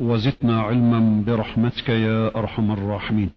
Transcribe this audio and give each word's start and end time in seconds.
وزدنا 0.00 0.60
علما 0.60 1.24
برحمتك 1.26 1.88
يا 1.88 2.36
أرحم 2.36 2.70
الراحمين. 2.70 3.30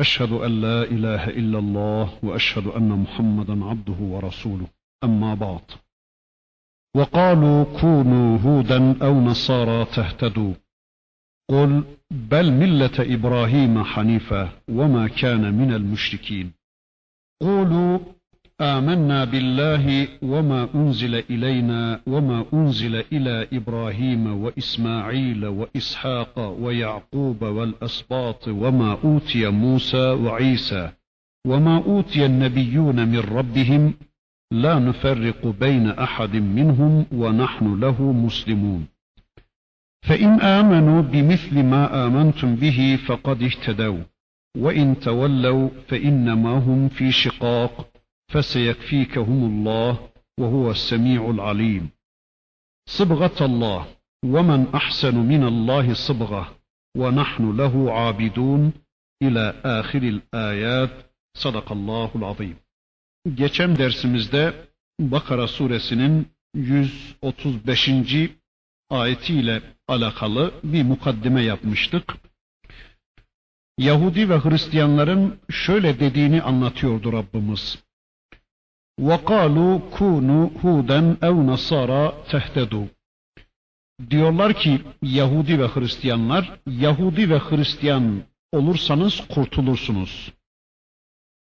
أشهد 0.00 0.32
أن 0.32 0.60
لا 0.60 0.82
إله 0.82 1.28
إلا 1.28 1.58
الله 1.58 2.24
وأشهد 2.24 2.66
أن 2.66 2.88
محمدا 2.88 3.64
عبده 3.64 4.00
ورسوله. 4.00 4.66
أما 5.04 5.34
بعد. 5.34 5.64
وقالوا 6.96 7.80
كونوا 7.80 8.38
هودا 8.38 9.04
أو 9.06 9.20
نصارى 9.20 9.84
تهتدوا. 9.84 10.54
قل 11.50 11.84
بل 12.10 12.52
ملة 12.52 13.14
إبراهيم 13.14 13.84
حنيفا 13.84 14.48
وما 14.68 15.08
كان 15.08 15.54
من 15.54 15.74
المشركين. 15.74 16.52
قولوا 17.42 17.98
آمنا 18.60 19.24
بالله 19.24 20.08
وما 20.22 20.68
أنزل 20.74 21.14
إلينا 21.14 22.00
وما 22.06 22.44
أنزل 22.54 22.94
إلى 23.12 23.48
إبراهيم 23.52 24.42
وإسماعيل 24.42 25.46
وإسحاق 25.46 26.56
ويعقوب 26.60 27.42
والأسباط 27.42 28.48
وما 28.48 28.98
أوتي 29.04 29.48
موسى 29.48 30.10
وعيسى 30.10 30.90
وما 31.46 31.76
أوتي 31.76 32.26
النبيون 32.26 33.08
من 33.08 33.18
ربهم 33.18 33.94
لا 34.52 34.78
نفرق 34.78 35.46
بين 35.46 35.88
أحد 35.88 36.36
منهم 36.36 37.06
ونحن 37.12 37.80
له 37.80 38.02
مسلمون. 38.12 38.86
فإن 40.02 40.40
آمنوا 40.40 41.02
بمثل 41.02 41.62
ما 41.62 42.06
آمنتم 42.06 42.54
به 42.56 42.98
فقد 43.06 43.42
اهتدوا 43.42 44.02
وإن 44.58 45.00
تولوا 45.00 45.68
فإنما 45.88 46.50
هم 46.58 46.88
في 46.88 47.12
شقاق. 47.12 47.95
فسيكفيكهم 48.31 49.39
الله 49.51 50.09
وهو 50.39 50.71
السميع 50.71 51.29
العليم 51.29 51.89
صبغة 52.89 53.45
الله 53.45 53.87
ومن 54.25 54.67
أحسن 54.75 55.15
من 55.17 55.43
الله 55.43 55.93
صبغة 55.93 56.55
ونحن 56.97 57.57
له 57.57 57.93
عابدون 57.93 58.73
إلى 59.23 59.61
آخر 59.65 60.03
الآيات 60.03 60.91
صدق 61.37 61.71
الله 61.71 62.11
العظيم 62.15 62.55
Geçen 63.35 63.77
dersimizde 63.77 64.53
Bakara 64.99 65.47
suresinin 65.47 66.27
135. 66.55 67.89
ayetiyle 68.89 69.61
alakalı 69.87 70.53
bir 70.63 70.83
mukaddime 70.83 71.41
yapmıştık. 71.41 72.15
Yahudi 73.77 74.29
ve 74.29 74.39
Hristiyanların 74.39 75.39
şöyle 75.49 75.99
dediğini 75.99 76.41
anlatıyordu 76.41 77.13
Rabbimiz. 77.13 77.83
وَقَالُوا 79.09 79.79
كُونُوا 79.97 80.49
هُودًا 80.63 80.99
اَوْ 81.27 81.35
نَصَارَى 81.51 82.03
تَهْتَدُوا 82.31 82.87
Diyorlar 84.09 84.53
ki 84.53 84.81
Yahudi 85.01 85.59
ve 85.59 85.67
Hristiyanlar, 85.67 86.59
Yahudi 86.67 87.29
ve 87.29 87.39
Hristiyan 87.39 88.21
olursanız 88.51 89.27
kurtulursunuz. 89.27 90.33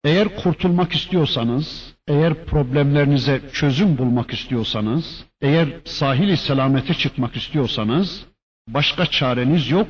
Eğer 0.04 0.36
kurtulmak 0.36 0.92
istiyorsanız, 0.92 1.94
eğer 2.08 2.46
problemlerinize 2.46 3.40
çözüm 3.52 3.98
bulmak 3.98 4.32
istiyorsanız, 4.32 5.24
eğer 5.40 5.68
sahili 5.84 6.36
selamete 6.36 6.94
çıkmak 6.94 7.36
istiyorsanız, 7.36 8.26
başka 8.68 9.06
çareniz 9.06 9.70
yok, 9.70 9.88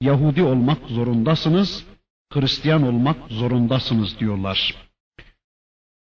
Yahudi 0.00 0.42
olmak 0.42 0.78
zorundasınız, 0.88 1.84
Hristiyan 2.32 2.82
olmak 2.82 3.16
zorundasınız 3.28 4.18
diyorlar. 4.18 4.74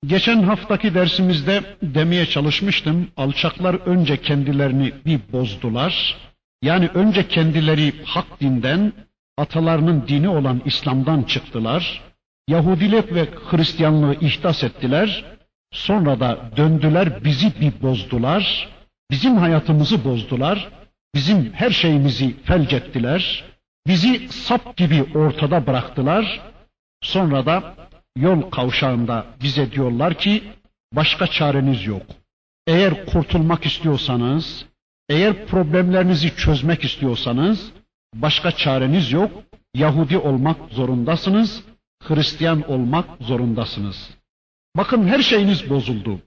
Geçen 0.06 0.44
haftaki 0.44 0.94
dersimizde 0.94 1.64
demeye 1.82 2.26
çalışmıştım. 2.26 3.08
Alçaklar 3.18 3.74
önce 3.74 4.22
kendilerini 4.22 4.94
bir 5.06 5.20
bozdular. 5.32 6.18
Yani 6.62 6.88
önce 6.94 7.28
kendileri 7.28 7.94
hak 8.06 8.42
dinden, 8.42 8.94
atalarının 9.38 10.08
dini 10.08 10.30
olan 10.30 10.62
İslam'dan 10.66 11.24
çıktılar. 11.24 12.02
Yahudilik 12.48 13.14
ve 13.14 13.28
Hristiyanlığı 13.50 14.16
ihdas 14.22 14.64
ettiler. 14.64 15.26
Sonra 15.72 16.20
da 16.20 16.52
döndüler 16.58 17.24
bizi 17.24 17.62
bir 17.62 17.82
bozdular. 17.82 18.70
Bizim 19.12 19.38
hayatımızı 19.38 20.06
bozdular. 20.06 20.70
Bizim 21.16 21.54
her 21.54 21.70
şeyimizi 21.70 22.36
felç 22.44 22.74
ettiler. 22.74 23.44
Bizi 23.88 24.28
sap 24.30 24.78
gibi 24.78 25.06
ortada 25.16 25.68
bıraktılar. 25.68 26.42
Sonra 27.02 27.46
da 27.46 27.76
yol 28.22 28.42
kavşağında 28.42 29.26
bize 29.42 29.72
diyorlar 29.72 30.14
ki 30.14 30.44
başka 30.94 31.28
çareniz 31.28 31.86
yok. 31.86 32.06
Eğer 32.68 33.06
kurtulmak 33.06 33.66
istiyorsanız, 33.66 34.66
eğer 35.10 35.46
problemlerinizi 35.46 36.36
çözmek 36.36 36.84
istiyorsanız 36.84 37.72
başka 38.16 38.52
çareniz 38.52 39.12
yok. 39.12 39.32
Yahudi 39.74 40.18
olmak 40.18 40.58
zorundasınız, 40.72 41.64
Hristiyan 42.04 42.72
olmak 42.72 43.06
zorundasınız. 43.22 44.10
Bakın 44.78 45.08
her 45.08 45.22
şeyiniz 45.22 45.70
bozuldu. 45.70 46.20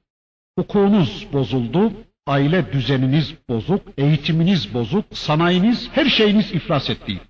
Hukukunuz 0.58 1.26
bozuldu, 1.32 1.92
aile 2.26 2.72
düzeniniz 2.72 3.34
bozuk, 3.48 3.82
eğitiminiz 3.98 4.74
bozuk, 4.74 5.04
sanayiniz, 5.12 5.88
her 5.92 6.06
şeyiniz 6.06 6.52
iflas 6.52 6.90
etti. 6.90 7.20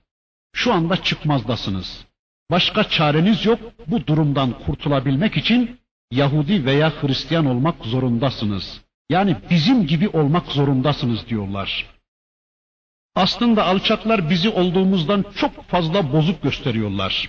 Şu 0.55 0.73
anda 0.73 1.03
çıkmazdasınız. 1.03 2.07
Başka 2.51 2.85
çareniz 2.85 3.47
yok. 3.47 3.61
Bu 3.87 4.07
durumdan 4.07 4.59
kurtulabilmek 4.67 5.37
için 5.37 5.81
Yahudi 6.11 6.65
veya 6.65 6.93
Hristiyan 7.03 7.47
olmak 7.47 7.85
zorundasınız. 7.85 8.81
Yani 9.11 9.37
bizim 9.51 9.87
gibi 9.87 10.09
olmak 10.09 10.47
zorundasınız 10.47 11.29
diyorlar. 11.29 11.87
Aslında 13.15 13.67
alçaklar 13.67 14.31
bizi 14.31 14.49
olduğumuzdan 14.49 15.25
çok 15.37 15.65
fazla 15.65 16.13
bozuk 16.13 16.43
gösteriyorlar. 16.43 17.29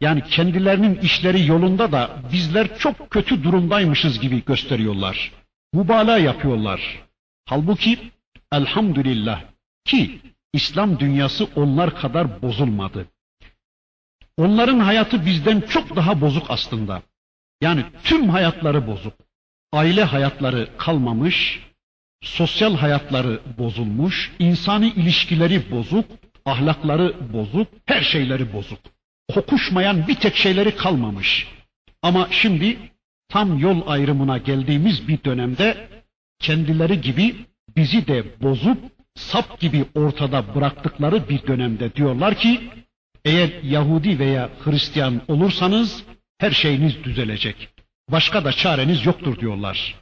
Yani 0.00 0.24
kendilerinin 0.24 0.98
işleri 0.98 1.46
yolunda 1.46 1.92
da 1.92 2.10
bizler 2.32 2.78
çok 2.78 3.10
kötü 3.10 3.44
durumdaymışız 3.44 4.20
gibi 4.20 4.44
gösteriyorlar. 4.44 5.32
Mübalağa 5.72 6.18
yapıyorlar. 6.18 7.04
Halbuki 7.44 7.98
elhamdülillah 8.52 9.42
ki 9.84 10.20
İslam 10.52 10.98
dünyası 10.98 11.48
onlar 11.56 11.96
kadar 12.00 12.42
bozulmadı. 12.42 13.06
Onların 14.36 14.78
hayatı 14.78 15.26
bizden 15.26 15.60
çok 15.60 15.96
daha 15.96 16.20
bozuk 16.20 16.46
aslında. 16.48 17.02
Yani 17.60 17.84
tüm 18.04 18.28
hayatları 18.28 18.86
bozuk. 18.86 19.14
Aile 19.72 20.04
hayatları 20.04 20.68
kalmamış, 20.78 21.60
sosyal 22.22 22.76
hayatları 22.76 23.40
bozulmuş, 23.58 24.32
insani 24.38 24.88
ilişkileri 24.88 25.70
bozuk, 25.70 26.04
ahlakları 26.44 27.32
bozuk, 27.32 27.68
her 27.86 28.02
şeyleri 28.02 28.52
bozuk. 28.52 28.78
Kokuşmayan 29.34 30.08
bir 30.08 30.14
tek 30.14 30.36
şeyleri 30.36 30.76
kalmamış. 30.76 31.48
Ama 32.02 32.28
şimdi 32.30 32.78
tam 33.28 33.58
yol 33.58 33.88
ayrımına 33.88 34.38
geldiğimiz 34.38 35.08
bir 35.08 35.24
dönemde 35.24 35.88
kendileri 36.38 37.00
gibi 37.00 37.36
bizi 37.76 38.06
de 38.06 38.42
bozup 38.42 38.78
sap 39.14 39.60
gibi 39.60 39.84
ortada 39.94 40.54
bıraktıkları 40.54 41.28
bir 41.28 41.46
dönemde 41.46 41.94
diyorlar 41.94 42.34
ki 42.34 42.70
eğer 43.26 43.62
Yahudi 43.62 44.18
veya 44.18 44.50
Hristiyan 44.64 45.22
olursanız 45.28 46.04
her 46.38 46.50
şeyiniz 46.50 47.04
düzelecek. 47.04 47.68
Başka 48.08 48.44
da 48.44 48.52
çareniz 48.52 49.06
yoktur 49.06 49.40
diyorlar. 49.40 49.94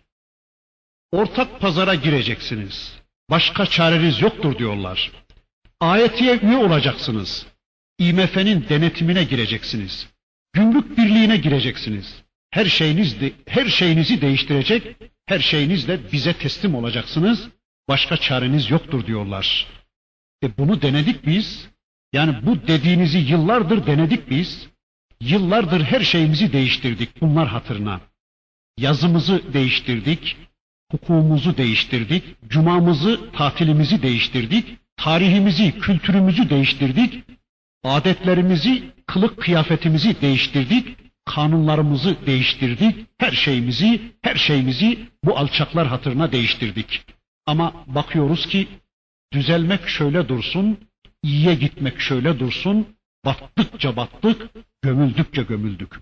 Ortak 1.13 1.61
pazara 1.61 1.95
gireceksiniz. 1.95 2.99
Başka 3.31 3.67
çareniz 3.67 4.21
yoktur 4.21 4.59
diyorlar. 4.59 5.11
Ayetiye 5.81 6.39
üye 6.39 6.57
olacaksınız. 6.57 7.47
IMF'nin 7.99 8.69
denetimine 8.69 9.25
gireceksiniz. 9.25 10.09
Gümrük 10.53 10.99
birliğine 10.99 11.37
gireceksiniz. 11.37 12.23
Her 12.51 12.65
şeyiniz 12.67 13.21
de, 13.21 13.33
her 13.47 13.67
şeyinizi 13.67 14.21
değiştirecek, 14.21 14.97
her 15.27 15.39
şeyinizle 15.39 16.13
bize 16.13 16.33
teslim 16.33 16.75
olacaksınız. 16.75 17.49
Başka 17.89 18.17
çareniz 18.17 18.71
yoktur 18.71 19.07
diyorlar. 19.07 19.67
E 20.43 20.59
bunu 20.59 20.83
denedik 20.83 21.27
biz. 21.27 21.74
Yani 22.15 22.47
bu 22.47 22.67
dediğinizi 22.67 23.19
yıllardır 23.19 23.87
denedik 23.87 24.31
biz. 24.31 24.69
Yıllardır 25.21 25.81
her 25.81 26.01
şeyimizi 26.01 26.53
değiştirdik 26.53 27.21
bunlar 27.21 27.49
hatırına. 27.49 28.01
Yazımızı 28.79 29.53
değiştirdik, 29.53 30.37
hukukumuzu 30.91 31.57
değiştirdik, 31.57 32.25
cumamızı, 32.49 33.33
tatilimizi 33.33 34.03
değiştirdik, 34.03 34.79
tarihimizi, 34.97 35.79
kültürümüzü 35.79 36.51
değiştirdik. 36.51 37.25
adetlerimizi, 37.85 38.83
kılık 39.07 39.41
kıyafetimizi 39.43 40.21
değiştirdik, 40.21 40.97
kanunlarımızı 41.25 42.17
değiştirdik, 42.27 43.07
her 43.19 43.33
şeyimizi, 43.33 44.01
her 44.23 44.37
şeyimizi 44.37 44.99
bu 45.25 45.39
alçaklar 45.39 45.87
hatırına 45.87 46.33
değiştirdik. 46.33 47.07
Ama 47.47 47.73
bakıyoruz 47.87 48.47
ki 48.47 48.69
düzelmek 49.33 49.89
şöyle 49.89 50.29
dursun, 50.29 50.79
iyiye 51.25 51.55
gitmek 51.55 52.01
şöyle 52.01 52.39
dursun, 52.39 52.97
battıkça 53.25 53.97
battık, 53.97 54.51
gömüldükçe 54.83 55.43
gömüldük. 55.43 55.93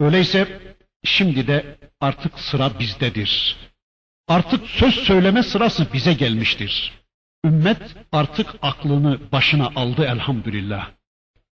Öyleyse 0.00 0.60
şimdi 1.04 1.46
de 1.46 1.78
artık 2.00 2.38
sıra 2.38 2.78
bizdedir. 2.78 3.56
Artık 4.28 4.66
söz 4.66 4.94
söyleme 4.94 5.42
sırası 5.42 5.92
bize 5.92 6.12
gelmiştir. 6.14 6.92
Ümmet 7.44 7.96
artık 8.12 8.54
aklını 8.62 9.32
başına 9.32 9.66
aldı 9.66 10.04
elhamdülillah. 10.04 10.90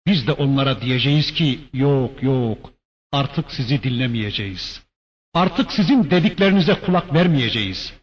Biz 0.07 0.27
de 0.27 0.31
onlara 0.31 0.81
diyeceğiz 0.81 1.33
ki 1.33 1.59
yok 1.73 2.23
yok 2.23 2.73
artık 3.11 3.51
sizi 3.51 3.83
dinlemeyeceğiz. 3.83 4.83
Artık 5.33 5.71
sizin 5.71 6.11
dediklerinize 6.11 6.79
kulak 6.79 7.13
vermeyeceğiz. 7.13 7.93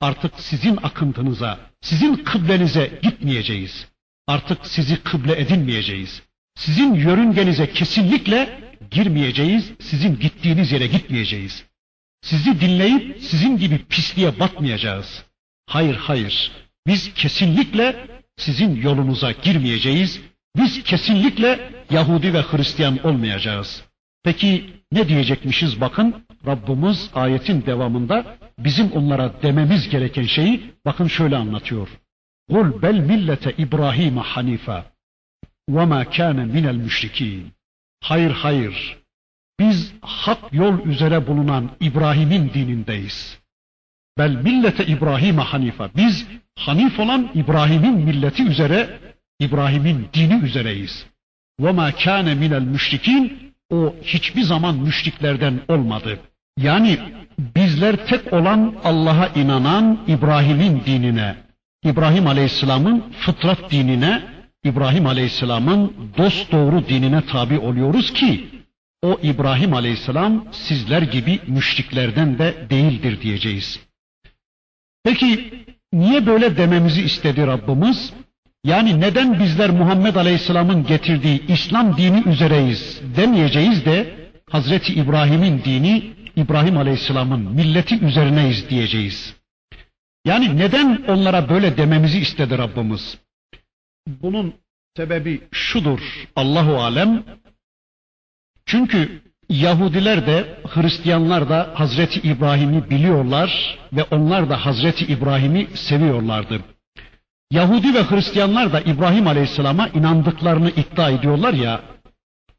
Artık 0.00 0.40
sizin 0.40 0.76
akıntınıza, 0.76 1.58
sizin 1.80 2.14
kıblenize 2.14 2.98
gitmeyeceğiz. 3.02 3.88
Artık 4.26 4.66
sizi 4.66 5.02
kıble 5.02 5.40
edinmeyeceğiz. 5.40 6.22
Sizin 6.54 6.94
yörüngenize 6.94 7.72
kesinlikle 7.72 8.60
girmeyeceğiz, 8.90 9.72
sizin 9.80 10.18
gittiğiniz 10.18 10.72
yere 10.72 10.86
gitmeyeceğiz. 10.86 11.64
Sizi 12.22 12.60
dinleyip 12.60 13.16
sizin 13.20 13.58
gibi 13.58 13.78
pisliğe 13.78 14.40
batmayacağız. 14.40 15.24
Hayır 15.66 15.96
hayır, 15.96 16.52
biz 16.86 17.14
kesinlikle 17.14 18.06
sizin 18.36 18.76
yolunuza 18.76 19.32
girmeyeceğiz. 19.32 20.20
Biz 20.56 20.82
kesinlikle 20.82 21.70
Yahudi 21.90 22.34
ve 22.34 22.42
Hristiyan 22.42 23.06
olmayacağız. 23.06 23.84
Peki 24.24 24.70
ne 24.92 25.08
diyecekmişiz 25.08 25.80
bakın 25.80 26.26
Rabbimiz 26.46 27.10
ayetin 27.14 27.66
devamında 27.66 28.38
bizim 28.58 28.92
onlara 28.92 29.42
dememiz 29.42 29.88
gereken 29.88 30.24
şeyi 30.24 30.70
bakın 30.84 31.06
şöyle 31.06 31.36
anlatıyor. 31.36 31.88
Bel 32.50 32.98
millete 32.98 33.52
İbrahim 33.58 34.16
hanifa 34.16 34.84
ve 35.68 35.84
ma 35.84 36.10
kana 36.10 36.44
minel 36.44 36.74
müşrikin. 36.74 37.52
Hayır 38.00 38.30
hayır. 38.30 38.98
Biz 39.60 39.92
hak 40.02 40.52
yol 40.52 40.86
üzere 40.86 41.26
bulunan 41.26 41.70
İbrahim'in 41.80 42.50
dinindeyiz. 42.54 43.38
Bel 44.18 44.30
millete 44.30 44.86
İbrahim 44.86 45.38
hanifa. 45.38 45.90
Biz 45.96 46.26
hanif 46.58 47.00
olan 47.00 47.30
İbrahim'in 47.34 47.94
milleti 47.94 48.42
üzere, 48.42 48.98
İbrahim'in 49.40 50.08
dini 50.14 50.44
üzereyiz. 50.44 51.06
Ve 51.60 51.72
ma 51.72 51.92
kana 51.92 52.34
minel 52.34 52.62
müşrikin. 52.62 53.50
O 53.70 53.94
hiçbir 54.02 54.42
zaman 54.42 54.76
müşriklerden 54.76 55.60
olmadı. 55.68 56.20
Yani 56.58 56.98
bizler 57.38 58.06
tek 58.06 58.32
olan 58.32 58.74
Allah'a 58.84 59.26
inanan 59.26 59.98
İbrahim'in 60.06 60.82
dinine, 60.86 61.36
İbrahim 61.84 62.26
Aleyhisselam'ın 62.26 63.04
fıtrat 63.20 63.70
dinine, 63.70 64.22
İbrahim 64.64 65.06
Aleyhisselam'ın 65.06 65.92
dost 66.18 66.52
doğru 66.52 66.88
dinine 66.88 67.26
tabi 67.26 67.58
oluyoruz 67.58 68.12
ki 68.12 68.48
o 69.02 69.18
İbrahim 69.22 69.74
Aleyhisselam 69.74 70.44
sizler 70.52 71.02
gibi 71.02 71.40
müşriklerden 71.46 72.38
de 72.38 72.54
değildir 72.70 73.20
diyeceğiz. 73.22 73.80
Peki 75.04 75.52
niye 75.92 76.26
böyle 76.26 76.56
dememizi 76.56 77.02
istedi 77.02 77.46
Rabbimiz? 77.46 78.12
Yani 78.64 79.00
neden 79.00 79.38
bizler 79.40 79.70
Muhammed 79.70 80.14
Aleyhisselam'ın 80.14 80.86
getirdiği 80.86 81.46
İslam 81.46 81.96
dini 81.96 82.22
üzereyiz 82.26 83.00
demeyeceğiz 83.16 83.84
de 83.84 84.14
Hazreti 84.50 84.94
İbrahim'in 84.94 85.64
dini 85.64 86.10
İbrahim 86.36 86.76
Aleyhisselam'ın 86.76 87.40
milleti 87.40 88.04
üzerineyiz 88.04 88.70
diyeceğiz. 88.70 89.39
Yani 90.24 90.58
neden 90.58 91.04
onlara 91.08 91.48
böyle 91.48 91.76
dememizi 91.76 92.18
istedi 92.18 92.58
Rabbimiz? 92.58 93.18
Bunun 94.06 94.54
sebebi 94.96 95.40
şudur 95.52 96.28
Allahu 96.36 96.76
alem. 96.76 97.24
Çünkü 98.66 99.22
Yahudiler 99.48 100.26
de 100.26 100.58
Hristiyanlar 100.68 101.48
da 101.48 101.70
Hazreti 101.74 102.20
İbrahim'i 102.20 102.90
biliyorlar 102.90 103.78
ve 103.92 104.02
onlar 104.02 104.50
da 104.50 104.66
Hazreti 104.66 105.04
İbrahim'i 105.04 105.66
seviyorlardı. 105.74 106.60
Yahudi 107.50 107.94
ve 107.94 108.02
Hristiyanlar 108.02 108.72
da 108.72 108.80
İbrahim 108.80 109.26
Aleyhisselam'a 109.26 109.88
inandıklarını 109.88 110.70
iddia 110.70 111.10
ediyorlar 111.10 111.52
ya, 111.54 111.80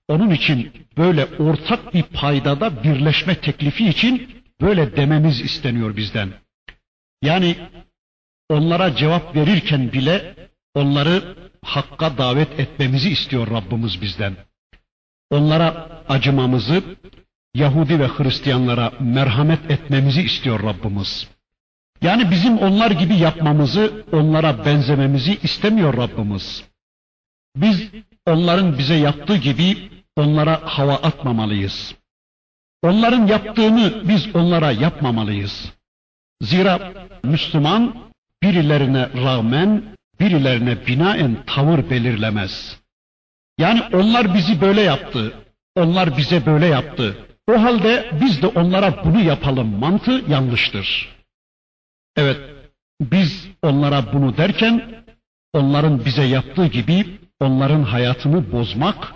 onun 0.08 0.30
için 0.30 0.72
böyle 0.98 1.26
ortak 1.26 1.94
bir 1.94 2.04
paydada 2.04 2.84
birleşme 2.84 3.36
teklifi 3.36 3.88
için 3.90 4.44
böyle 4.62 4.96
dememiz 4.96 5.42
isteniyor 5.42 5.98
bizden. 5.98 6.30
Yani 7.22 7.56
onlara 8.50 8.96
cevap 8.96 9.36
verirken 9.36 9.92
bile 9.94 10.36
onları 10.76 11.36
hakka 11.64 12.18
davet 12.18 12.60
etmemizi 12.60 13.10
istiyor 13.10 13.48
Rabbimiz 13.48 14.02
bizden. 14.02 14.36
Onlara 15.30 15.90
acımamızı, 16.10 16.84
Yahudi 17.54 18.00
ve 18.00 18.08
Hristiyanlara 18.08 18.92
merhamet 19.00 19.72
etmemizi 19.72 20.22
istiyor 20.22 20.64
Rabbimiz. 20.64 21.28
Yani 22.02 22.32
bizim 22.32 22.58
onlar 22.58 22.92
gibi 22.92 23.16
yapmamızı, 23.16 24.06
onlara 24.12 24.66
benzememizi 24.66 25.40
istemiyor 25.44 25.98
Rabbimiz. 25.98 26.64
Biz 27.56 27.90
onların 28.26 28.78
bize 28.78 28.96
yaptığı 28.96 29.38
gibi 29.38 29.90
onlara 30.16 30.62
hava 30.64 30.96
atmamalıyız. 30.96 31.96
Onların 32.84 33.28
yaptığını 33.28 34.08
biz 34.08 34.36
onlara 34.36 34.72
yapmamalıyız. 34.72 35.74
Zira 36.42 36.94
Müslüman 37.24 37.96
birilerine 38.44 39.10
rağmen, 39.24 39.84
birilerine 40.20 40.88
binaen 40.88 41.38
tavır 41.46 41.90
belirlemez. 41.90 42.80
Yani 43.58 43.82
onlar 43.94 44.34
bizi 44.34 44.62
böyle 44.62 44.82
yaptı, 44.82 45.34
onlar 45.76 46.18
bize 46.18 46.46
böyle 46.46 46.66
yaptı. 46.66 47.18
O 47.48 47.64
halde 47.64 48.12
biz 48.22 48.42
de 48.42 48.48
onlara 48.48 49.06
bunu 49.06 49.22
yapalım 49.22 49.80
mantığı 49.80 50.24
yanlıştır. 50.28 51.16
Evet, 52.16 52.38
biz 53.02 53.48
onlara 53.64 54.14
bunu 54.14 54.38
derken 54.38 55.04
onların 55.54 56.06
bize 56.06 56.24
yaptığı 56.24 56.68
gibi 56.68 57.20
onların 57.40 57.84
hayatını 57.84 58.52
bozmak, 58.52 59.14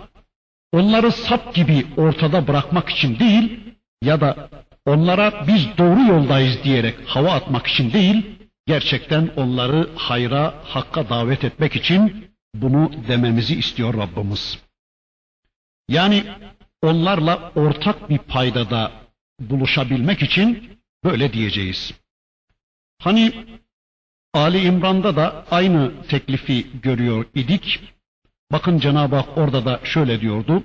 onları 0.72 1.12
sap 1.12 1.54
gibi 1.54 1.86
ortada 1.96 2.48
bırakmak 2.48 2.88
için 2.88 3.18
değil 3.18 3.60
ya 4.02 4.20
da 4.20 4.48
onlara 4.86 5.46
biz 5.46 5.78
doğru 5.78 6.00
yoldayız 6.00 6.64
diyerek 6.64 6.94
hava 7.06 7.32
atmak 7.32 7.66
için 7.66 7.92
değil, 7.92 8.26
gerçekten 8.66 9.30
onları 9.36 9.90
hayra, 9.96 10.54
hakka 10.64 11.08
davet 11.08 11.44
etmek 11.44 11.76
için 11.76 12.30
bunu 12.54 12.90
dememizi 13.08 13.54
istiyor 13.58 13.94
Rabbimiz. 13.94 14.58
Yani 15.88 16.24
onlarla 16.82 17.52
ortak 17.54 18.10
bir 18.10 18.18
paydada 18.18 18.92
buluşabilmek 19.40 20.22
için 20.22 20.78
böyle 21.04 21.32
diyeceğiz. 21.32 21.94
Hani 23.02 23.32
Ali 24.34 24.62
İmran'da 24.62 25.16
da 25.16 25.46
aynı 25.50 26.06
teklifi 26.08 26.80
görüyor 26.80 27.26
idik. 27.34 27.80
Bakın 28.52 28.78
Cenab-ı 28.78 29.16
Hak 29.16 29.38
orada 29.38 29.64
da 29.64 29.80
şöyle 29.84 30.20
diyordu. 30.20 30.62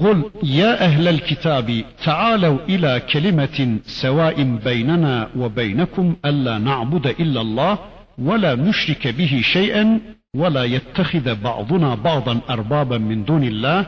قُلْ 0.00 0.30
يَا 0.42 0.84
أَهْلَ 0.84 1.08
الْكِتَابِ 1.08 1.84
تَعَالَوْا 2.04 2.58
إِلَى 2.68 3.00
كَلِمَةٍ 3.12 3.78
سَوَاءٍ 3.86 4.42
بَيْنَنَا 4.42 5.30
وَبَيْنَكُمْ 5.36 6.16
أَلَّا 6.24 6.58
نَعْبُدَ 6.58 7.06
إِلَّا 7.06 7.40
اللَّهِ 7.40 7.78
وَلَا 8.18 8.54
نُشْرِكَ 8.54 9.08
بِهِ 9.08 9.40
شَيْئًا 9.42 10.00
وَلَا 10.36 10.64
يَتَّخِذَ 10.64 11.34
بَعْضُنَا 11.34 11.94
بَعْضًا 11.94 12.40
أَرْبَابًا 12.50 12.98
مِنْ 12.98 13.24
دُونِ 13.24 13.44
اللّٰهِ 13.52 13.86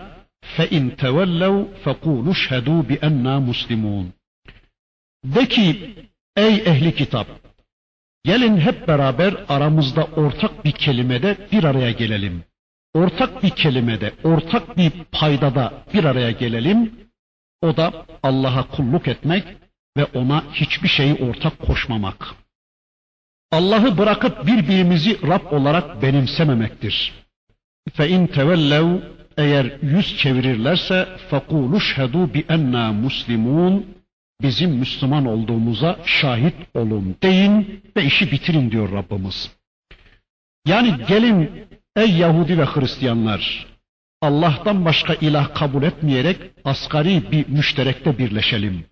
فَاِنْ 0.57 0.97
تَوَلَّوْا 0.97 1.65
فَقُولُوا 1.85 2.33
اشْهَدُوا 2.33 2.83
بِأَنَّا 2.83 3.39
مُسْلِمُونَ 3.39 4.07
De 5.25 5.49
ki, 5.49 5.95
ey 6.37 6.55
ehli 6.67 6.95
kitap, 6.95 7.27
gelin 8.25 8.57
hep 8.57 8.89
beraber 8.89 9.35
aramızda 9.49 10.05
ortak 10.05 10.65
bir 10.65 10.73
kelimede 10.73 11.37
bir 11.53 11.65
araya 11.65 11.91
gelelim. 11.91 12.45
Ortak 12.94 13.44
bir 13.44 13.50
kelimede, 13.50 14.14
ortak 14.24 14.78
bir 14.78 14.92
paydada 15.12 15.74
bir 15.94 16.04
araya 16.04 16.32
gelelim. 16.32 16.92
O 17.62 17.78
da 17.78 18.06
Allah'a 18.24 18.68
kulluk 18.68 19.08
etmek 19.08 19.44
ve 19.98 20.06
ona 20.06 20.44
hiçbir 20.54 20.88
şeyi 20.88 21.16
ortak 21.16 21.60
koşmamak. 21.60 22.36
Allah'ı 23.52 23.98
bırakıp 23.98 24.48
birbirimizi 24.48 25.28
Rab 25.28 25.52
olarak 25.52 26.02
benimsememektir. 26.02 27.14
Fe 27.94 28.10
in 28.10 28.28
tevellev 28.28 29.02
eğer 29.38 29.78
yüz 29.82 30.18
çevirirlerse 30.18 31.08
fekulu 31.30 31.80
şhedu 31.80 32.34
bi 32.34 32.46
enna 32.50 32.94
muslimun 32.94 33.86
bizim 34.42 34.72
Müslüman 34.72 35.26
olduğumuza 35.26 36.00
şahit 36.06 36.56
olun 36.74 37.16
deyin 37.24 37.84
ve 37.98 38.04
işi 38.04 38.32
bitirin 38.32 38.72
diyor 38.72 38.92
Rabbimiz. 38.92 39.52
Yani 40.66 40.96
gelin 41.08 41.68
ey 41.96 42.12
Yahudi 42.18 42.58
ve 42.58 42.66
Hristiyanlar 42.66 43.68
Allah'tan 44.22 44.86
başka 44.86 45.14
ilah 45.14 45.56
kabul 45.56 45.84
etmeyerek 45.84 46.38
asgari 46.66 47.32
bir 47.32 47.48
müşterekte 47.48 48.18
birleşelim. 48.18 48.86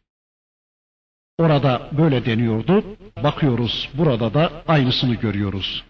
Orada 1.38 1.90
böyle 1.98 2.26
deniyordu. 2.26 2.84
Bakıyoruz 3.24 3.90
burada 3.94 4.34
da 4.34 4.64
aynısını 4.68 5.16
görüyoruz. 5.16 5.84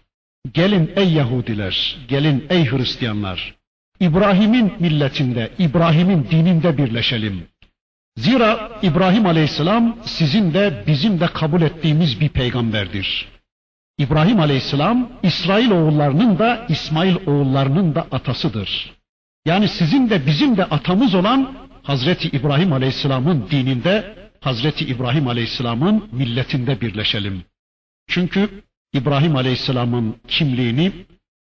Gelin 0.52 0.92
ey 0.96 1.12
Yahudiler, 1.12 1.98
gelin 2.08 2.46
ey 2.50 2.70
Hristiyanlar. 2.70 3.54
İbrahim'in 4.00 4.72
milletinde, 4.80 5.50
İbrahim'in 5.58 6.26
dininde 6.30 6.78
birleşelim. 6.78 7.46
Zira 8.16 8.78
İbrahim 8.82 9.26
Aleyhisselam 9.26 9.98
sizin 10.04 10.54
de 10.54 10.84
bizim 10.86 11.20
de 11.20 11.26
kabul 11.26 11.62
ettiğimiz 11.62 12.20
bir 12.20 12.28
peygamberdir. 12.28 13.28
İbrahim 13.98 14.40
Aleyhisselam 14.40 15.08
İsrail 15.22 15.70
oğullarının 15.70 16.38
da 16.38 16.66
İsmail 16.68 17.16
oğullarının 17.26 17.94
da 17.94 18.06
atasıdır. 18.10 18.92
Yani 19.46 19.68
sizin 19.68 20.10
de 20.10 20.26
bizim 20.26 20.56
de 20.56 20.64
atamız 20.64 21.14
olan 21.14 21.52
Hazreti 21.82 22.28
İbrahim 22.28 22.72
Aleyhisselam'ın 22.72 23.46
dininde, 23.50 24.14
Hazreti 24.40 24.84
İbrahim 24.84 25.28
Aleyhisselam'ın 25.28 26.08
milletinde 26.12 26.80
birleşelim. 26.80 27.44
Çünkü 28.08 28.62
İbrahim 28.92 29.36
Aleyhisselam'ın 29.36 30.16
kimliğini 30.28 30.92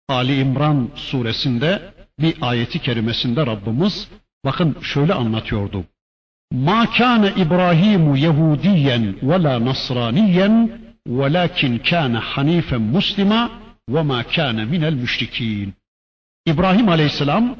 Ali 0.09 0.41
İmran 0.41 0.91
suresinde 0.95 1.95
bir 2.21 2.35
ayeti 2.41 2.79
kerimesinde 2.79 3.47
Rabbimiz 3.47 4.09
bakın 4.45 4.77
şöyle 4.83 5.15
anlatıyordu. 5.15 5.85
Ma 6.53 6.91
kana 6.91 7.31
İbrahimu 7.31 8.17
Yahudiyen 8.17 9.17
ve 9.23 9.43
la 9.43 9.65
Nasraniyen 9.65 10.84
kana 11.79 12.21
hanifen 12.21 12.81
muslima 12.81 13.51
ve 13.89 14.03
ma 14.03 14.23
kana 14.23 14.65
minel 14.65 14.95
müşrikin. 14.95 15.75
İbrahim 16.47 16.89
Aleyhisselam 16.89 17.57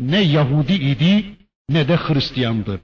ne 0.00 0.20
Yahudi 0.20 0.72
idi 0.72 1.24
ne 1.70 1.88
de 1.88 1.96
Hristiyandı. 1.96 2.80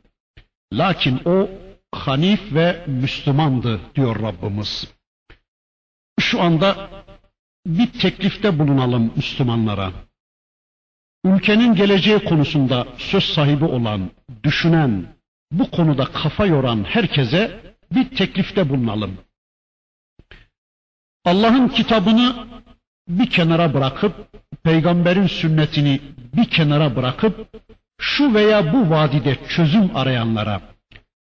Lakin 0.73 1.21
o 1.25 1.49
hanif 1.93 2.55
ve 2.55 2.85
Müslümandı 2.87 3.81
diyor 3.95 4.23
Rabbimiz. 4.23 4.89
Şu 6.21 6.43
anda 6.43 6.91
bir 7.67 7.87
teklifte 7.87 8.59
bulunalım 8.59 9.13
Müslümanlara. 9.17 9.93
Ülkenin 11.25 11.75
geleceği 11.75 12.19
konusunda 12.19 12.87
söz 12.99 13.25
sahibi 13.25 13.65
olan, 13.65 14.11
düşünen, 14.45 15.07
bu 15.53 15.71
konuda 15.71 16.05
kafa 16.05 16.47
yoran 16.47 16.85
herkese 16.85 17.61
bir 17.91 18.17
teklifte 18.17 18.69
bulunalım. 18.69 19.19
Allah'ın 21.25 21.69
kitabını 21.69 22.47
bir 23.09 23.31
kenara 23.31 23.75
bırakıp, 23.75 24.15
peygamberin 24.63 25.27
sünnetini 25.27 26.01
bir 26.37 26.45
kenara 26.45 26.97
bırakıp, 26.97 27.49
şu 28.01 28.35
veya 28.35 28.73
bu 28.73 28.91
vadide 28.91 29.39
çözüm 29.49 29.97
arayanlara, 29.97 30.61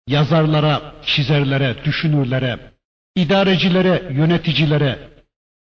yazarlara, 0.07 0.95
çizerlere, 1.03 1.85
düşünürlere, 1.85 2.73
idarecilere, 3.17 4.13
yöneticilere, 4.13 5.09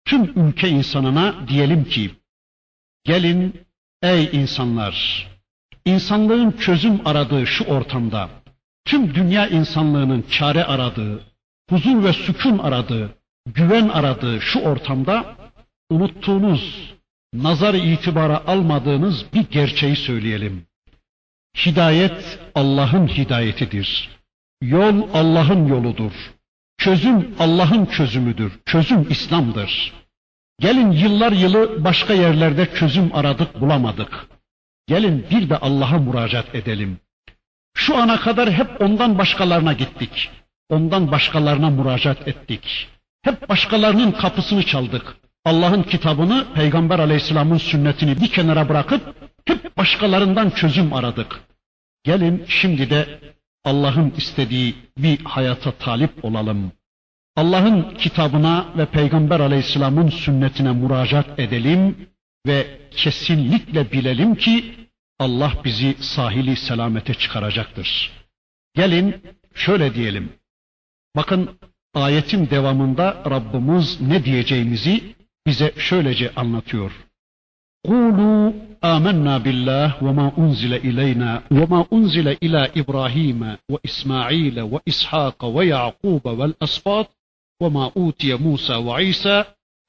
tüm 0.05 0.49
ülke 0.49 0.69
insanına 0.69 1.49
diyelim 1.49 1.85
ki, 1.85 2.11
gelin 3.05 3.61
ey 4.02 4.31
insanlar, 4.33 5.26
insanlığın 5.85 6.50
çözüm 6.50 7.00
aradığı 7.05 7.47
şu 7.47 7.64
ortamda, 7.64 8.28
tüm 8.85 9.14
dünya 9.14 9.49
insanlığının 9.49 10.25
çare 10.31 10.64
aradığı, 10.64 11.23
huzur 11.71 12.05
ve 12.05 12.12
sükun 12.12 12.59
aradığı, 12.59 13.11
güven 13.47 13.88
aradığı 13.88 14.41
şu 14.41 14.61
ortamda 14.61 15.37
unuttuğunuz, 15.91 16.95
nazar 17.35 17.75
itibara 17.75 18.47
almadığınız 18.47 19.25
bir 19.35 19.50
gerçeği 19.50 19.97
söyleyelim. 19.97 20.67
Hidayet 21.67 22.38
Allah'ın 22.55 23.07
hidayetidir. 23.07 24.09
Yol 24.62 25.09
Allah'ın 25.15 25.69
yoludur. 25.69 26.12
Çözüm 26.79 27.35
Allah'ın 27.38 27.87
çözümüdür. 27.87 28.53
Çözüm 28.67 29.07
İslam'dır. 29.11 29.93
Gelin 30.61 30.93
yıllar 30.93 31.33
yılı 31.33 31.85
başka 31.85 32.15
yerlerde 32.15 32.75
çözüm 32.75 33.11
aradık 33.15 33.61
bulamadık. 33.61 34.29
Gelin 34.87 35.26
bir 35.31 35.50
de 35.50 35.59
Allah'a 35.59 35.99
müracaat 35.99 36.55
edelim. 36.55 36.99
Şu 37.75 37.97
ana 37.97 38.21
kadar 38.21 38.53
hep 38.53 38.81
ondan 38.81 39.19
başkalarına 39.19 39.73
gittik. 39.73 40.31
Ondan 40.69 41.12
başkalarına 41.12 41.71
müracaat 41.71 42.29
ettik. 42.29 42.88
Hep 43.26 43.49
başkalarının 43.49 44.12
kapısını 44.12 44.62
çaldık. 44.62 45.16
Allah'ın 45.45 45.83
kitabını, 45.83 46.47
Peygamber 46.54 46.99
Aleyhisselam'ın 46.99 47.59
sünnetini 47.59 48.21
bir 48.21 48.28
kenara 48.28 48.68
bırakıp 48.68 49.14
hep 49.45 49.76
başkalarından 49.76 50.50
çözüm 50.50 50.92
aradık. 50.92 51.40
Gelin 52.04 52.45
şimdi 52.49 52.90
de 52.90 53.21
Allah'ın 53.64 54.14
istediği 54.16 54.75
bir 54.99 55.25
hayata 55.25 55.73
talip 55.73 56.25
olalım. 56.25 56.73
Allah'ın 57.37 57.95
kitabına 57.95 58.66
ve 58.78 58.87
Peygamber 58.87 59.40
Aleyhisselam'ın 59.40 60.09
sünnetine 60.09 60.73
müracaat 60.73 61.38
edelim 61.38 62.09
ve 62.47 62.80
kesinlikle 62.90 63.92
bilelim 63.92 64.35
ki 64.35 64.75
Allah 65.18 65.52
bizi 65.64 65.95
sahili 66.00 66.56
selamete 66.56 67.14
çıkaracaktır. 67.14 68.12
Gelin 68.75 69.23
şöyle 69.54 69.95
diyelim. 69.95 70.33
Bakın 71.16 71.59
ayetin 71.96 72.50
devamında 72.50 73.24
Rabbimiz 73.30 74.01
ne 74.01 74.25
diyeceğimizi 74.25 75.15
bize 75.48 75.74
şöylece 75.77 76.32
anlatıyor. 76.36 76.91
قولوا 77.88 78.53
آمنا 78.96 79.34
بالله 79.46 79.88
وما 80.06 80.27
أنزل 80.41 80.74
إلينا 80.88 81.32
وما 81.58 81.82
أنزل 81.94 82.27
إلى 82.44 82.62
إبراهيم 82.82 83.41
وإسماعيل 83.72 84.58
وإسحاق 84.74 85.39
ويعقوب 85.56 86.25
والأسباط 86.39 87.08
وما 87.62 87.86
أوتي 87.98 88.36
موسى 88.36 88.75
وعيسى 88.88 89.38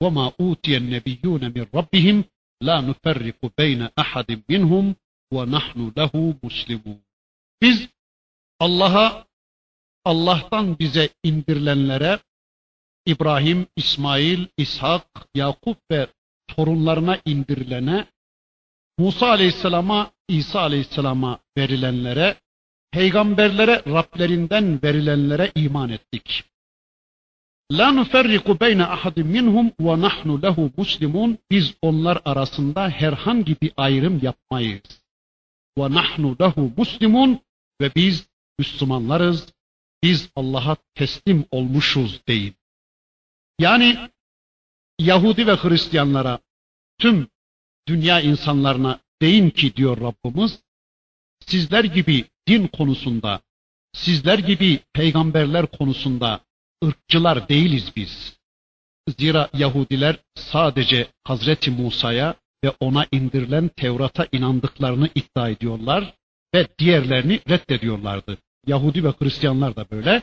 وما 0.02 0.32
أوتي 0.40 0.76
النبيون 0.76 1.42
من 1.56 1.66
ربهم 1.74 2.24
لا 2.68 2.76
نفرق 2.80 3.40
بين 3.58 3.80
أحد 3.98 4.28
منهم 4.50 4.94
وَنَحْنُ 5.32 5.92
لَهُ 5.96 6.12
مُسْلِمُونَ 6.44 7.00
Biz 7.62 7.88
Allah'a, 8.60 9.25
Allah'tan 10.07 10.79
bize 10.79 11.09
indirilenlere 11.23 12.19
İbrahim, 13.05 13.67
İsmail, 13.75 14.47
İshak, 14.57 15.07
Yakup 15.35 15.77
ve 15.91 16.07
torunlarına 16.47 17.19
indirilene, 17.25 18.07
Musa 18.97 19.27
Aleyhisselam'a, 19.27 20.11
İsa 20.27 20.59
Aleyhisselam'a 20.59 21.39
verilenlere, 21.57 22.35
peygamberlere 22.91 23.83
Rablerinden 23.87 24.79
verilenlere 24.83 25.51
iman 25.55 25.89
ettik. 25.89 26.43
La 27.71 27.91
nuferriku 27.91 28.59
beyne 28.59 28.85
ahadin 28.85 29.27
minhum 29.27 29.71
ve 29.79 30.01
nahnu 30.01 30.41
lehu 30.41 30.71
muslimun. 30.77 31.37
Biz 31.51 31.73
onlar 31.81 32.21
arasında 32.25 32.89
herhangi 32.89 33.61
bir 33.61 33.71
ayrım 33.77 34.19
yapmayız 34.23 35.03
ve 35.77 35.91
nahnu 35.91 36.35
lehu 36.41 36.71
muslimun 36.77 37.39
ve 37.81 37.95
biz 37.95 38.27
Müslümanlarız. 38.59 39.56
Biz 40.03 40.29
Allah'a 40.35 40.77
teslim 40.95 41.45
olmuşuz 41.51 42.21
deyin. 42.27 42.55
Yani 43.59 44.09
Yahudi 44.99 45.47
ve 45.47 45.55
Hristiyanlara 45.55 46.39
tüm 46.97 47.27
dünya 47.87 48.21
insanlarına 48.21 48.99
deyin 49.21 49.49
ki 49.49 49.75
diyor 49.75 50.01
Rabbimiz 50.01 50.59
sizler 51.45 51.83
gibi 51.83 52.25
din 52.47 52.67
konusunda 52.67 53.41
sizler 53.93 54.39
gibi 54.39 54.79
peygamberler 54.93 55.67
konusunda 55.67 56.39
ırkçılar 56.85 57.49
değiliz 57.49 57.91
biz. 57.95 58.37
Zira 59.17 59.49
Yahudiler 59.53 60.19
sadece 60.35 61.07
Hazreti 61.23 61.71
Musa'ya 61.71 62.35
ve 62.63 62.69
ona 62.79 63.07
indirilen 63.11 63.67
Tevrat'a 63.67 64.27
inandıklarını 64.31 65.09
iddia 65.15 65.49
ediyorlar 65.49 66.13
ve 66.53 66.67
diğerlerini 66.79 67.39
reddediyorlardı. 67.49 68.37
Yahudi 68.67 69.03
ve 69.03 69.13
Hristiyanlar 69.19 69.75
da 69.75 69.85
böyle. 69.91 70.21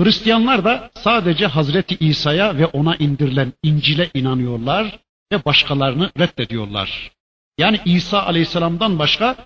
Hristiyanlar 0.00 0.64
da 0.64 0.90
sadece 0.94 1.46
Hazreti 1.46 1.96
İsa'ya 2.00 2.58
ve 2.58 2.66
ona 2.66 2.96
indirilen 2.96 3.52
İncil'e 3.62 4.10
inanıyorlar 4.14 4.98
ve 5.32 5.44
başkalarını 5.44 6.10
reddediyorlar. 6.18 7.12
Yani 7.58 7.80
İsa 7.84 8.22
Aleyhisselam'dan 8.26 8.98
başka 8.98 9.36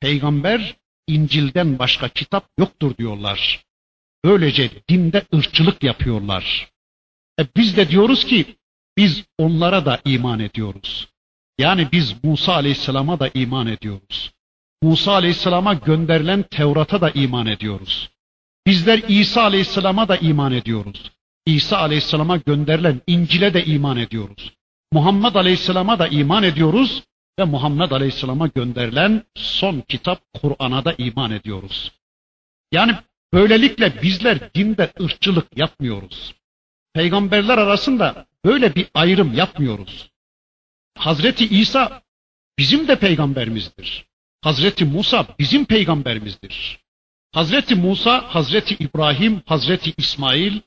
peygamber, 0.00 0.76
İncil'den 1.06 1.78
başka 1.78 2.08
kitap 2.08 2.48
yoktur 2.58 2.96
diyorlar. 2.96 3.64
Böylece 4.24 4.70
dinde 4.88 5.22
ırkçılık 5.34 5.82
yapıyorlar. 5.82 6.72
E 7.40 7.46
biz 7.56 7.76
de 7.76 7.88
diyoruz 7.88 8.24
ki 8.24 8.56
biz 8.96 9.24
onlara 9.38 9.86
da 9.86 10.00
iman 10.04 10.40
ediyoruz. 10.40 11.08
Yani 11.58 11.88
biz 11.92 12.24
Musa 12.24 12.54
Aleyhisselam'a 12.54 13.20
da 13.20 13.30
iman 13.34 13.66
ediyoruz. 13.66 14.32
Musa 14.82 15.12
Aleyhisselam'a 15.12 15.74
gönderilen 15.74 16.42
Tevrat'a 16.42 17.00
da 17.00 17.10
iman 17.10 17.46
ediyoruz. 17.46 18.10
Bizler 18.66 18.98
İsa 19.08 19.42
Aleyhisselam'a 19.42 20.08
da 20.08 20.16
iman 20.16 20.52
ediyoruz. 20.52 21.12
İsa 21.46 21.78
Aleyhisselam'a 21.78 22.36
gönderilen 22.36 23.00
İncil'e 23.06 23.54
de 23.54 23.64
iman 23.64 23.96
ediyoruz. 23.96 24.52
Muhammed 24.92 25.34
Aleyhisselam'a 25.34 25.98
da 25.98 26.08
iman 26.08 26.42
ediyoruz 26.42 27.02
ve 27.38 27.44
Muhammed 27.44 27.90
Aleyhisselam'a 27.90 28.46
gönderilen 28.46 29.22
son 29.34 29.80
kitap 29.80 30.20
Kur'an'a 30.42 30.84
da 30.84 30.94
iman 30.98 31.30
ediyoruz. 31.30 31.92
Yani 32.72 32.92
böylelikle 33.32 34.02
bizler 34.02 34.54
dinde 34.54 34.92
ırkçılık 35.00 35.56
yapmıyoruz. 35.56 36.34
Peygamberler 36.94 37.58
arasında 37.58 38.26
böyle 38.44 38.74
bir 38.74 38.86
ayrım 38.94 39.34
yapmıyoruz. 39.34 40.10
Hazreti 40.98 41.48
İsa 41.48 42.02
bizim 42.58 42.88
de 42.88 42.98
peygamberimizdir. 42.98 44.11
Hazreti 44.42 44.84
Musa 44.84 45.26
bizim 45.38 45.64
peygamberimizdir. 45.64 46.78
Hazreti 47.32 47.74
Musa, 47.74 48.34
Hazreti 48.34 48.74
İbrahim, 48.74 49.42
Hazreti 49.46 49.94
İsmail, 49.96 50.60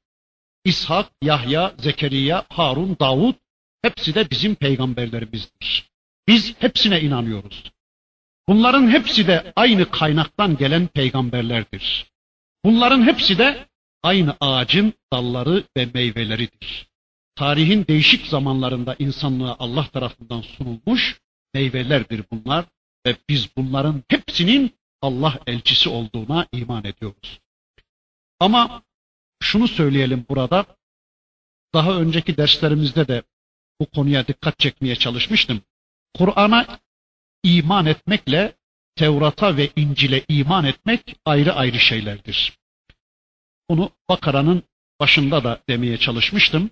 İshak, 0.64 1.12
Yahya, 1.22 1.74
Zekeriya, 1.80 2.46
Harun, 2.50 2.98
Davud 3.00 3.36
hepsi 3.82 4.16
de 4.16 4.30
bizim 4.30 4.56
peygamberlerimizdir. 4.56 5.90
Biz 6.28 6.54
hepsine 6.60 7.02
inanıyoruz. 7.02 7.72
Bunların 8.48 8.88
hepsi 8.88 9.28
de 9.28 9.54
aynı 9.56 9.92
kaynaktan 9.92 10.58
gelen 10.58 10.88
peygamberlerdir. 10.88 12.06
Bunların 12.66 13.02
hepsi 13.02 13.38
de 13.38 13.68
aynı 14.04 14.36
ağacın 14.40 14.94
dalları 15.14 15.64
ve 15.78 15.86
meyveleridir. 15.94 16.88
Tarihin 17.36 17.88
değişik 17.88 18.28
zamanlarında 18.28 18.96
insanlığa 19.00 19.56
Allah 19.60 19.88
tarafından 19.88 20.42
sunulmuş 20.42 21.20
meyvelerdir 21.54 22.24
bunlar 22.32 22.66
ve 23.06 23.16
biz 23.30 23.58
bunların 23.58 24.04
hepsinin 24.08 24.76
Allah 25.02 25.40
elçisi 25.48 25.90
olduğuna 25.90 26.48
iman 26.52 26.86
ediyoruz. 26.86 27.40
Ama 28.40 28.84
şunu 29.42 29.68
söyleyelim 29.68 30.26
burada. 30.30 30.66
Daha 31.74 32.00
önceki 32.00 32.38
derslerimizde 32.38 33.08
de 33.08 33.24
bu 33.82 33.86
konuya 33.86 34.28
dikkat 34.28 34.60
çekmeye 34.60 34.96
çalışmıştım. 34.96 35.62
Kur'an'a 36.18 36.80
iman 37.44 37.86
etmekle 37.86 38.56
Tevrat'a 38.96 39.58
ve 39.58 39.70
İncil'e 39.76 40.26
iman 40.28 40.66
etmek 40.66 41.16
ayrı 41.26 41.54
ayrı 41.54 41.80
şeylerdir. 41.80 42.58
Bunu 43.70 43.92
Bakara'nın 44.10 44.64
başında 45.00 45.44
da 45.44 45.64
demeye 45.70 45.98
çalışmıştım. 45.98 46.70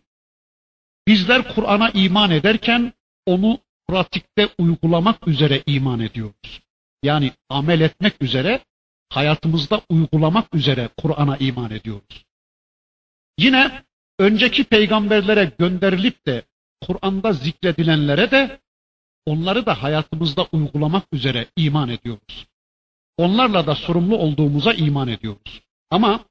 Bizler 1.07 1.55
Kur'an'a 1.55 1.89
iman 1.89 2.31
ederken 2.31 2.93
onu 3.25 3.59
pratikte 3.87 4.49
uygulamak 4.57 5.27
üzere 5.27 5.63
iman 5.65 5.99
ediyoruz. 5.99 6.61
Yani 7.03 7.31
amel 7.49 7.81
etmek 7.81 8.21
üzere, 8.21 8.59
hayatımızda 9.09 9.81
uygulamak 9.89 10.55
üzere 10.55 10.89
Kur'an'a 10.97 11.37
iman 11.37 11.71
ediyoruz. 11.71 12.25
Yine 13.39 13.83
önceki 14.19 14.63
peygamberlere 14.63 15.51
gönderilip 15.59 16.25
de 16.25 16.43
Kur'an'da 16.81 17.33
zikredilenlere 17.33 18.31
de 18.31 18.59
onları 19.25 19.65
da 19.65 19.83
hayatımızda 19.83 20.47
uygulamak 20.51 21.03
üzere 21.13 21.47
iman 21.57 21.89
ediyoruz. 21.89 22.47
Onlarla 23.17 23.67
da 23.67 23.75
sorumlu 23.75 24.17
olduğumuza 24.17 24.73
iman 24.73 25.07
ediyoruz. 25.07 25.61
Ama 25.89 26.25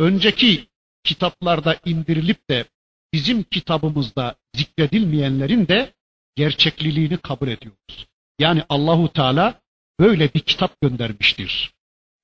önceki 0.00 0.68
kitaplarda 1.04 1.76
indirilip 1.84 2.50
de 2.50 2.64
bizim 3.12 3.42
kitabımızda 3.42 4.36
zikredilmeyenlerin 4.54 5.68
de 5.68 5.92
gerçekliliğini 6.36 7.16
kabul 7.16 7.48
ediyoruz. 7.48 8.06
Yani 8.38 8.62
Allahu 8.68 9.12
Teala 9.12 9.60
böyle 10.00 10.34
bir 10.34 10.40
kitap 10.40 10.80
göndermiştir. 10.80 11.74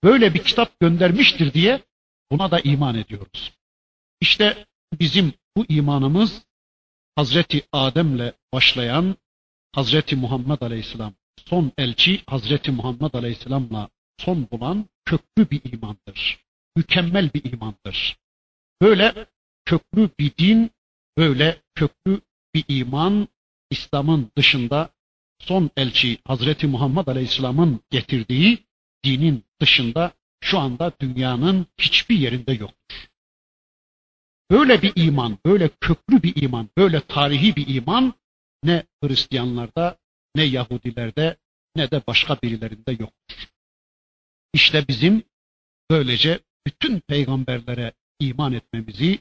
Böyle 0.05 0.35
bir 0.35 0.45
kitap 0.45 0.81
göndermiştir 0.81 1.53
diye 1.53 1.83
buna 2.31 2.51
da 2.51 2.61
iman 2.61 2.95
ediyoruz. 2.95 3.53
İşte 4.21 4.67
bizim 5.01 5.33
bu 5.57 5.65
imanımız 5.69 6.43
Hazreti 7.17 7.63
Adem'le 7.73 8.33
başlayan 8.53 9.17
Hazreti 9.73 10.17
Muhammed 10.17 10.61
Aleyhisselam 10.61 11.15
son 11.49 11.73
elçi 11.79 12.23
Hazreti 12.27 12.71
Muhammed 12.71 13.15
Aleyhisselam'la 13.15 13.89
son 14.19 14.49
bulan 14.51 14.89
köklü 15.05 15.51
bir 15.51 15.73
imandır. 15.73 16.45
Mükemmel 16.77 17.31
bir 17.35 17.53
imandır. 17.53 18.17
Böyle 18.83 19.27
köklü 19.65 20.11
bir 20.19 20.37
din, 20.37 20.71
böyle 21.19 21.63
köklü 21.75 22.21
bir 22.55 22.65
iman 22.69 23.29
İslam'ın 23.71 24.31
dışında 24.37 24.91
son 25.39 25.71
elçi 25.77 26.19
Hazreti 26.25 26.67
Muhammed 26.67 27.07
Aleyhisselam'ın 27.07 27.81
getirdiği 27.91 28.59
dinin 29.05 29.45
dışında 29.61 30.13
şu 30.41 30.59
anda 30.59 30.93
dünyanın 31.01 31.67
hiçbir 31.79 32.19
yerinde 32.19 32.53
yoktur. 32.53 33.09
Böyle 34.51 34.83
bir 34.83 34.93
iman, 34.97 35.39
böyle 35.47 35.69
köklü 35.81 36.23
bir 36.23 36.43
iman, 36.43 36.69
böyle 36.77 37.01
tarihi 37.01 37.57
bir 37.57 37.75
iman 37.75 38.15
ne 38.65 38.85
Hristiyanlarda, 39.03 39.99
ne 40.37 40.43
Yahudilerde, 40.43 41.37
ne 41.77 41.91
de 41.91 42.03
başka 42.07 42.39
birilerinde 42.43 42.93
yoktur. 42.93 43.49
İşte 44.55 44.89
bizim 44.89 45.23
böylece 45.91 46.41
bütün 46.67 47.01
peygamberlere 47.01 47.93
iman 48.21 48.53
etmemizi 48.53 49.19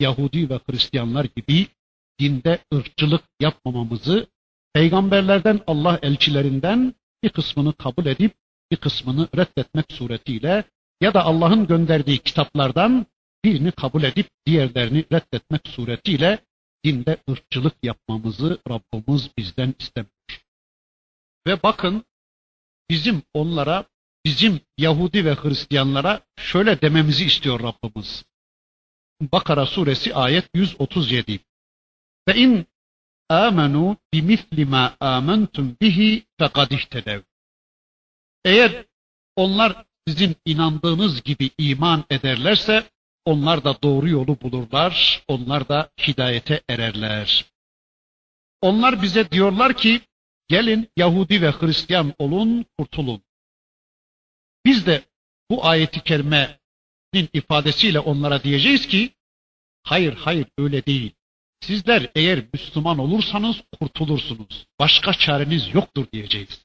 Yahudi 0.00 0.50
ve 0.50 0.60
Hristiyanlar 0.70 1.24
gibi 1.36 1.66
dinde 2.20 2.58
ırkçılık 2.74 3.24
yapmamamızı 3.40 4.26
peygamberlerden 4.72 5.60
Allah 5.66 5.98
elçilerinden 6.02 6.94
bir 7.22 7.28
kısmını 7.28 7.72
kabul 7.72 8.06
edip 8.06 8.34
bir 8.70 8.76
kısmını 8.76 9.28
reddetmek 9.36 9.92
suretiyle 9.92 10.64
ya 11.00 11.14
da 11.14 11.24
Allah'ın 11.24 11.66
gönderdiği 11.66 12.18
kitaplardan 12.18 13.06
birini 13.44 13.72
kabul 13.72 14.02
edip 14.02 14.26
diğerlerini 14.46 15.04
reddetmek 15.12 15.68
suretiyle 15.68 16.38
dinde 16.84 17.16
ırkçılık 17.30 17.74
yapmamızı 17.82 18.58
Rabbimiz 18.68 19.30
bizden 19.38 19.74
istemiyor. 19.78 20.44
Ve 21.46 21.62
bakın 21.62 22.04
bizim 22.90 23.22
onlara, 23.34 23.84
bizim 24.24 24.60
Yahudi 24.78 25.24
ve 25.24 25.34
Hristiyanlara 25.34 26.20
şöyle 26.38 26.80
dememizi 26.80 27.24
istiyor 27.24 27.60
Rabbimiz. 27.60 28.24
Bakara 29.20 29.66
suresi 29.66 30.14
ayet 30.14 30.48
137. 30.54 31.40
Ve 32.28 32.34
in 32.34 32.66
amenu 33.28 33.96
bimisli 34.12 34.64
ma 34.64 34.96
amantum 35.00 35.76
bihi 35.80 36.26
fekad. 36.38 36.70
Eğer 38.44 38.84
onlar 39.36 39.84
sizin 40.08 40.36
inandığınız 40.44 41.22
gibi 41.22 41.50
iman 41.58 42.04
ederlerse 42.10 42.90
onlar 43.24 43.64
da 43.64 43.82
doğru 43.82 44.08
yolu 44.08 44.40
bulurlar, 44.40 45.24
onlar 45.28 45.68
da 45.68 45.90
hidayete 46.06 46.62
ererler. 46.68 47.44
Onlar 48.60 49.02
bize 49.02 49.30
diyorlar 49.30 49.76
ki 49.76 50.00
gelin 50.48 50.90
Yahudi 50.96 51.42
ve 51.42 51.50
Hristiyan 51.50 52.14
olun, 52.18 52.66
kurtulun. 52.78 53.22
Biz 54.64 54.86
de 54.86 55.04
bu 55.50 55.66
ayeti 55.66 56.00
kerimenin 56.00 57.28
ifadesiyle 57.32 57.98
onlara 57.98 58.42
diyeceğiz 58.42 58.86
ki 58.86 59.14
hayır 59.82 60.14
hayır 60.14 60.46
öyle 60.58 60.86
değil. 60.86 61.12
Sizler 61.60 62.10
eğer 62.14 62.44
Müslüman 62.52 62.98
olursanız 62.98 63.56
kurtulursunuz. 63.80 64.66
Başka 64.78 65.12
çareniz 65.12 65.74
yoktur 65.74 66.06
diyeceğiz. 66.12 66.64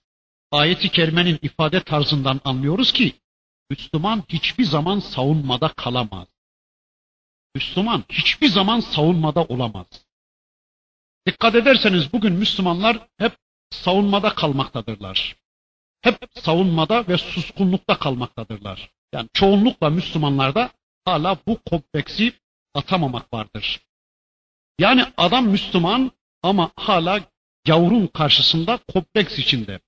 Ayeti 0.51 0.89
kerimenin 0.89 1.39
ifade 1.41 1.83
tarzından 1.83 2.41
anlıyoruz 2.43 2.91
ki 2.91 3.13
Müslüman 3.69 4.23
hiçbir 4.29 4.65
zaman 4.65 4.99
savunmada 4.99 5.67
kalamaz. 5.67 6.27
Müslüman 7.55 8.03
hiçbir 8.09 8.47
zaman 8.47 8.79
savunmada 8.79 9.43
olamaz. 9.43 9.87
Dikkat 11.27 11.55
ederseniz 11.55 12.13
bugün 12.13 12.33
Müslümanlar 12.33 13.07
hep 13.17 13.37
savunmada 13.71 14.35
kalmaktadırlar. 14.35 15.35
Hep 16.01 16.19
savunmada 16.33 17.07
ve 17.07 17.17
suskunlukta 17.17 17.99
kalmaktadırlar. 17.99 18.89
Yani 19.13 19.29
çoğunlukla 19.33 19.89
Müslümanlarda 19.89 20.71
hala 21.05 21.37
bu 21.47 21.59
kompleksi 21.65 22.33
atamamak 22.73 23.33
vardır. 23.33 23.84
Yani 24.79 25.05
adam 25.17 25.47
Müslüman 25.47 26.11
ama 26.43 26.71
hala 26.75 27.21
gavurun 27.65 28.07
karşısında 28.07 28.79
kompleks 28.93 29.39
içinde. 29.39 29.79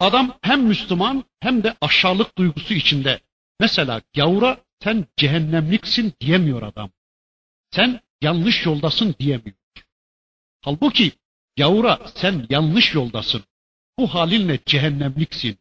Adam 0.00 0.38
hem 0.42 0.62
Müslüman 0.62 1.24
hem 1.40 1.62
de 1.62 1.76
aşağılık 1.80 2.38
duygusu 2.38 2.74
içinde. 2.74 3.20
Mesela 3.60 4.02
gavura 4.16 4.64
sen 4.82 5.06
cehennemliksin 5.16 6.12
diyemiyor 6.20 6.62
adam. 6.62 6.90
Sen 7.70 8.00
yanlış 8.20 8.66
yoldasın 8.66 9.14
diyemiyor. 9.20 9.56
Halbuki 10.60 11.12
gavura 11.56 12.00
sen 12.14 12.46
yanlış 12.50 12.94
yoldasın. 12.94 13.44
Bu 13.98 14.14
halinle 14.14 14.58
cehennemliksin. 14.66 15.58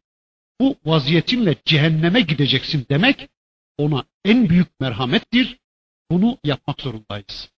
Bu 0.61 0.75
vaziyetinle 0.85 1.55
cehenneme 1.65 2.21
gideceksin 2.21 2.85
demek 2.89 3.29
ona 3.77 4.05
en 4.25 4.49
büyük 4.49 4.79
merhamettir. 4.79 5.59
Bunu 6.11 6.37
yapmak 6.43 6.81
zorundayız. 6.81 7.51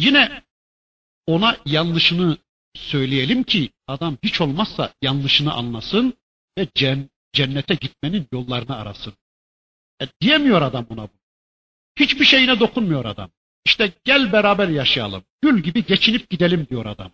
Yine 0.00 0.42
ona 1.26 1.56
yanlışını 1.66 2.38
söyleyelim 2.76 3.42
ki 3.42 3.70
adam 3.86 4.18
hiç 4.22 4.40
olmazsa 4.40 4.94
yanlışını 5.02 5.52
anlasın 5.52 6.14
ve 6.58 6.68
cennete 7.32 7.74
gitmenin 7.74 8.26
yollarını 8.32 8.76
arasın. 8.76 9.14
E, 10.02 10.04
diyemiyor 10.20 10.62
adam 10.62 10.86
buna 10.90 11.02
bu. 11.02 11.12
Hiçbir 11.98 12.24
şeyine 12.24 12.60
dokunmuyor 12.60 13.04
adam. 13.04 13.30
İşte 13.66 13.92
gel 14.04 14.32
beraber 14.32 14.68
yaşayalım. 14.68 15.24
Gül 15.42 15.62
gibi 15.62 15.84
geçinip 15.86 16.30
gidelim 16.30 16.66
diyor 16.70 16.86
adam. 16.86 17.12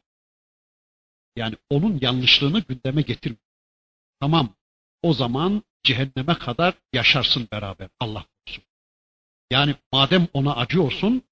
Yani 1.36 1.56
onun 1.70 1.98
yanlışlığını 2.02 2.60
gündeme 2.60 3.02
getirme. 3.02 3.36
Tamam. 4.20 4.56
O 5.02 5.14
zaman 5.14 5.62
cehenneme 5.82 6.38
kadar 6.38 6.74
yaşarsın 6.92 7.48
beraber. 7.52 7.88
Allah 8.00 8.26
korusun. 8.46 8.64
Yani 9.50 9.74
madem 9.92 10.28
ona 10.32 10.56
acıyorsun, 10.56 11.22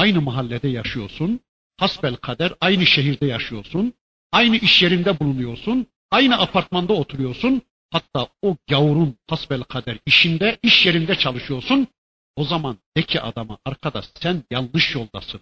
aynı 0.00 0.20
mahallede 0.20 0.68
yaşıyorsun, 0.68 1.40
hasbel 1.76 2.16
kader 2.16 2.52
aynı 2.60 2.86
şehirde 2.86 3.26
yaşıyorsun, 3.26 3.94
aynı 4.32 4.56
iş 4.56 4.82
yerinde 4.82 5.20
bulunuyorsun, 5.20 5.86
aynı 6.10 6.40
apartmanda 6.40 6.92
oturuyorsun, 6.92 7.62
hatta 7.90 8.28
o 8.42 8.56
gavurun 8.68 9.16
hasbel 9.30 9.62
kader 9.62 9.98
işinde, 10.06 10.58
iş 10.62 10.86
yerinde 10.86 11.14
çalışıyorsun, 11.14 11.88
o 12.36 12.44
zaman 12.44 12.78
de 12.96 13.02
ki 13.02 13.20
adama 13.20 13.58
arkadaş 13.64 14.04
sen 14.20 14.44
yanlış 14.50 14.94
yoldasın, 14.94 15.40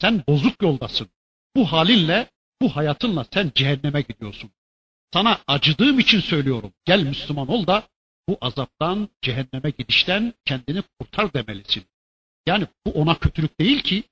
sen 0.00 0.24
bozuk 0.28 0.62
yoldasın, 0.62 1.08
bu 1.56 1.72
halinle, 1.72 2.30
bu 2.60 2.76
hayatınla 2.76 3.24
sen 3.32 3.52
cehenneme 3.54 4.00
gidiyorsun. 4.00 4.50
Sana 5.12 5.38
acıdığım 5.46 5.98
için 5.98 6.20
söylüyorum, 6.20 6.72
gel 6.84 7.02
Müslüman 7.02 7.48
ol 7.48 7.66
da 7.66 7.88
bu 8.28 8.38
azaptan, 8.40 9.08
cehenneme 9.22 9.70
gidişten 9.78 10.34
kendini 10.44 10.82
kurtar 10.82 11.34
demelisin. 11.34 11.84
Yani 12.46 12.66
bu 12.86 12.90
ona 12.90 13.18
kötülük 13.18 13.60
değil 13.60 13.82
ki, 13.82 14.04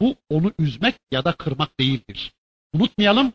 bu 0.00 0.16
onu 0.28 0.52
üzmek 0.58 0.94
ya 1.10 1.24
da 1.24 1.32
kırmak 1.32 1.80
değildir. 1.80 2.32
Unutmayalım, 2.72 3.32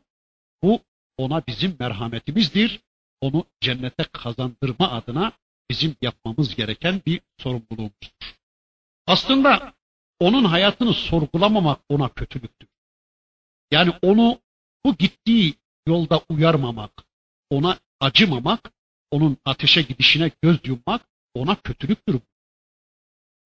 bu 0.64 0.80
ona 1.18 1.48
bizim 1.48 1.76
merhametimizdir. 1.80 2.80
Onu 3.22 3.46
cennete 3.62 4.04
kazandırma 4.04 4.92
adına 4.92 5.32
bizim 5.70 5.96
yapmamız 6.02 6.56
gereken 6.56 7.02
bir 7.06 7.22
sorumluluğumuzdur. 7.40 8.36
Aslında 9.08 9.74
onun 10.20 10.44
hayatını 10.44 10.94
sorgulamamak 10.94 11.80
ona 11.90 12.10
kötülüktür. 12.10 12.70
Yani 13.72 13.94
onu 14.02 14.40
bu 14.86 14.96
gittiği 14.96 15.56
yolda 15.88 16.22
uyarmamak, 16.30 16.92
ona 17.50 17.80
acımamak, 18.00 18.72
onun 19.12 19.38
ateşe 19.46 19.82
gidişine 19.82 20.32
göz 20.42 20.60
yummak 20.64 21.02
ona 21.34 21.56
kötülüktür. 21.56 22.20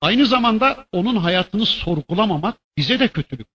Aynı 0.03 0.25
zamanda 0.25 0.87
onun 0.91 1.15
hayatını 1.15 1.65
sorgulamamak 1.65 2.57
bize 2.77 2.99
de 2.99 3.07
kötülük. 3.07 3.47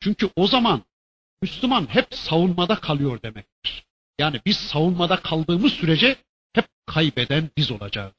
Çünkü 0.00 0.30
o 0.36 0.46
zaman 0.46 0.82
Müslüman 1.42 1.86
hep 1.86 2.14
savunmada 2.14 2.80
kalıyor 2.80 3.22
demektir. 3.22 3.86
Yani 4.18 4.40
biz 4.46 4.56
savunmada 4.56 5.16
kaldığımız 5.16 5.72
sürece 5.72 6.16
hep 6.52 6.68
kaybeden 6.86 7.50
biz 7.56 7.70
olacağız. 7.70 8.12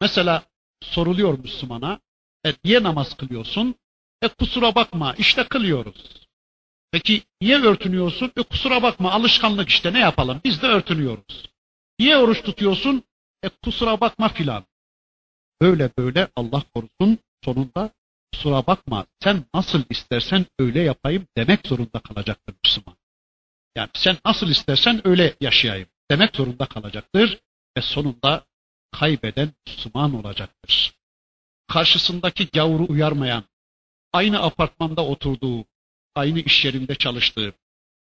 Mesela 0.00 0.42
soruluyor 0.82 1.38
Müslümana, 1.38 2.00
e 2.46 2.52
niye 2.64 2.82
namaz 2.82 3.16
kılıyorsun? 3.16 3.74
E 4.22 4.28
kusura 4.28 4.74
bakma 4.74 5.14
işte 5.18 5.44
kılıyoruz. 5.44 6.26
Peki 6.90 7.22
niye 7.40 7.58
örtünüyorsun? 7.58 8.32
E 8.36 8.42
kusura 8.42 8.82
bakma 8.82 9.12
alışkanlık 9.12 9.68
işte 9.68 9.92
ne 9.92 9.98
yapalım 9.98 10.40
biz 10.44 10.62
de 10.62 10.66
örtünüyoruz. 10.66 11.50
Niye 11.98 12.16
oruç 12.16 12.42
tutuyorsun? 12.42 13.04
E 13.42 13.48
kusura 13.48 14.00
bakma 14.00 14.28
filan. 14.28 14.67
Böyle 15.60 15.90
böyle 15.98 16.28
Allah 16.36 16.62
korusun 16.74 17.18
sonunda 17.44 17.90
kusura 18.32 18.66
bakma 18.66 19.06
sen 19.22 19.44
nasıl 19.54 19.82
istersen 19.90 20.46
öyle 20.58 20.80
yapayım 20.80 21.26
demek 21.36 21.66
zorunda 21.66 21.98
kalacaktır 21.98 22.54
Müslüman. 22.64 22.96
Yani 23.76 23.90
sen 23.94 24.16
nasıl 24.26 24.48
istersen 24.48 25.06
öyle 25.08 25.34
yaşayayım 25.40 25.88
demek 26.10 26.36
zorunda 26.36 26.66
kalacaktır 26.66 27.40
ve 27.76 27.82
sonunda 27.82 28.44
kaybeden 28.92 29.52
Müslüman 29.66 30.14
olacaktır. 30.14 30.94
Karşısındaki 31.68 32.46
gavuru 32.46 32.86
uyarmayan, 32.88 33.44
aynı 34.12 34.42
apartmanda 34.42 35.04
oturduğu, 35.06 35.64
aynı 36.14 36.40
iş 36.40 36.64
yerinde 36.64 36.94
çalıştığı, 36.94 37.54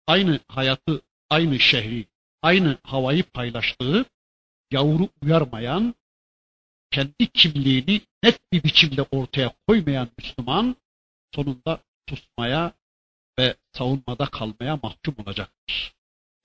aynı 0.07 0.39
hayatı, 0.47 1.01
aynı 1.29 1.59
şehri, 1.59 2.05
aynı 2.41 2.77
havayı 2.83 3.23
paylaştığı, 3.23 4.05
gavuru 4.71 5.09
uyarmayan, 5.21 5.95
kendi 6.94 7.26
kimliğini 7.26 8.00
net 8.22 8.52
bir 8.52 8.64
biçimde 8.64 9.02
ortaya 9.02 9.52
koymayan 9.68 10.08
Müslüman 10.18 10.76
sonunda 11.34 11.80
susmaya 12.08 12.72
ve 13.38 13.56
savunmada 13.72 14.26
kalmaya 14.26 14.76
mahkum 14.82 15.14
olacaktır. 15.18 15.94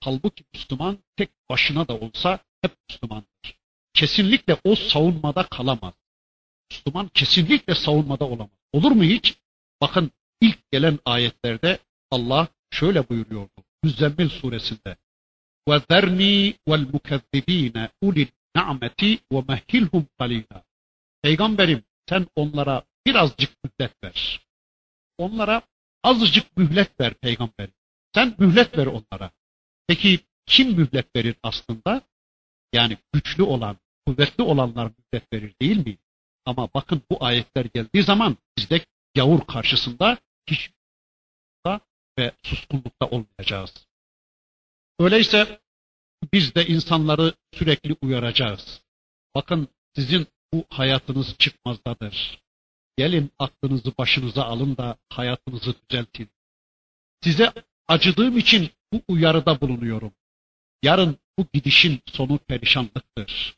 Halbuki 0.00 0.44
Müslüman 0.54 0.98
tek 1.16 1.30
başına 1.50 1.88
da 1.88 1.94
olsa 1.94 2.38
hep 2.62 2.76
Müslümandır. 2.88 3.58
Kesinlikle 3.94 4.56
o 4.64 4.74
savunmada 4.74 5.42
kalamaz. 5.42 5.94
Müslüman 6.70 7.08
kesinlikle 7.08 7.74
savunmada 7.74 8.24
olamaz. 8.24 8.58
Olur 8.72 8.90
mu 8.90 9.02
hiç? 9.02 9.36
Bakın 9.80 10.10
ilk 10.40 10.70
gelen 10.70 10.98
ayetlerde 11.04 11.78
Allah 12.10 12.48
şöyle 12.70 13.08
buyuruyordu. 13.08 13.50
Müzzemmil 13.82 14.28
suresinde. 14.28 14.96
وَذَرْنِي 15.68 16.54
وَالْمُكَذِّب۪ينَ 16.68 17.88
اُلِ 18.04 18.26
na'meti 18.55 19.19
ve 19.31 19.43
mehhilhum 19.47 20.07
kalila. 20.19 20.63
Peygamberim 21.21 21.83
sen 22.09 22.27
onlara 22.35 22.83
birazcık 23.05 23.63
mühlet 23.63 24.03
ver. 24.03 24.41
Onlara 25.17 25.61
azıcık 26.03 26.57
mühlet 26.57 26.99
ver 26.99 27.13
peygamberim. 27.13 27.73
Sen 28.15 28.35
mühlet 28.37 28.77
ver 28.77 28.85
onlara. 28.85 29.31
Peki 29.87 30.19
kim 30.45 30.71
mühlet 30.71 31.15
verir 31.15 31.35
aslında? 31.43 32.01
Yani 32.73 32.97
güçlü 33.13 33.43
olan, 33.43 33.77
kuvvetli 34.05 34.43
olanlar 34.43 34.91
mühlet 34.97 35.33
verir 35.33 35.55
değil 35.61 35.87
mi? 35.87 35.97
Ama 36.45 36.69
bakın 36.73 37.01
bu 37.11 37.25
ayetler 37.25 37.65
geldiği 37.65 38.03
zaman 38.03 38.37
bizde 38.57 38.85
yavur 39.15 39.47
karşısında 39.47 40.17
hiç 40.49 40.71
ve 42.19 42.31
suskunlukta 42.43 43.05
olmayacağız. 43.09 43.87
Öyleyse 44.99 45.60
biz 46.33 46.55
de 46.55 46.67
insanları 46.67 47.33
sürekli 47.53 47.95
uyaracağız. 48.01 48.81
Bakın 49.35 49.67
sizin 49.95 50.27
bu 50.53 50.65
hayatınız 50.69 51.35
çıkmazdadır. 51.37 52.41
Gelin 52.97 53.31
aklınızı 53.39 53.97
başınıza 53.97 54.43
alın 54.43 54.77
da 54.77 54.97
hayatınızı 55.09 55.75
düzeltin. 55.89 56.29
Size 57.23 57.53
acıdığım 57.87 58.37
için 58.37 58.69
bu 58.93 59.01
uyarıda 59.07 59.61
bulunuyorum. 59.61 60.13
Yarın 60.83 61.17
bu 61.37 61.47
gidişin 61.53 62.01
sonu 62.05 62.37
perişanlıktır. 62.37 63.55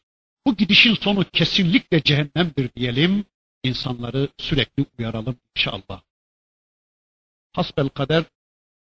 Bu 0.48 0.56
gidişin 0.56 0.96
sonu 0.96 1.26
kesinlikle 1.34 2.04
cehennemdir 2.04 2.74
diyelim. 2.76 3.26
İnsanları 3.64 4.30
sürekli 4.38 4.86
uyaralım 5.00 5.38
inşallah. 5.56 6.02
Hasbel 7.54 7.90
kader 7.90 8.24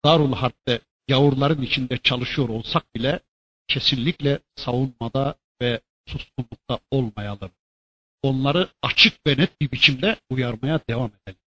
Darul 0.04 0.32
Harp'te 0.32 0.80
gavurların 1.08 1.62
içinde 1.62 1.98
çalışıyor 1.98 2.48
olsak 2.48 2.94
bile 2.94 3.20
kesinlikle 3.68 4.40
savunmada 4.56 5.34
ve 5.62 5.80
suskunlukta 6.08 6.78
olmayalım. 6.90 7.50
Onları 8.22 8.68
açık 8.82 9.26
ve 9.26 9.36
net 9.36 9.60
bir 9.60 9.72
biçimde 9.72 10.16
uyarmaya 10.30 10.80
devam 10.88 11.10
edelim. 11.10 11.40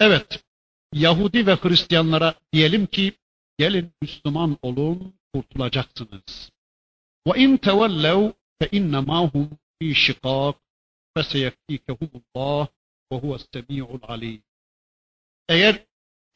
Evet, 0.00 0.44
Yahudi 0.92 1.46
ve 1.46 1.54
Hristiyanlara 1.54 2.34
diyelim 2.52 2.86
ki 2.86 3.12
gelin 3.58 3.92
Müslüman 4.02 4.58
olun 4.62 5.14
kurtulacaksınız. 5.34 6.50
Ve 7.26 7.40
in 7.40 7.56
tevellev 7.56 8.32
fe 8.58 8.68
innema 8.72 9.28
hum 9.28 9.50
fi 9.78 9.94
şikak 9.94 10.56
feseyekfikehumullah 11.16 12.68
ve 13.12 13.16
huves-semi'ul 13.16 14.00
alim. 14.02 14.42
Eğer 15.48 15.86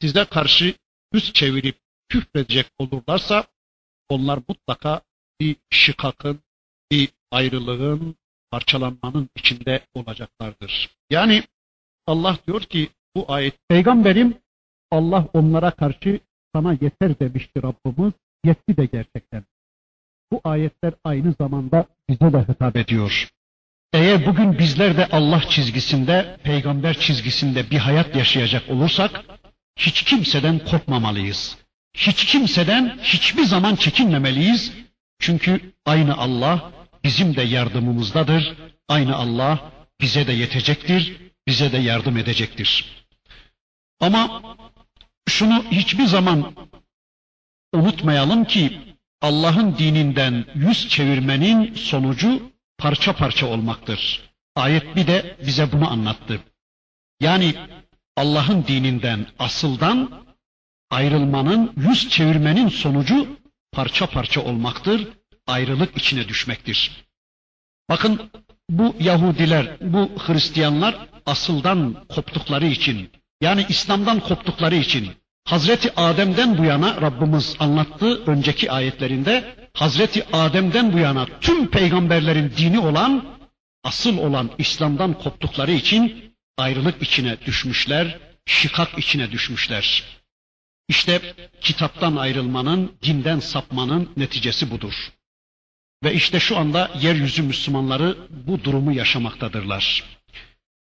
size 0.01 0.25
karşı 0.25 0.75
yüz 1.13 1.33
çevirip 1.33 1.77
küfredecek 2.09 2.67
olurlarsa 2.77 3.47
onlar 4.09 4.39
mutlaka 4.47 5.01
bir 5.39 5.55
şikakın, 5.69 6.39
bir 6.91 7.09
ayrılığın, 7.31 8.15
parçalanmanın 8.51 9.29
içinde 9.35 9.81
olacaklardır. 9.93 10.89
Yani 11.09 11.43
Allah 12.07 12.37
diyor 12.47 12.61
ki 12.61 12.89
bu 13.15 13.25
ayet 13.27 13.55
peygamberim 13.69 14.37
Allah 14.91 15.27
onlara 15.33 15.71
karşı 15.71 16.19
sana 16.55 16.73
yeter 16.73 17.19
demişti 17.19 17.63
Rabbimiz. 17.63 18.13
Yetti 18.45 18.77
de 18.77 18.85
gerçekten. 18.85 19.43
Bu 20.31 20.41
ayetler 20.43 20.93
aynı 21.03 21.33
zamanda 21.41 21.85
bize 22.09 22.33
de 22.33 22.41
hitap 22.41 22.75
ediyor. 22.75 23.29
Eğer 23.93 24.25
bugün 24.25 24.57
bizler 24.59 24.97
de 24.97 25.07
Allah 25.07 25.41
çizgisinde, 25.49 26.37
peygamber 26.43 26.99
çizgisinde 26.99 27.69
bir 27.71 27.77
hayat 27.77 28.15
yaşayacak 28.15 28.69
olursak, 28.69 29.25
hiç 29.75 30.03
kimseden 30.03 30.59
korkmamalıyız. 30.59 31.62
Hiç 31.97 32.25
kimseden 32.25 32.99
hiçbir 33.03 33.43
zaman 33.43 33.75
çekinmemeliyiz. 33.75 34.71
Çünkü 35.19 35.73
aynı 35.85 36.17
Allah 36.17 36.71
bizim 37.03 37.35
de 37.35 37.41
yardımımızdadır. 37.41 38.53
Aynı 38.87 39.15
Allah 39.15 39.71
bize 40.01 40.27
de 40.27 40.33
yetecektir, 40.33 41.17
bize 41.47 41.71
de 41.71 41.77
yardım 41.77 42.17
edecektir. 42.17 43.05
Ama 43.99 44.41
şunu 45.29 45.63
hiçbir 45.71 46.05
zaman 46.05 46.53
unutmayalım 47.73 48.45
ki 48.45 48.79
Allah'ın 49.21 49.77
dininden 49.77 50.45
yüz 50.55 50.89
çevirmenin 50.89 51.73
sonucu 51.73 52.51
parça 52.77 53.15
parça 53.15 53.47
olmaktır. 53.47 54.21
Ayet 54.55 54.95
bir 54.95 55.07
de 55.07 55.37
bize 55.45 55.71
bunu 55.71 55.91
anlattı. 55.91 56.39
Yani 57.19 57.55
Allah'ın 58.17 58.67
dininden, 58.67 59.27
asıldan 59.39 60.23
ayrılmanın, 60.93 61.73
yüz 61.77 62.09
çevirmenin 62.09 62.69
sonucu 62.69 63.27
parça 63.71 64.05
parça 64.07 64.41
olmaktır, 64.41 65.07
ayrılık 65.47 65.97
içine 65.97 66.27
düşmektir. 66.27 66.91
Bakın 67.89 68.31
bu 68.69 68.95
Yahudiler, 68.99 69.77
bu 69.81 70.11
Hristiyanlar 70.17 70.95
asıldan 71.25 72.05
koptukları 72.09 72.65
için, 72.65 73.11
yani 73.41 73.65
İslam'dan 73.69 74.19
koptukları 74.19 74.75
için, 74.75 75.11
Hazreti 75.45 75.95
Adem'den 75.95 76.57
bu 76.57 76.63
yana 76.63 77.01
Rabbimiz 77.01 77.55
anlattı 77.59 78.23
önceki 78.25 78.71
ayetlerinde, 78.71 79.55
Hazreti 79.73 80.25
Adem'den 80.33 80.93
bu 80.93 80.97
yana 80.97 81.27
tüm 81.41 81.67
peygamberlerin 81.67 82.53
dini 82.57 82.79
olan, 82.79 83.25
asıl 83.83 84.17
olan 84.17 84.49
İslam'dan 84.57 85.13
koptukları 85.13 85.71
için 85.71 86.33
ayrılık 86.57 87.01
içine 87.01 87.37
düşmüşler, 87.45 88.19
şikak 88.45 88.99
içine 88.99 89.31
düşmüşler. 89.31 90.03
İşte 90.87 91.35
kitaptan 91.61 92.15
ayrılmanın, 92.15 92.91
dinden 93.03 93.39
sapmanın 93.39 94.09
neticesi 94.17 94.71
budur. 94.71 95.13
Ve 96.03 96.13
işte 96.13 96.39
şu 96.39 96.57
anda 96.57 96.91
yeryüzü 97.01 97.43
Müslümanları 97.43 98.17
bu 98.29 98.63
durumu 98.63 98.93
yaşamaktadırlar. 98.93 100.03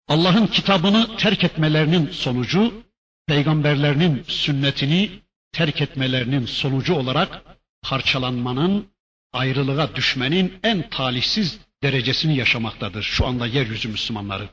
Allah'ın 0.08 0.48
kitabını 0.48 1.17
terk 1.17 1.43
etmelerinin 1.43 2.12
sonucu, 2.12 2.84
peygamberlerinin 3.28 4.24
sünnetini 4.28 5.12
terk 5.52 5.82
etmelerinin 5.82 6.46
sonucu 6.46 6.93
olarak 6.96 7.41
parçalanmanın, 7.82 8.88
ayrılığa 9.34 9.96
düşmenin 9.96 10.60
en 10.63 10.89
talihsiz 10.89 11.60
derecesini 11.84 12.38
yaşamaktadır 12.38 13.04
şu 13.04 13.28
anda 13.28 13.48
yeryüzü 13.48 13.89
Müslümanları. 13.89 14.50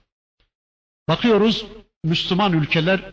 Bakıyoruz 1.08 1.66
Müslüman 2.04 2.52
ülkeler 2.52 3.12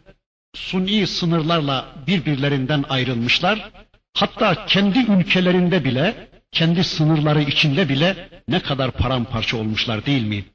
suni 0.55 1.07
sınırlarla 1.07 1.95
birbirlerinden 2.07 2.83
ayrılmışlar. 2.89 3.71
Hatta 4.13 4.65
kendi 4.65 4.99
ülkelerinde 4.99 5.83
bile, 5.83 6.29
kendi 6.51 6.83
sınırları 6.83 7.41
içinde 7.41 7.89
bile 7.89 8.29
ne 8.47 8.59
kadar 8.59 8.91
paramparça 8.91 9.57
olmuşlar 9.57 10.05
değil 10.05 10.23
mi? 10.23 10.45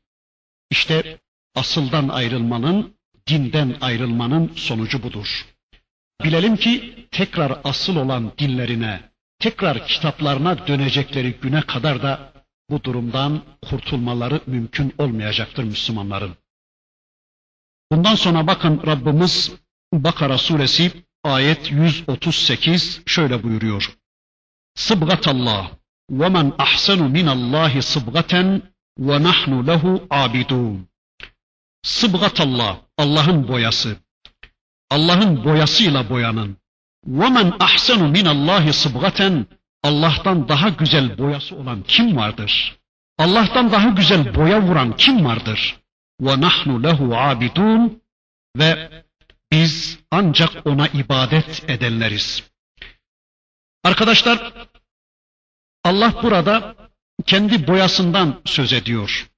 İşte 0.70 1.18
asıldan 1.54 2.08
ayrılmanın, 2.08 2.94
dinden 3.26 3.76
ayrılmanın 3.80 4.52
sonucu 4.56 5.02
budur. 5.02 5.46
Bilelim 6.24 6.56
ki 6.56 6.94
tekrar 7.10 7.60
asıl 7.64 7.96
olan 7.96 8.32
dinlerine, 8.38 9.00
tekrar 9.38 9.86
kitaplarına 9.86 10.66
dönecekleri 10.66 11.32
güne 11.32 11.60
kadar 11.60 12.02
da 12.02 12.32
bu 12.70 12.84
durumdan 12.84 13.42
kurtulmaları 13.62 14.40
mümkün 14.46 14.94
olmayacaktır 14.98 15.64
Müslümanların. 15.64 16.36
Bundan 17.92 18.14
sonra 18.14 18.46
bakın 18.46 18.82
Rabbimiz 18.86 19.52
Bakara 19.92 20.38
suresi 20.38 20.92
ayet 21.24 21.72
138 21.72 23.00
şöyle 23.06 23.42
buyuruyor. 23.42 23.96
Sıbgatallah 24.74 25.70
ve 26.10 26.28
men 26.28 26.52
ahsenu 26.58 27.08
minallahi 27.08 27.82
sıbgaten 27.82 28.62
ve 28.98 29.22
nahnu 29.22 29.66
lehu 29.66 30.06
abidun. 30.10 30.88
Sıbgatallah 31.82 32.76
Allah'ın 32.98 33.48
boyası. 33.48 33.96
Allah'ın 34.90 35.44
boyasıyla 35.44 36.10
boyanın. 36.10 36.56
Ve 37.06 37.28
men 37.28 37.52
ahsenu 37.60 38.08
minallahi 38.08 38.72
sıbgaten 38.72 39.46
Allah'tan 39.82 40.48
daha 40.48 40.68
güzel 40.68 41.18
boyası 41.18 41.56
olan 41.56 41.82
kim 41.82 42.16
vardır? 42.16 42.78
Allah'tan 43.18 43.72
daha 43.72 43.88
güzel 43.88 44.34
boya 44.34 44.62
vuran 44.62 44.96
kim 44.96 45.24
vardır? 45.24 45.76
Ve 46.20 46.40
nahnu 46.40 46.82
lehu 46.82 47.16
abidun 47.16 48.02
ve 48.58 48.90
biz 49.52 49.98
ancak 50.10 50.66
ona 50.66 50.88
ibadet 50.88 51.70
edenleriz. 51.70 52.42
Arkadaşlar 53.84 54.52
Allah 55.84 56.22
burada 56.22 56.76
kendi 57.26 57.66
boyasından 57.66 58.40
söz 58.44 58.72
ediyor. 58.72 59.30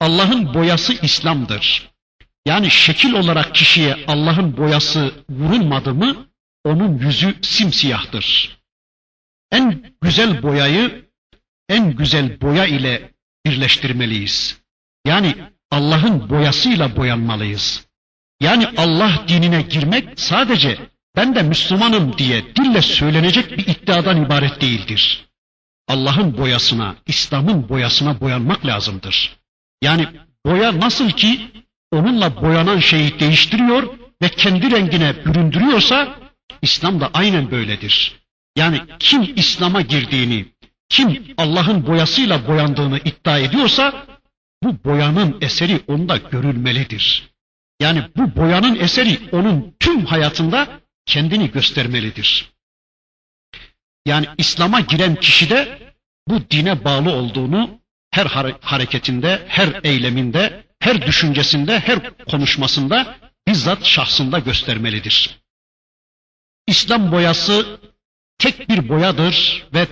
Allah'ın 0.00 0.54
boyası 0.54 0.92
İslam'dır. 0.92 1.90
Yani 2.46 2.70
şekil 2.70 3.12
olarak 3.12 3.54
kişiye 3.54 4.04
Allah'ın 4.06 4.56
boyası 4.56 5.24
vurulmadı 5.30 5.94
mı 5.94 6.26
onun 6.64 6.98
yüzü 6.98 7.38
simsiyahtır. 7.42 8.56
En 9.52 9.94
güzel 10.00 10.42
boyayı 10.42 11.10
en 11.68 11.96
güzel 11.96 12.40
boya 12.40 12.66
ile 12.66 13.12
birleştirmeliyiz. 13.46 14.62
Yani 15.06 15.34
Allah'ın 15.70 16.30
boyasıyla 16.30 16.96
boyanmalıyız. 16.96 17.89
Yani 18.40 18.68
Allah 18.76 19.24
dinine 19.28 19.62
girmek 19.62 20.20
sadece 20.20 20.78
ben 21.16 21.34
de 21.34 21.42
Müslümanım 21.42 22.18
diye 22.18 22.54
dille 22.56 22.82
söylenecek 22.82 23.58
bir 23.58 23.66
iddiadan 23.66 24.24
ibaret 24.24 24.60
değildir. 24.60 25.26
Allah'ın 25.88 26.38
boyasına, 26.38 26.94
İslam'ın 27.06 27.68
boyasına 27.68 28.20
boyanmak 28.20 28.66
lazımdır. 28.66 29.36
Yani 29.82 30.06
boya 30.46 30.80
nasıl 30.80 31.10
ki 31.10 31.50
onunla 31.92 32.42
boyanan 32.42 32.78
şeyi 32.78 33.20
değiştiriyor 33.20 33.98
ve 34.22 34.28
kendi 34.28 34.70
rengine 34.70 35.24
büründürüyorsa 35.24 36.18
İslam 36.62 37.00
da 37.00 37.10
aynen 37.14 37.50
böyledir. 37.50 38.20
Yani 38.56 38.80
kim 38.98 39.32
İslam'a 39.36 39.80
girdiğini, 39.80 40.46
kim 40.88 41.34
Allah'ın 41.36 41.86
boyasıyla 41.86 42.48
boyandığını 42.48 42.98
iddia 42.98 43.38
ediyorsa 43.38 44.06
bu 44.62 44.84
boyanın 44.84 45.36
eseri 45.40 45.80
onda 45.86 46.16
görülmelidir. 46.16 47.29
Yani 47.80 48.02
bu 48.16 48.36
boyanın 48.36 48.76
eseri 48.76 49.18
onun 49.32 49.74
tüm 49.80 50.06
hayatında 50.06 50.80
kendini 51.06 51.50
göstermelidir. 51.50 52.52
Yani 54.06 54.26
İslam'a 54.38 54.80
giren 54.80 55.14
kişi 55.14 55.50
de 55.50 55.92
bu 56.28 56.50
dine 56.50 56.84
bağlı 56.84 57.10
olduğunu 57.10 57.80
her 58.10 58.26
hareketinde, 58.60 59.44
her 59.48 59.80
eyleminde, 59.84 60.66
her 60.80 61.06
düşüncesinde, 61.06 61.78
her 61.78 62.18
konuşmasında 62.24 63.16
bizzat 63.48 63.84
şahsında 63.84 64.38
göstermelidir. 64.38 65.40
İslam 66.66 67.12
boyası 67.12 67.80
tek 68.38 68.68
bir 68.68 68.88
boyadır 68.88 69.66
ve 69.74 69.86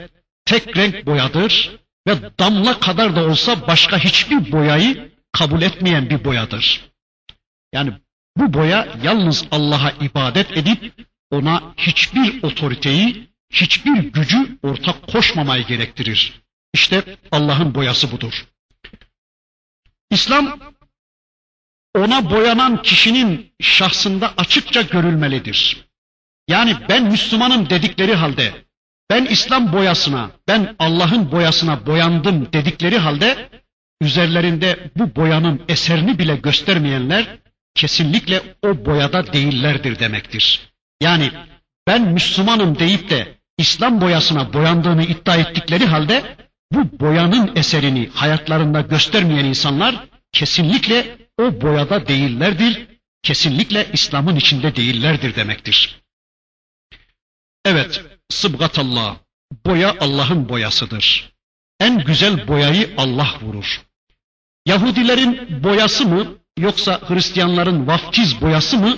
tek 0.45 0.77
renk 0.77 1.07
boyadır 1.07 1.79
ve 2.09 2.39
damla 2.39 2.81
kadar 2.81 3.17
da 3.17 3.25
olsa 3.25 3.67
başka 3.67 3.99
hiçbir 3.99 4.53
boyayı 4.53 5.13
kabul 5.33 5.63
etmeyen 5.63 6.11
bir 6.11 6.25
boyadır. 6.25 6.88
Yani 7.73 7.93
bu 8.37 8.55
boya 8.55 8.89
yalnız 9.03 9.47
Allah'a 9.51 9.91
ibadet 9.91 10.57
edip 10.57 10.93
ona 11.31 11.75
hiçbir 11.77 12.43
otoriteyi, 12.43 13.29
hiçbir 13.51 13.99
gücü 13.99 14.59
ortak 14.63 15.07
koşmamayı 15.07 15.67
gerektirir. 15.67 16.41
İşte 16.75 17.17
Allah'ın 17.31 17.75
boyası 17.75 18.13
budur. 18.13 18.47
İslam 20.11 20.59
ona 21.95 22.31
boyanan 22.31 22.83
kişinin 22.83 23.53
şahsında 23.61 24.35
açıkça 24.37 24.83
görülmelidir. 24.83 25.89
Yani 26.49 26.77
ben 26.89 27.05
Müslümanım 27.05 27.71
dedikleri 27.71 28.15
halde, 28.15 28.65
ben 29.11 29.25
İslam 29.25 29.73
boyasına, 29.73 30.31
ben 30.49 30.77
Allah'ın 30.79 31.33
boyasına 31.33 31.87
boyandım 31.87 32.53
dedikleri 32.53 32.99
halde, 32.99 33.49
üzerlerinde 34.01 34.91
bu 34.97 35.17
boyanın 35.17 35.63
eserini 35.69 36.19
bile 36.19 36.37
göstermeyenler, 36.37 37.39
kesinlikle 37.79 38.43
o 38.63 38.85
boyada 38.87 39.33
değillerdir 39.33 39.99
demektir. 39.99 40.73
Yani 41.03 41.31
ben 41.87 42.03
Müslümanım 42.03 42.79
deyip 42.79 43.11
de 43.11 43.39
İslam 43.59 44.01
boyasına 44.01 44.53
boyandığını 44.53 45.05
iddia 45.05 45.37
ettikleri 45.37 45.87
halde 45.87 46.37
bu 46.73 47.01
boyanın 47.01 47.57
eserini 47.57 48.09
hayatlarında 48.15 48.81
göstermeyen 48.81 49.45
insanlar 49.45 50.09
kesinlikle 50.33 51.19
o 51.39 51.61
boyada 51.61 52.07
değillerdir, 52.09 52.87
kesinlikle 53.23 53.87
İslam'ın 53.93 54.37
içinde 54.37 54.77
değillerdir 54.77 55.37
demektir. 55.37 56.03
Evet, 57.65 58.05
sıbgatallah, 58.29 59.17
boya 59.67 59.95
Allah'ın 60.01 60.49
boyasıdır. 60.49 61.33
En 61.81 62.05
güzel 62.05 62.49
boyayı 62.49 62.95
Allah 62.97 63.35
vurur. 63.43 63.83
Yahudilerin 64.67 65.63
boyası 65.65 66.07
mı 66.07 66.38
yoksa 66.59 67.01
Hristiyanların 67.09 67.87
vaftiz 67.87 68.41
boyası 68.41 68.79
mı 68.79 68.97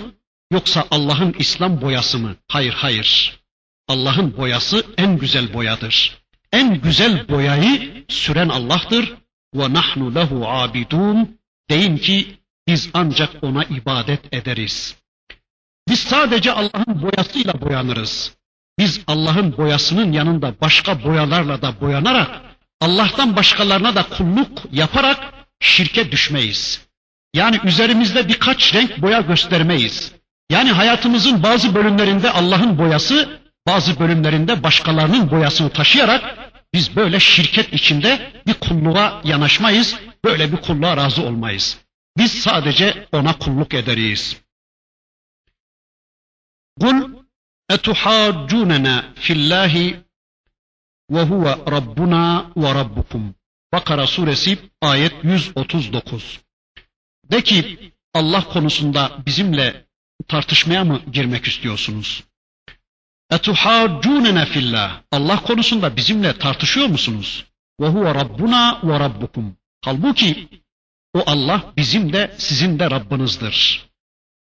yoksa 0.51 0.85
Allah'ın 0.91 1.35
İslam 1.39 1.81
boyası 1.81 2.19
mı? 2.19 2.35
Hayır 2.47 2.73
hayır. 2.73 3.39
Allah'ın 3.87 4.37
boyası 4.37 4.85
en 4.97 5.17
güzel 5.17 5.53
boyadır. 5.53 6.17
En 6.51 6.81
güzel 6.81 7.29
boyayı 7.29 8.03
süren 8.07 8.49
Allah'tır. 8.49 9.13
Ve 9.55 9.73
nahnu 9.73 10.15
lehu 10.15 10.47
abidun. 10.47 11.37
Deyin 11.69 11.97
ki 11.97 12.37
biz 12.67 12.89
ancak 12.93 13.29
ona 13.41 13.63
ibadet 13.63 14.33
ederiz. 14.33 14.95
Biz 15.87 15.99
sadece 15.99 16.51
Allah'ın 16.51 17.01
boyasıyla 17.01 17.61
boyanırız. 17.61 18.35
Biz 18.79 19.01
Allah'ın 19.07 19.57
boyasının 19.57 20.11
yanında 20.11 20.53
başka 20.61 21.03
boyalarla 21.03 21.61
da 21.61 21.81
boyanarak 21.81 22.41
Allah'tan 22.81 23.35
başkalarına 23.35 23.95
da 23.95 24.03
kulluk 24.03 24.61
yaparak 24.71 25.33
şirke 25.59 26.11
düşmeyiz. 26.11 26.81
Yani 27.33 27.59
üzerimizde 27.63 28.27
birkaç 28.27 28.75
renk 28.75 29.01
boya 29.01 29.21
göstermeyiz. 29.21 30.11
Yani 30.49 30.71
hayatımızın 30.71 31.43
bazı 31.43 31.75
bölümlerinde 31.75 32.31
Allah'ın 32.31 32.77
boyası, 32.77 33.39
bazı 33.67 33.99
bölümlerinde 33.99 34.63
başkalarının 34.63 35.31
boyasını 35.31 35.69
taşıyarak 35.69 36.37
biz 36.73 36.95
böyle 36.95 37.19
şirket 37.19 37.73
içinde 37.73 38.31
bir 38.47 38.53
kulluğa 38.53 39.21
yanaşmayız, 39.23 39.95
böyle 40.25 40.51
bir 40.51 40.57
kulluğa 40.57 40.97
razı 40.97 41.23
olmayız. 41.23 41.77
Biz 42.17 42.31
sadece 42.31 43.07
ona 43.11 43.37
kulluk 43.37 43.73
ederiz. 43.73 44.41
Kul 46.81 47.11
etuhaccunena 47.69 49.05
fillahi 49.15 50.03
ve 51.11 51.23
huve 51.23 51.55
rabbuna 51.71 52.51
ve 52.57 52.75
rabbukum. 52.75 53.35
Bakara 53.73 54.07
suresi 54.07 54.57
ayet 54.81 55.13
139. 55.23 56.39
De 57.31 57.43
ki 57.43 57.91
Allah 58.13 58.43
konusunda 58.43 59.11
bizimle 59.25 59.85
tartışmaya 60.27 60.83
mı 60.83 61.01
girmek 61.11 61.45
istiyorsunuz? 61.45 62.23
Etuhaccunena 63.31 64.45
fillah. 64.45 65.01
Allah 65.11 65.43
konusunda 65.43 65.95
bizimle 65.95 66.37
tartışıyor 66.37 66.87
musunuz? 66.87 67.45
Ve 67.81 67.87
huve 67.87 68.15
rabbuna 68.15 68.79
ve 68.83 68.99
rabbukum. 68.99 69.57
Halbuki 69.85 70.47
o 71.13 71.23
Allah 71.25 71.73
bizim 71.77 72.13
de 72.13 72.35
sizin 72.37 72.79
de 72.79 72.91
Rabbinizdir. 72.91 73.85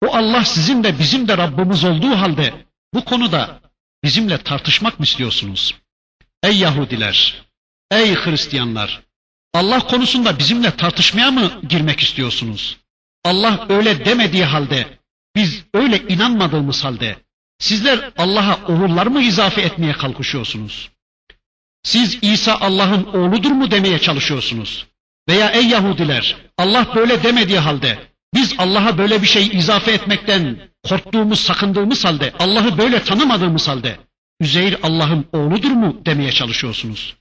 O 0.06 0.16
Allah 0.16 0.46
sizin 0.46 0.84
de 0.84 1.00
bizim 1.00 1.28
de 1.28 1.38
Rabbimiz 1.38 1.84
olduğu 1.84 2.16
halde 2.16 2.66
bu 2.94 3.06
konuda 3.06 3.62
bizimle 4.04 4.38
tartışmak 4.38 5.00
mı 5.00 5.04
istiyorsunuz? 5.06 5.76
Ey 6.44 6.58
Yahudiler, 6.58 7.46
ey 7.92 8.16
Hristiyanlar, 8.16 9.02
Allah 9.58 9.80
konusunda 9.80 10.40
bizimle 10.40 10.72
tartışmaya 10.72 11.32
mı 11.32 11.52
girmek 11.70 12.00
istiyorsunuz? 12.00 12.78
Allah 13.24 13.66
öyle 13.70 14.06
demediği 14.06 14.46
halde, 14.46 14.88
biz 15.36 15.64
öyle 15.74 16.08
inanmadığımız 16.08 16.84
halde, 16.84 17.18
sizler 17.60 18.12
Allah'a 18.18 18.56
oğullar 18.68 19.08
mı 19.08 19.22
izafe 19.22 19.62
etmeye 19.62 19.94
kalkışıyorsunuz? 19.94 20.90
Siz 21.84 22.20
İsa 22.22 22.56
Allah'ın 22.56 23.04
oğludur 23.04 23.52
mu 23.52 23.72
demeye 23.72 24.00
çalışıyorsunuz? 24.00 24.88
Veya 25.30 25.50
ey 25.50 25.68
Yahudiler, 25.68 26.36
Allah 26.58 26.88
böyle 26.96 27.24
demediği 27.24 27.60
halde, 27.60 28.00
biz 28.34 28.56
Allah'a 28.58 28.98
böyle 28.98 29.22
bir 29.22 29.28
şey 29.28 29.48
izafe 29.48 29.92
etmekten 29.92 30.60
korktuğumuz, 30.84 31.40
sakındığımız 31.40 32.06
halde, 32.06 32.34
Allah'ı 32.40 32.78
böyle 32.78 33.04
tanımadığımız 33.04 33.68
halde, 33.68 34.00
Üzeyir 34.42 34.78
Allah'ın 34.84 35.26
oğludur 35.34 35.72
mu 35.72 36.02
demeye 36.06 36.32
çalışıyorsunuz. 36.32 37.16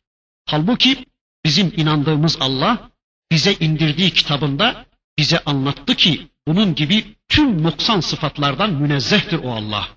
Halbuki 0.47 1.05
bizim 1.47 1.73
inandığımız 1.77 2.37
Allah 2.41 2.91
bize 3.33 3.53
indirdiği 3.53 4.11
kitabında 4.11 4.87
bize 5.19 5.39
anlattı 5.39 5.95
ki 5.95 6.29
bunun 6.47 6.75
gibi 6.75 7.17
tüm 7.29 7.63
noksan 7.63 8.01
sıfatlardan 8.01 8.73
münezzehtir 8.73 9.41
o 9.45 9.53
Allah. 9.53 9.89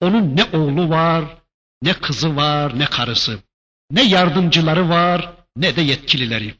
Onun 0.00 0.36
ne 0.36 0.44
oğlu 0.44 0.88
var, 0.88 1.24
ne 1.82 1.92
kızı 1.92 2.36
var, 2.36 2.78
ne 2.78 2.84
karısı, 2.84 3.38
ne 3.90 4.02
yardımcıları 4.02 4.88
var, 4.88 5.32
ne 5.56 5.76
de 5.76 5.80
yetkilileri. 5.82 6.54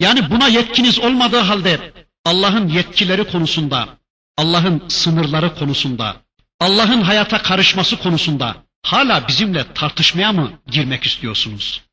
Yani 0.00 0.30
buna 0.30 0.48
yetkiniz 0.48 0.98
olmadığı 0.98 1.40
halde 1.40 1.92
Allah'ın 2.24 2.68
yetkileri 2.68 3.24
konusunda, 3.24 3.98
Allah'ın 4.36 4.88
sınırları 4.88 5.54
konusunda, 5.54 6.16
Allah'ın 6.60 7.02
hayata 7.02 7.42
karışması 7.42 7.96
konusunda 7.96 8.56
hala 8.82 9.28
bizimle 9.28 9.72
tartışmaya 9.72 10.32
mı 10.32 10.52
girmek 10.66 11.04
istiyorsunuz? 11.04 11.85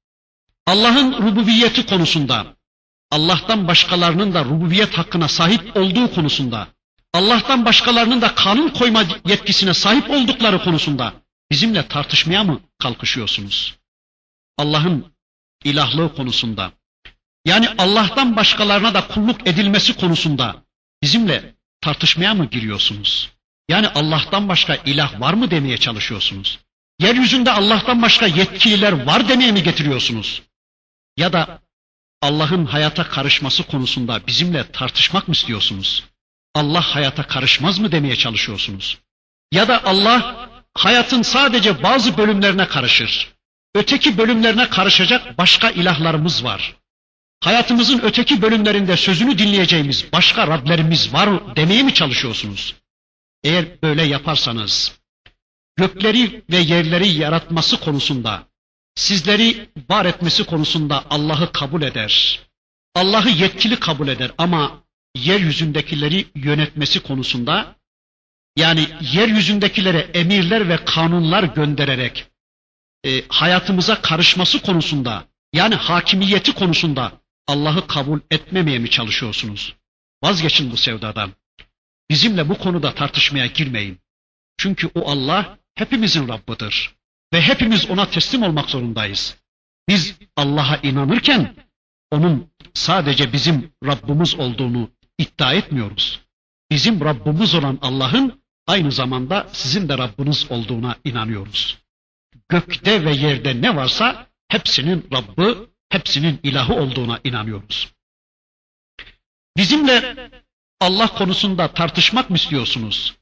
Allah'ın 0.68 1.14
rububiyeti 1.14 1.86
konusunda, 1.86 2.56
Allah'tan 3.12 3.68
başkalarının 3.68 4.34
da 4.34 4.46
rububiyet 4.46 4.98
hakkına 4.98 5.28
sahip 5.28 5.78
olduğu 5.78 6.14
konusunda, 6.14 6.68
Allah'tan 7.14 7.66
başkalarının 7.66 8.22
da 8.22 8.36
kanun 8.36 8.70
koyma 8.70 9.04
yetkisine 9.26 9.74
sahip 9.74 10.10
oldukları 10.10 10.64
konusunda 10.64 11.14
bizimle 11.52 11.88
tartışmaya 11.88 12.44
mı 12.44 12.62
kalkışıyorsunuz? 12.80 13.76
Allah'ın 14.58 15.06
ilahlığı 15.64 16.16
konusunda, 16.16 16.72
yani 17.46 17.70
Allah'tan 17.78 18.36
başkalarına 18.36 18.94
da 18.94 19.08
kulluk 19.08 19.48
edilmesi 19.48 19.98
konusunda 19.98 20.56
bizimle 21.04 21.56
tartışmaya 21.82 22.34
mı 22.34 22.46
giriyorsunuz? 22.46 23.30
Yani 23.70 23.88
Allah'tan 23.88 24.50
başka 24.50 24.76
ilah 24.76 25.22
var 25.22 25.34
mı 25.34 25.52
demeye 25.52 25.78
çalışıyorsunuz? 25.78 26.60
Yeryüzünde 27.00 27.52
Allah'tan 27.52 28.02
başka 28.02 28.28
yetkililer 28.28 29.06
var 29.06 29.30
demeye 29.30 29.52
mi 29.52 29.64
getiriyorsunuz? 29.64 30.42
Ya 31.18 31.34
da 31.34 31.62
Allah'ın 32.22 32.66
hayata 32.66 33.10
karışması 33.10 33.64
konusunda 33.64 34.28
bizimle 34.28 34.72
tartışmak 34.72 35.28
mı 35.28 35.34
istiyorsunuz? 35.34 36.04
Allah 36.56 36.82
hayata 36.82 37.28
karışmaz 37.28 37.80
mı 37.80 37.92
demeye 37.92 38.16
çalışıyorsunuz? 38.16 38.98
Ya 39.52 39.68
da 39.68 39.84
Allah 39.84 40.50
hayatın 40.74 41.22
sadece 41.22 41.84
bazı 41.84 42.18
bölümlerine 42.18 42.68
karışır. 42.68 43.34
Öteki 43.76 44.18
bölümlerine 44.18 44.70
karışacak 44.70 45.38
başka 45.38 45.70
ilahlarımız 45.70 46.44
var. 46.44 46.76
Hayatımızın 47.40 48.00
öteki 48.04 48.42
bölümlerinde 48.42 48.98
sözünü 48.98 49.38
dinleyeceğimiz 49.38 50.12
başka 50.14 50.48
Rablerimiz 50.48 51.14
var 51.14 51.56
demeye 51.56 51.84
mi 51.84 51.94
çalışıyorsunuz? 51.94 52.76
Eğer 53.44 53.82
böyle 53.82 54.04
yaparsanız, 54.04 55.00
gökleri 55.76 56.44
ve 56.50 56.58
yerleri 56.58 57.08
yaratması 57.10 57.80
konusunda, 57.80 58.48
sizleri 58.96 59.70
var 59.90 60.06
etmesi 60.06 60.44
konusunda 60.44 61.06
Allah'ı 61.10 61.52
kabul 61.52 61.82
eder. 61.82 62.40
Allah'ı 62.96 63.30
yetkili 63.30 63.80
kabul 63.80 64.08
eder 64.08 64.32
ama 64.38 64.84
yeryüzündekileri 65.16 66.26
yönetmesi 66.36 67.00
konusunda, 67.00 67.76
yani 68.58 68.88
yeryüzündekilere 69.14 70.00
emirler 70.00 70.70
ve 70.70 70.86
kanunlar 70.86 71.44
göndererek 71.44 72.26
e, 73.06 73.24
hayatımıza 73.28 74.02
karışması 74.02 74.62
konusunda, 74.62 75.28
yani 75.54 75.76
hakimiyeti 75.76 76.54
konusunda 76.54 77.12
Allah'ı 77.48 77.88
kabul 77.88 78.20
etmemeye 78.32 78.80
mi 78.80 78.90
çalışıyorsunuz? 78.90 79.76
Vazgeçin 80.24 80.72
bu 80.72 80.78
sevdadan. 80.78 81.32
Bizimle 82.10 82.50
bu 82.50 82.58
konuda 82.58 82.96
tartışmaya 82.96 83.46
girmeyin. 83.46 84.00
Çünkü 84.58 84.90
o 84.96 85.12
Allah 85.12 85.58
hepimizin 85.76 86.28
Rabbidir. 86.28 86.96
Ve 87.34 87.42
hepimiz 87.42 87.90
ona 87.90 88.10
teslim 88.10 88.44
olmak 88.44 88.70
zorundayız. 88.70 89.38
Biz 89.90 90.16
Allah'a 90.36 90.78
inanırken 90.78 91.56
onun 92.12 92.50
sadece 92.74 93.34
bizim 93.34 93.72
Rabbimiz 93.86 94.36
olduğunu 94.36 94.90
iddia 95.18 95.54
etmiyoruz. 95.54 96.20
Bizim 96.72 97.02
Rabbimiz 97.02 97.56
olan 97.56 97.80
Allah'ın 97.82 98.44
aynı 98.68 98.92
zamanda 98.92 99.48
sizin 99.52 99.90
de 99.90 99.98
Rabbiniz 99.98 100.52
olduğuna 100.52 100.96
inanıyoruz. 101.04 101.78
Gökte 102.50 103.06
ve 103.06 103.16
yerde 103.16 103.62
ne 103.62 103.76
varsa 103.76 104.28
hepsinin 104.48 105.08
Rabbi, 105.14 105.56
hepsinin 105.90 106.40
ilahı 106.44 106.74
olduğuna 106.74 107.20
inanıyoruz. 107.24 107.94
Bizimle 109.58 110.16
Allah 110.82 111.08
konusunda 111.08 111.68
tartışmak 111.68 112.30
mı 112.30 112.36
istiyorsunuz? 112.36 113.16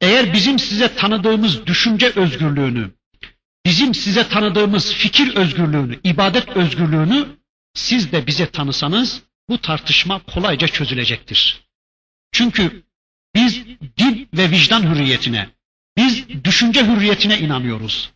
Eğer 0.00 0.32
bizim 0.32 0.58
size 0.58 0.94
tanıdığımız 0.94 1.66
düşünce 1.66 2.10
özgürlüğünü, 2.10 2.90
bizim 3.66 3.94
size 3.94 4.28
tanıdığımız 4.28 4.94
fikir 4.94 5.36
özgürlüğünü, 5.36 6.00
ibadet 6.04 6.48
özgürlüğünü 6.48 7.26
siz 7.74 8.12
de 8.12 8.26
bize 8.26 8.50
tanısanız 8.50 9.22
bu 9.48 9.60
tartışma 9.60 10.18
kolayca 10.18 10.68
çözülecektir. 10.68 11.64
Çünkü 12.32 12.84
biz 13.34 13.64
din 13.98 14.28
ve 14.34 14.50
vicdan 14.50 14.82
hürriyetine, 14.82 15.48
biz 15.96 16.44
düşünce 16.44 16.86
hürriyetine 16.86 17.38
inanıyoruz. 17.38 18.10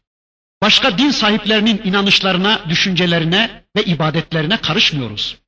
Başka 0.62 0.98
din 0.98 1.11
sahiplerinin 1.11 1.80
inanışlarına, 1.85 2.68
düşüncelerine 2.68 3.64
ve 3.76 3.85
ibadetlerine 3.85 4.57
karışmıyoruz. 4.57 5.38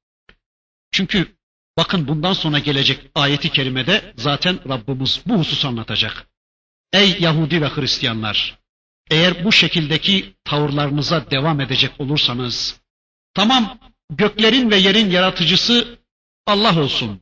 Çünkü 0.92 1.36
bakın 1.76 2.08
bundan 2.08 2.32
sonra 2.32 2.58
gelecek 2.58 3.00
ayeti 3.14 3.50
kerimede 3.50 4.14
zaten 4.16 4.68
Rabbimiz 4.68 5.20
bu 5.26 5.38
hususu 5.38 5.68
anlatacak. 5.68 6.26
Ey 6.92 7.16
Yahudi 7.20 7.62
ve 7.62 7.68
Hristiyanlar! 7.68 8.65
Eğer 9.10 9.44
bu 9.44 9.52
şekildeki 9.52 10.34
tavırlarınıza 10.44 11.30
devam 11.30 11.60
edecek 11.60 11.90
olursanız, 11.98 12.80
tamam 13.34 13.78
göklerin 14.10 14.70
ve 14.70 14.76
yerin 14.76 15.10
yaratıcısı 15.10 15.98
Allah 16.46 16.80
olsun. 16.80 17.20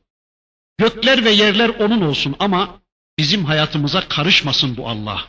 Gökler 0.77 1.25
ve 1.25 1.31
yerler 1.31 1.69
onun 1.69 2.01
olsun 2.01 2.35
ama 2.39 2.81
bizim 3.17 3.45
hayatımıza 3.45 4.07
karışmasın 4.07 4.77
bu 4.77 4.89
Allah. 4.89 5.25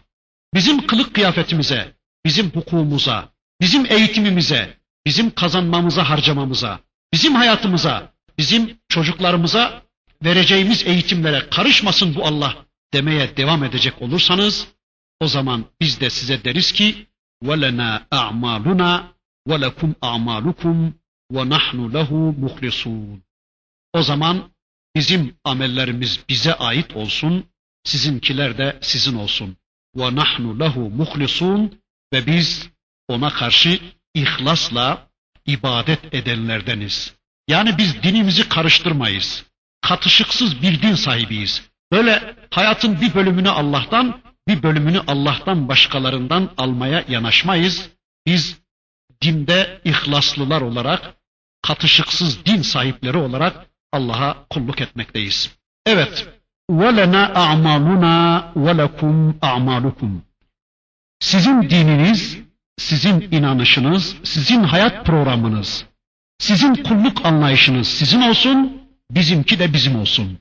Bizim 0.54 0.86
kılık 0.86 1.14
kıyafetimize, 1.14 1.94
bizim 2.24 2.50
hukukumuza, 2.50 3.28
bizim 3.60 3.92
eğitimimize, 3.92 4.78
bizim 5.06 5.30
kazanmamıza, 5.34 6.10
harcamamıza, 6.10 6.80
bizim 7.12 7.34
hayatımıza, 7.34 8.12
bizim 8.38 8.78
çocuklarımıza 8.88 9.82
vereceğimiz 10.24 10.86
eğitimlere 10.86 11.50
karışmasın 11.50 12.14
bu 12.14 12.26
Allah 12.26 12.66
demeye 12.92 13.36
devam 13.36 13.64
edecek 13.64 14.02
olursanız 14.02 14.68
o 15.19 15.27
zaman 15.27 15.65
biz 15.81 16.01
de 16.01 16.09
size 16.09 16.43
deriz 16.43 16.71
ki 16.71 17.07
وَلَنَا 17.43 17.89
أَعْمَالُنَا 18.13 18.91
وَلَكُمْ 19.49 19.93
أَعْمَالُكُمْ 20.03 20.91
وَنَحْنُ 21.35 21.77
لَهُ 21.95 22.11
مُخْلِصُونَ 22.43 23.19
O 23.93 24.03
zaman 24.03 24.51
bizim 24.95 25.35
amellerimiz 25.43 26.19
bize 26.29 26.53
ait 26.53 26.95
olsun, 26.95 27.45
sizinkiler 27.83 28.57
de 28.57 28.79
sizin 28.81 29.15
olsun. 29.15 29.57
Ve 29.95 30.15
nahnu 30.15 30.59
lehu 30.59 30.89
muhlisun 30.89 31.79
ve 32.13 32.27
biz 32.27 32.69
ona 33.07 33.29
karşı 33.29 33.79
ihlasla 34.13 35.09
ibadet 35.45 36.13
edenlerdeniz. 36.13 37.15
Yani 37.47 37.77
biz 37.77 38.03
dinimizi 38.03 38.49
karıştırmayız. 38.49 39.45
Katışıksız 39.81 40.61
bir 40.61 40.81
din 40.81 40.95
sahibiyiz. 40.95 41.69
Böyle 41.91 42.35
hayatın 42.51 43.01
bir 43.01 43.13
bölümünü 43.13 43.49
Allah'tan, 43.49 44.21
bir 44.47 44.63
bölümünü 44.63 45.01
Allah'tan 45.07 45.67
başkalarından 45.67 46.49
almaya 46.57 47.03
yanaşmayız. 47.07 47.89
Biz 48.25 48.57
dinde 49.21 49.81
ihlaslılar 49.85 50.61
olarak, 50.61 51.13
katışıksız 51.61 52.45
din 52.45 52.61
sahipleri 52.61 53.17
olarak 53.17 53.65
Allah'a 53.91 54.45
kulluk 54.49 54.81
etmekteyiz. 54.81 55.55
Evet. 55.85 56.27
وَلَنَا 56.71 57.33
أَعْمَالُنَا 57.33 58.17
وَلَكُمْ 58.55 59.39
أَعْمَالُكُمْ 59.39 60.11
Sizin 61.19 61.69
dininiz, 61.69 62.37
sizin 62.77 63.27
inanışınız, 63.31 64.15
sizin 64.23 64.63
hayat 64.63 65.05
programınız, 65.05 65.85
sizin 66.39 66.75
kulluk 66.75 67.25
anlayışınız 67.25 67.87
sizin 67.87 68.21
olsun, 68.21 68.81
bizimki 69.11 69.59
de 69.59 69.73
bizim 69.73 69.95
olsun. 69.95 70.39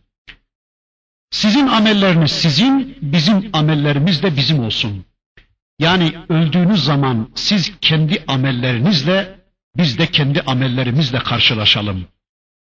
Sizin 1.36 1.68
amelleriniz 1.68 2.32
sizin, 2.32 2.98
bizim 3.02 3.50
amellerimiz 3.54 4.24
de 4.24 4.38
bizim 4.38 4.60
olsun. 4.60 5.06
Yani 5.80 6.14
öldüğünüz 6.30 6.84
zaman 6.84 7.30
siz 7.36 7.80
kendi 7.82 8.24
amellerinizle, 8.28 9.40
biz 9.78 9.98
de 9.98 10.08
kendi 10.08 10.42
amellerimizle 10.42 11.20
karşılaşalım. 11.20 12.06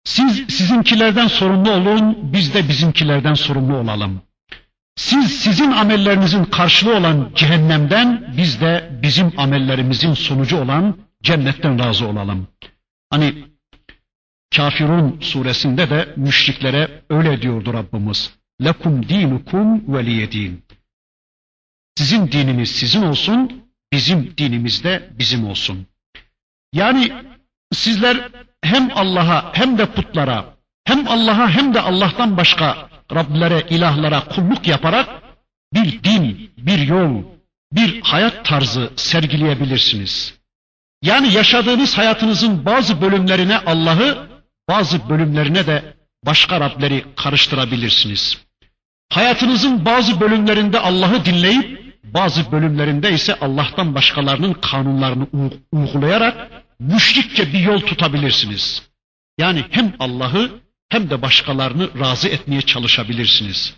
Siz 0.03 0.45
sizinkilerden 0.49 1.28
sorumlu 1.28 1.72
olun, 1.72 2.34
biz 2.34 2.53
de 2.53 2.70
bizimkilerden 2.70 3.34
sorumlu 3.34 3.78
olalım. 3.78 4.22
Siz 4.95 5.39
sizin 5.39 5.72
amellerinizin 5.72 6.45
karşılığı 6.45 6.97
olan 6.97 7.32
cehennemden, 7.36 8.34
biz 8.38 8.62
de 8.62 8.99
bizim 9.01 9.34
amellerimizin 9.38 10.14
sonucu 10.14 10.57
olan 10.57 10.97
cennetten 11.24 11.80
razı 11.80 12.07
olalım. 12.07 12.47
Hani 13.09 13.34
Kafirun 14.55 15.20
suresinde 15.22 15.89
de 15.89 16.14
müşriklere 16.18 17.03
öyle 17.09 17.41
diyordu 17.41 17.74
Rabbimiz. 17.74 18.41
Lekum 18.64 19.09
dinukum 19.09 19.95
veliyedin. 19.95 20.64
Sizin 21.97 22.32
dininiz 22.32 22.72
sizin 22.72 23.01
olsun, 23.01 23.64
bizim 23.91 24.34
dinimiz 24.38 24.84
de 24.84 25.09
bizim 25.20 25.47
olsun. 25.47 25.88
Yani 26.74 27.14
sizler 27.74 28.30
hem 28.64 28.91
Allah'a 28.95 29.53
hem 29.53 29.78
de 29.78 29.86
putlara, 29.86 30.45
hem 30.86 31.07
Allah'a 31.07 31.49
hem 31.49 31.74
de 31.74 31.82
Allah'tan 31.82 32.38
başka 32.38 32.89
Rablere, 33.14 33.66
ilahlara 33.70 34.24
kulluk 34.28 34.68
yaparak 34.68 35.09
bir 35.74 36.03
din, 36.03 36.51
bir 36.57 36.80
yol, 36.80 37.24
bir 37.72 38.01
hayat 38.01 38.45
tarzı 38.45 38.93
sergileyebilirsiniz. 38.95 40.34
Yani 41.01 41.34
yaşadığınız 41.34 41.97
hayatınızın 41.97 42.66
bazı 42.66 43.01
bölümlerine 43.01 43.57
Allah'ı, 43.57 44.30
bazı 44.70 45.09
bölümlerine 45.09 45.68
de 45.68 45.93
başka 46.26 46.59
Rableri 46.59 47.05
karıştırabilirsiniz. 47.16 48.51
Hayatınızın 49.12 49.86
bazı 49.86 50.20
bölümlerinde 50.20 50.80
Allah'ı 50.80 51.26
dinleyip, 51.26 51.95
bazı 52.03 52.51
bölümlerinde 52.51 53.12
ise 53.12 53.39
Allah'tan 53.39 53.95
başkalarının 53.95 54.53
kanunlarını 54.53 55.28
uygulayarak 55.72 56.51
müşrikçe 56.80 57.53
bir 57.53 57.59
yol 57.59 57.80
tutabilirsiniz. 57.80 58.89
Yani 59.38 59.66
hem 59.72 59.93
Allah'ı 59.99 60.51
hem 60.89 61.09
de 61.09 61.22
başkalarını 61.22 61.99
razı 61.99 62.28
etmeye 62.28 62.62
çalışabilirsiniz. 62.62 63.76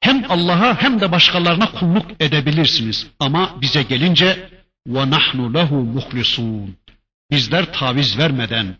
Hem 0.00 0.24
Allah'a 0.28 0.82
hem 0.82 1.00
de 1.00 1.12
başkalarına 1.12 1.72
kulluk 1.72 2.06
edebilirsiniz. 2.20 3.06
Ama 3.18 3.60
bize 3.60 3.82
gelince 3.82 4.48
nahnu 4.86 5.54
lehu 5.54 5.74
muhlisun. 5.74 6.76
Bizler 7.30 7.72
taviz 7.72 8.18
vermeden 8.18 8.76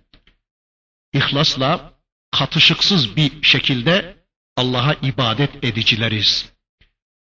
ihlasla 1.13 1.93
katışıksız 2.31 3.17
bir 3.17 3.43
şekilde 3.43 4.24
Allah'a 4.57 4.95
ibadet 5.03 5.65
edicileriz. 5.65 6.53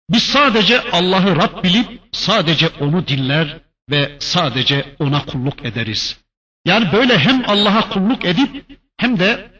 Biz 0.09 0.23
sadece 0.23 0.91
Allah'ı 0.91 1.35
Rab 1.35 1.63
bilip 1.63 2.01
sadece 2.11 2.69
onu 2.69 3.07
dinler 3.07 3.59
ve 3.89 4.17
sadece 4.19 4.95
ona 4.99 5.25
kulluk 5.25 5.65
ederiz. 5.65 6.17
Yani 6.65 6.91
böyle 6.91 7.19
hem 7.19 7.43
Allah'a 7.47 7.89
kulluk 7.89 8.25
edip 8.25 8.65
hem 8.97 9.19
de 9.19 9.51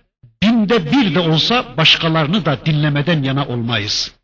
binde 0.43 0.91
bir 0.91 1.15
de 1.15 1.19
olsa 1.19 1.77
başkalarını 1.77 2.45
da 2.45 2.65
dinlemeden 2.65 3.23
yana 3.23 3.47
olmayız. 3.47 4.15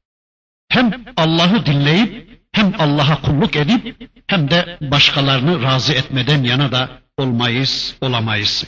Hem 0.69 1.05
Allah'ı 1.17 1.65
dinleyip 1.65 2.41
hem 2.51 2.73
Allah'a 2.79 3.21
kulluk 3.21 3.55
edip 3.55 4.11
hem 4.27 4.51
de 4.51 4.77
başkalarını 4.81 5.61
razı 5.61 5.93
etmeden 5.93 6.43
yana 6.43 6.71
da 6.71 6.89
olmayız, 7.17 7.95
olamayız. 8.01 8.65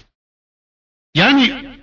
Yani 1.15 1.76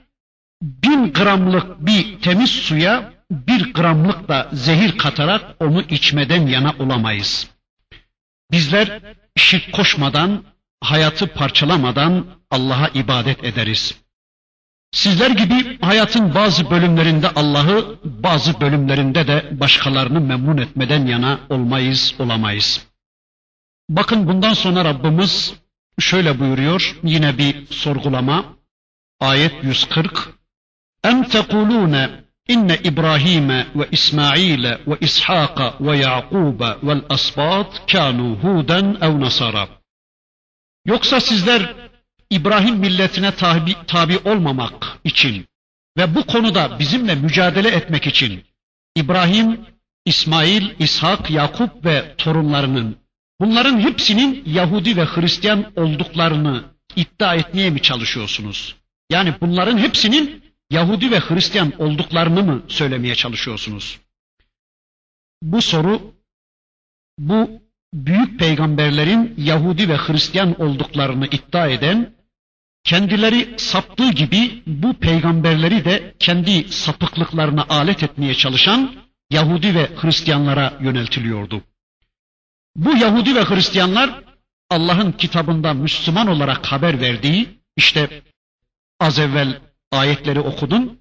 bin 0.65 1.13
gramlık 1.13 1.87
bir 1.87 2.21
temiz 2.21 2.51
suya 2.51 3.13
bir 3.31 3.73
gramlık 3.73 4.29
da 4.29 4.49
zehir 4.53 4.99
katarak 4.99 5.57
onu 5.61 5.83
içmeden 5.83 6.47
yana 6.47 6.75
olamayız. 6.79 7.51
Bizler 8.53 9.01
şirk 9.37 9.73
koşmadan, 9.73 10.45
hayatı 10.81 11.27
parçalamadan 11.27 12.27
Allah'a 12.51 12.89
ibadet 12.89 13.45
ederiz. 13.45 13.95
Sizler 14.93 15.31
gibi 15.31 15.79
hayatın 15.81 16.35
bazı 16.35 16.71
bölümlerinde 16.71 17.31
Allah'ı, 17.31 17.99
bazı 18.05 18.61
bölümlerinde 18.61 19.27
de 19.27 19.61
başkalarını 19.61 20.21
memnun 20.21 20.57
etmeden 20.57 21.07
yana 21.07 21.41
olmayız, 21.49 22.15
olamayız. 22.19 22.87
Bakın 23.89 24.29
bundan 24.29 24.55
sonra 24.55 24.85
Rabbimiz 24.85 25.55
şöyle 25.99 26.41
buyuruyor, 26.41 26.97
yine 27.03 27.39
bir 27.39 27.67
sorgulama. 27.67 28.45
Ayet 29.21 29.65
140. 29.65 30.34
Ve 33.77 33.89
İsmail'e 33.93 34.79
ve 34.87 34.97
İshak'a 35.01 35.75
ve 35.81 35.99
Ya'kub'e 35.99 36.77
vel 36.83 37.03
asbat 37.09 37.93
kanu 37.93 38.37
huden 38.43 38.97
ev 39.01 39.21
nasara. 39.21 39.69
Yoksa 40.87 41.21
sizler 41.21 41.75
İbrahim 42.31 42.77
milletine 42.77 43.35
tabi, 43.35 43.75
tabi 43.87 44.19
olmamak 44.19 44.99
için 45.05 45.47
ve 45.99 46.15
bu 46.15 46.27
konuda 46.27 46.79
bizimle 46.79 47.15
mücadele 47.15 47.69
etmek 47.69 48.07
için 48.07 48.45
İbrahim, 48.97 49.61
İsmail, 50.05 50.71
İshak, 50.79 51.31
Yakup 51.31 51.85
ve 51.85 52.15
torunlarının 52.19 52.97
bunların 53.41 53.81
hepsinin 53.81 54.43
Yahudi 54.47 54.97
ve 54.97 55.05
Hristiyan 55.05 55.73
olduklarını 55.77 56.65
iddia 56.97 57.35
etmeye 57.35 57.71
mi 57.71 57.83
çalışıyorsunuz? 57.83 58.77
Yani 59.11 59.35
bunların 59.41 59.79
hepsinin 59.79 60.45
Yahudi 60.75 61.11
ve 61.11 61.21
Hristiyan 61.21 61.73
olduklarını 61.79 62.43
mı 62.43 62.63
söylemeye 62.69 63.15
çalışıyorsunuz? 63.15 64.01
Bu 65.43 65.63
soru 65.63 66.15
bu 67.19 67.51
büyük 67.95 68.39
peygamberlerin 68.39 69.35
Yahudi 69.39 69.89
ve 69.89 69.97
Hristiyan 69.97 70.61
olduklarını 70.61 71.27
iddia 71.27 71.69
eden 71.69 72.15
kendileri 72.85 73.55
saptığı 73.59 74.11
gibi 74.11 74.63
bu 74.67 74.95
peygamberleri 74.95 75.85
de 75.85 76.15
kendi 76.19 76.69
sapıklıklarına 76.69 77.67
alet 77.69 78.03
etmeye 78.03 78.35
çalışan 78.35 78.95
Yahudi 79.31 79.75
ve 79.75 79.91
Hristiyanlara 79.97 80.79
yöneltiliyordu. 80.81 81.63
Bu 82.77 82.97
Yahudi 82.97 83.35
ve 83.35 83.45
Hristiyanlar 83.45 84.25
Allah'ın 84.71 85.13
kitabında 85.13 85.75
Müslüman 85.75 86.27
olarak 86.27 86.67
haber 86.67 87.01
verdiği 87.01 87.49
işte 87.77 88.23
az 89.01 89.19
evvel 89.19 89.61
ayetleri 89.95 90.41
okudum. 90.41 90.99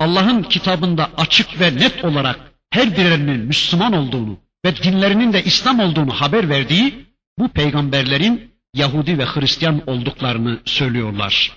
Allah'ın 0.00 0.42
kitabında 0.42 1.10
açık 1.16 1.60
ve 1.60 1.76
net 1.76 2.04
olarak 2.04 2.52
her 2.70 2.96
birinin 2.96 3.40
Müslüman 3.40 3.92
olduğunu 3.92 4.38
ve 4.64 4.76
dinlerinin 4.76 5.32
de 5.32 5.44
İslam 5.44 5.80
olduğunu 5.80 6.12
haber 6.12 6.48
verdiği 6.48 7.06
bu 7.38 7.48
peygamberlerin 7.48 8.52
Yahudi 8.74 9.18
ve 9.18 9.24
Hristiyan 9.24 9.82
olduklarını 9.86 10.60
söylüyorlar. 10.64 11.56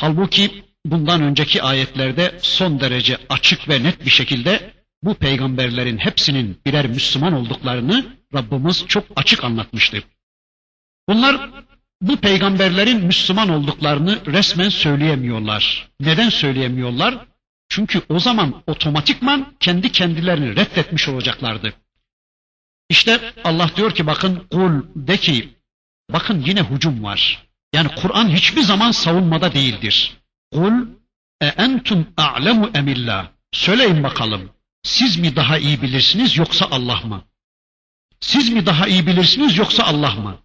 Halbuki 0.00 0.64
bundan 0.86 1.22
önceki 1.22 1.62
ayetlerde 1.62 2.38
son 2.42 2.80
derece 2.80 3.18
açık 3.28 3.68
ve 3.68 3.82
net 3.82 4.04
bir 4.04 4.10
şekilde 4.10 4.72
bu 5.02 5.14
peygamberlerin 5.14 5.98
hepsinin 5.98 6.60
birer 6.66 6.86
Müslüman 6.86 7.32
olduklarını 7.32 8.06
Rabbimiz 8.34 8.86
çok 8.86 9.04
açık 9.16 9.44
anlatmıştı. 9.44 10.02
Bunlar 11.08 11.50
bu 12.02 12.16
peygamberlerin 12.16 13.06
Müslüman 13.06 13.48
olduklarını 13.48 14.26
resmen 14.26 14.68
söyleyemiyorlar. 14.68 15.88
Neden 16.00 16.28
söyleyemiyorlar? 16.28 17.26
Çünkü 17.68 18.02
o 18.08 18.18
zaman 18.18 18.62
otomatikman 18.66 19.54
kendi 19.60 19.92
kendilerini 19.92 20.56
reddetmiş 20.56 21.08
olacaklardı. 21.08 21.74
İşte 22.88 23.32
Allah 23.44 23.70
diyor 23.76 23.94
ki 23.94 24.06
bakın 24.06 24.46
kul 24.50 24.82
de 24.96 25.16
ki 25.16 25.48
bakın 26.12 26.44
yine 26.46 26.62
hücum 26.62 27.04
var. 27.04 27.48
Yani 27.74 27.88
Kur'an 27.94 28.28
hiçbir 28.28 28.62
zaman 28.62 28.90
savunmada 28.90 29.54
değildir. 29.54 30.16
Kul 30.52 30.86
e 31.40 31.46
entum 31.46 32.06
a'lemu 32.16 32.70
emillah. 32.74 33.28
Söyleyin 33.52 34.02
bakalım. 34.02 34.50
Siz 34.82 35.16
mi 35.16 35.36
daha 35.36 35.58
iyi 35.58 35.82
bilirsiniz 35.82 36.36
yoksa 36.36 36.66
Allah 36.70 37.00
mı? 37.00 37.24
Siz 38.20 38.48
mi 38.50 38.66
daha 38.66 38.86
iyi 38.86 39.06
bilirsiniz 39.06 39.58
yoksa 39.58 39.84
Allah 39.84 40.14
mı? 40.14 40.38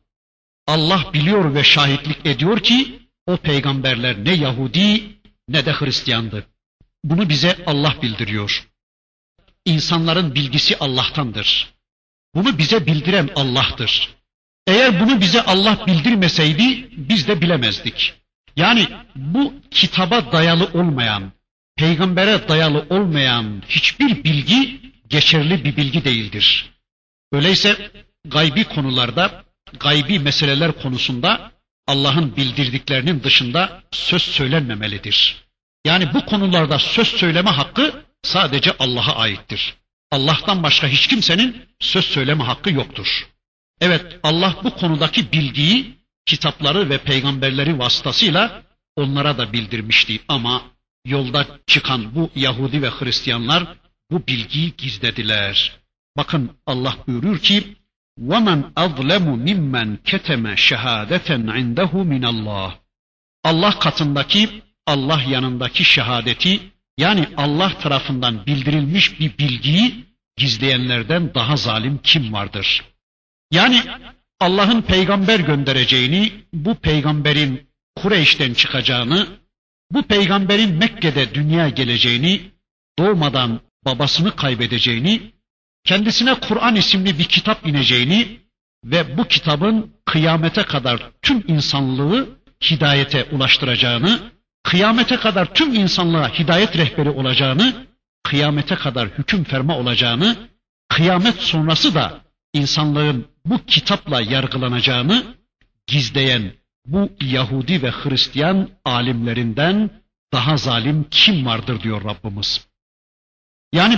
Allah 0.68 1.14
biliyor 1.14 1.56
ve 1.56 1.64
şahitlik 1.64 2.26
ediyor 2.26 2.60
ki 2.60 3.00
o 3.26 3.38
peygamberler 3.38 4.26
ne 4.26 4.34
Yahudi 4.34 5.04
ne 5.50 5.66
de 5.66 5.74
Hristiyandı. 5.74 6.48
Bunu 7.04 7.30
bize 7.30 7.58
Allah 7.66 7.96
bildiriyor. 8.02 8.68
İnsanların 9.66 10.36
bilgisi 10.36 10.78
Allah'tandır. 10.80 11.74
Bunu 12.36 12.58
bize 12.58 12.86
bildiren 12.86 13.30
Allah'tır. 13.36 14.10
Eğer 14.68 15.00
bunu 15.00 15.22
bize 15.22 15.42
Allah 15.42 15.88
bildirmeseydi 15.88 16.90
biz 16.92 17.28
de 17.28 17.42
bilemezdik. 17.42 18.14
Yani 18.56 18.88
bu 19.16 19.54
kitaba 19.72 20.32
dayalı 20.32 20.66
olmayan, 20.74 21.32
peygambere 21.78 22.48
dayalı 22.48 22.86
olmayan 22.90 23.64
hiçbir 23.70 24.24
bilgi 24.24 24.80
geçerli 25.10 25.64
bir 25.64 25.76
bilgi 25.78 26.06
değildir. 26.06 26.74
Öyleyse 27.32 27.92
gaybi 28.26 28.64
konularda, 28.64 29.44
gaybi 29.80 30.20
meseleler 30.20 30.72
konusunda 30.72 31.52
Allah'ın 31.88 32.36
bildirdiklerinin 32.36 33.24
dışında 33.24 33.84
söz 33.92 34.22
söylenmemelidir. 34.22 35.48
Yani 35.86 36.14
bu 36.14 36.26
konularda 36.26 36.80
söz 36.80 37.08
söyleme 37.08 37.50
hakkı 37.50 38.04
sadece 38.24 38.72
Allah'a 38.80 39.16
aittir. 39.16 39.74
Allah'tan 40.12 40.64
başka 40.64 40.88
hiç 40.88 41.08
kimsenin 41.08 41.66
söz 41.80 42.06
söyleme 42.06 42.44
hakkı 42.44 42.74
yoktur. 42.74 43.28
Evet 43.82 44.20
Allah 44.24 44.56
bu 44.64 44.76
konudaki 44.76 45.32
bilgiyi 45.32 45.98
kitapları 46.26 46.90
ve 46.90 46.98
peygamberleri 46.98 47.80
vasıtasıyla 47.80 48.64
onlara 48.96 49.38
da 49.38 49.54
bildirmişti 49.54 50.20
ama 50.28 50.62
yolda 51.06 51.48
çıkan 51.68 52.16
bu 52.16 52.30
Yahudi 52.36 52.82
ve 52.82 52.90
Hristiyanlar 52.90 53.78
bu 54.12 54.28
bilgiyi 54.28 54.74
gizlediler. 54.78 55.80
Bakın 56.18 56.58
Allah 56.66 56.96
buyuruyor 57.08 57.40
ki 57.40 57.76
وَمَنْ 58.31 58.59
أَظْلَمُ 58.85 59.27
مِمَّنْ 59.49 59.89
كَتَمَ 60.09 60.45
شَهَادَةً 60.69 61.29
عِنْدَهُ 61.57 61.93
مِنَ 62.13 62.25
اللّٰهِ 62.33 62.73
Allah 63.45 63.79
katındaki, 63.79 64.63
Allah 64.87 65.23
yanındaki 65.29 65.85
şehadeti 65.85 66.61
yani 66.99 67.29
Allah 67.37 67.79
tarafından 67.79 68.47
bildirilmiş 68.47 69.21
bir 69.21 69.39
bilgiyi 69.39 70.05
gizleyenlerden 70.37 71.35
daha 71.35 71.57
zalim 71.57 72.01
kim 72.03 72.33
vardır? 72.33 72.85
Yani 73.51 73.83
Allah'ın 74.41 74.83
peygamber 74.83 75.41
göndereceğini, 75.41 76.33
bu 76.53 76.75
peygamberin 76.75 77.69
Kureyş'ten 77.97 78.55
çıkacağını, 78.55 79.27
bu 79.91 80.03
peygamberin 80.03 80.75
Mekke'de 80.75 81.35
dünya 81.35 81.69
geleceğini, 81.69 82.41
doğmadan 82.99 83.61
babasını 83.85 84.37
kaybedeceğini, 84.37 85.33
kendisine 85.88 86.40
Kur'an 86.40 86.76
isimli 86.76 87.20
bir 87.20 87.24
kitap 87.24 87.68
ineceğini 87.68 88.40
ve 88.86 89.18
bu 89.18 89.28
kitabın 89.28 89.94
kıyamete 90.06 90.64
kadar 90.64 91.12
tüm 91.22 91.44
insanlığı 91.48 92.30
hidayete 92.62 93.24
ulaştıracağını, 93.24 94.20
kıyamete 94.64 95.18
kadar 95.18 95.54
tüm 95.54 95.74
insanlığa 95.74 96.30
hidayet 96.30 96.78
rehberi 96.78 97.10
olacağını, 97.10 97.88
kıyamete 98.24 98.76
kadar 98.76 99.10
hüküm 99.10 99.44
ferma 99.44 99.78
olacağını, 99.78 100.36
kıyamet 100.90 101.36
sonrası 101.36 101.96
da 101.96 102.22
insanlığın 102.54 103.28
bu 103.46 103.66
kitapla 103.66 104.22
yargılanacağını 104.22 105.24
gizleyen 105.88 106.54
bu 106.86 107.10
Yahudi 107.22 107.82
ve 107.84 107.92
Hristiyan 107.92 108.70
alimlerinden 108.86 109.90
daha 110.34 110.58
zalim 110.58 111.06
kim 111.12 111.46
vardır 111.46 111.82
diyor 111.82 112.04
Rabbimiz. 112.04 112.68
Yani 113.74 113.96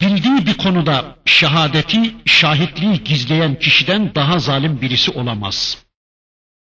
bildiği 0.00 0.46
bir 0.46 0.54
konuda 0.54 1.16
şehadeti, 1.24 2.16
şahitliği 2.26 3.04
gizleyen 3.04 3.58
kişiden 3.58 4.14
daha 4.14 4.38
zalim 4.38 4.80
birisi 4.80 5.10
olamaz. 5.10 5.84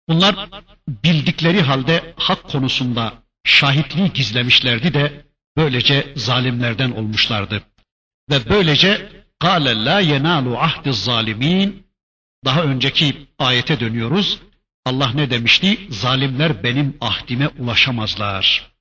Bunlar 0.09 0.49
bildikleri 0.88 1.61
halde 1.61 2.13
hak 2.17 2.43
konusunda 2.43 3.13
şahitliği 3.43 4.13
gizlemişlerdi 4.13 4.93
de 4.93 5.25
böylece 5.57 6.13
zalimlerden 6.15 6.91
olmuşlardı. 6.91 7.63
Ve 8.29 8.49
böylece 8.49 9.09
قَالَ 9.41 9.65
لَا 9.88 9.99
يَنَالُ 10.01 10.47
عَهْدِ 10.55 10.86
الظَّالِم۪ينَ 10.89 11.73
Daha 12.45 12.63
önceki 12.63 13.27
ayete 13.39 13.79
dönüyoruz. 13.79 14.39
Allah 14.86 15.11
ne 15.13 15.29
demişti? 15.29 15.77
Zalimler 15.89 16.63
benim 16.63 16.97
ahdime 17.01 17.47
ulaşamazlar. 17.47 18.71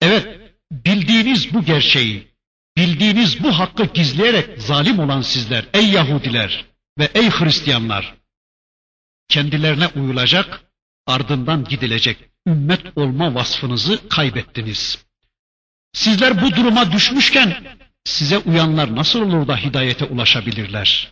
Evet, 0.00 0.26
bildiğiniz 0.72 1.54
bu 1.54 1.64
gerçeği, 1.64 2.28
bildiğiniz 2.77 3.43
bu 3.43 3.59
hakkı 3.59 3.85
gizleyerek 3.85 4.61
zalim 4.61 4.99
olan 4.99 5.21
sizler, 5.21 5.65
ey 5.73 5.89
Yahudiler 5.89 6.65
ve 6.99 7.09
ey 7.13 7.29
Hristiyanlar, 7.29 8.13
kendilerine 9.27 9.87
uyulacak, 9.87 10.63
ardından 11.07 11.63
gidilecek 11.63 12.17
ümmet 12.47 12.97
olma 12.97 13.35
vasfınızı 13.35 14.09
kaybettiniz. 14.09 15.05
Sizler 15.93 16.41
bu 16.41 16.51
duruma 16.51 16.91
düşmüşken 16.91 17.77
size 18.05 18.37
uyanlar 18.37 18.95
nasıl 18.95 19.21
olur 19.21 19.47
da 19.47 19.57
hidayete 19.57 20.05
ulaşabilirler? 20.05 21.11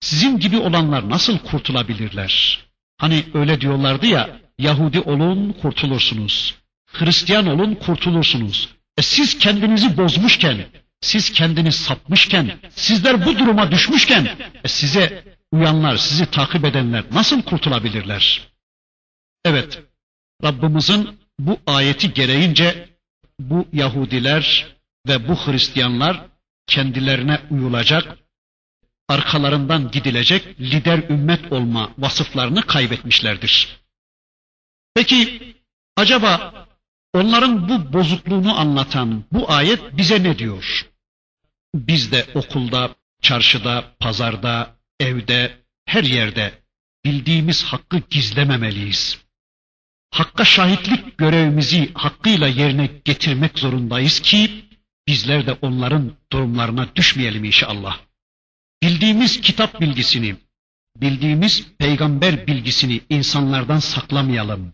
Sizin 0.00 0.38
gibi 0.38 0.58
olanlar 0.58 1.10
nasıl 1.10 1.38
kurtulabilirler? 1.38 2.64
Hani 2.98 3.24
öyle 3.34 3.60
diyorlardı 3.60 4.06
ya, 4.06 4.40
Yahudi 4.58 5.00
olun 5.00 5.52
kurtulursunuz. 5.52 6.54
Hristiyan 6.92 7.46
olun 7.46 7.74
kurtulursunuz. 7.74 8.68
E 8.98 9.02
siz 9.02 9.38
kendinizi 9.38 9.96
bozmuşken, 9.96 10.66
siz 11.00 11.32
kendiniz 11.32 11.74
sapmışken, 11.76 12.58
sizler 12.70 13.26
bu 13.26 13.38
duruma 13.38 13.70
düşmüşken, 13.70 14.38
e 14.64 14.68
size 14.68 15.24
uyanlar, 15.52 15.96
sizi 15.96 16.30
takip 16.30 16.64
edenler 16.64 17.04
nasıl 17.12 17.42
kurtulabilirler? 17.42 18.48
Evet, 19.44 19.82
Rabbimizin 20.44 21.18
bu 21.38 21.58
ayeti 21.66 22.12
gereğince 22.14 22.88
bu 23.40 23.68
Yahudiler 23.72 24.66
ve 25.08 25.28
bu 25.28 25.46
Hristiyanlar 25.46 26.26
kendilerine 26.66 27.40
uyulacak, 27.50 28.18
arkalarından 29.08 29.90
gidilecek 29.90 30.60
lider 30.60 30.98
ümmet 31.10 31.52
olma 31.52 31.92
vasıflarını 31.98 32.62
kaybetmişlerdir. 32.62 33.80
Peki 34.94 35.54
acaba 35.96 36.65
onların 37.14 37.68
bu 37.68 37.92
bozukluğunu 37.92 38.58
anlatan 38.58 39.24
bu 39.32 39.52
ayet 39.52 39.96
bize 39.96 40.22
ne 40.22 40.38
diyor? 40.38 40.86
Biz 41.74 42.12
de 42.12 42.26
okulda, 42.34 42.94
çarşıda, 43.22 43.84
pazarda, 44.00 44.76
evde, 45.00 45.56
her 45.86 46.04
yerde 46.04 46.62
bildiğimiz 47.04 47.64
hakkı 47.64 47.98
gizlememeliyiz. 48.10 49.18
Hakka 50.10 50.44
şahitlik 50.44 51.18
görevimizi 51.18 51.92
hakkıyla 51.94 52.48
yerine 52.48 52.90
getirmek 53.04 53.58
zorundayız 53.58 54.20
ki 54.20 54.64
bizler 55.08 55.46
de 55.46 55.52
onların 55.52 56.12
durumlarına 56.32 56.96
düşmeyelim 56.96 57.44
inşallah. 57.44 58.00
Bildiğimiz 58.82 59.40
kitap 59.40 59.80
bilgisini, 59.80 60.36
bildiğimiz 60.96 61.66
peygamber 61.78 62.46
bilgisini 62.46 63.00
insanlardan 63.08 63.78
saklamayalım. 63.78 64.72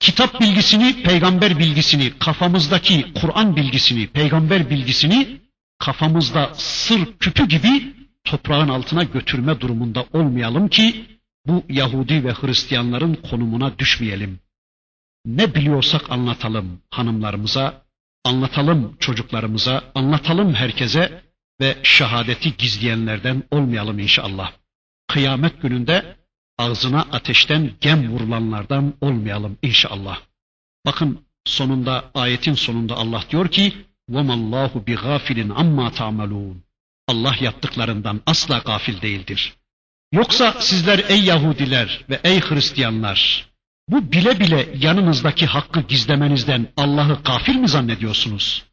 Kitap 0.00 0.40
bilgisini, 0.40 1.02
peygamber 1.02 1.58
bilgisini, 1.58 2.18
kafamızdaki 2.18 3.12
Kur'an 3.20 3.56
bilgisini, 3.56 4.06
peygamber 4.06 4.70
bilgisini 4.70 5.40
kafamızda 5.78 6.50
sır 6.54 7.18
küpü 7.18 7.48
gibi 7.48 7.94
toprağın 8.24 8.68
altına 8.68 9.02
götürme 9.02 9.60
durumunda 9.60 10.06
olmayalım 10.12 10.68
ki 10.68 11.06
bu 11.46 11.64
Yahudi 11.68 12.24
ve 12.24 12.32
Hristiyanların 12.32 13.14
konumuna 13.14 13.78
düşmeyelim. 13.78 14.40
Ne 15.26 15.54
biliyorsak 15.54 16.10
anlatalım 16.10 16.82
hanımlarımıza, 16.90 17.82
anlatalım 18.24 18.96
çocuklarımıza, 19.00 19.84
anlatalım 19.94 20.54
herkese 20.54 21.22
ve 21.60 21.76
şehadeti 21.82 22.56
gizleyenlerden 22.56 23.42
olmayalım 23.50 23.98
inşallah. 23.98 24.52
Kıyamet 25.08 25.62
gününde 25.62 26.16
ağzına 26.59 27.01
ateşten 27.01 27.71
gem 27.81 28.11
vurulanlardan 28.11 28.93
olmayalım 29.01 29.57
inşallah. 29.61 30.19
Bakın 30.85 31.25
sonunda 31.45 32.11
ayetin 32.13 32.53
sonunda 32.53 32.95
Allah 32.95 33.23
diyor 33.29 33.47
ki 33.47 33.73
وَمَا 34.11 34.33
اللّٰهُ 34.33 34.85
بِغَافِلٍ 34.85 35.51
عَمَّا 35.51 35.91
تَعْمَلُونَ 35.91 36.55
Allah 37.07 37.35
yaptıklarından 37.39 38.21
asla 38.25 38.57
gafil 38.57 39.01
değildir. 39.01 39.53
Yoksa 40.11 40.53
sizler 40.59 41.05
ey 41.09 41.23
Yahudiler 41.23 42.05
ve 42.09 42.19
ey 42.23 42.39
Hristiyanlar 42.39 43.49
bu 43.89 44.11
bile 44.11 44.39
bile 44.39 44.69
yanınızdaki 44.77 45.45
hakkı 45.45 45.81
gizlemenizden 45.81 46.67
Allah'ı 46.77 47.19
gafil 47.23 47.55
mi 47.55 47.67
zannediyorsunuz? 47.67 48.65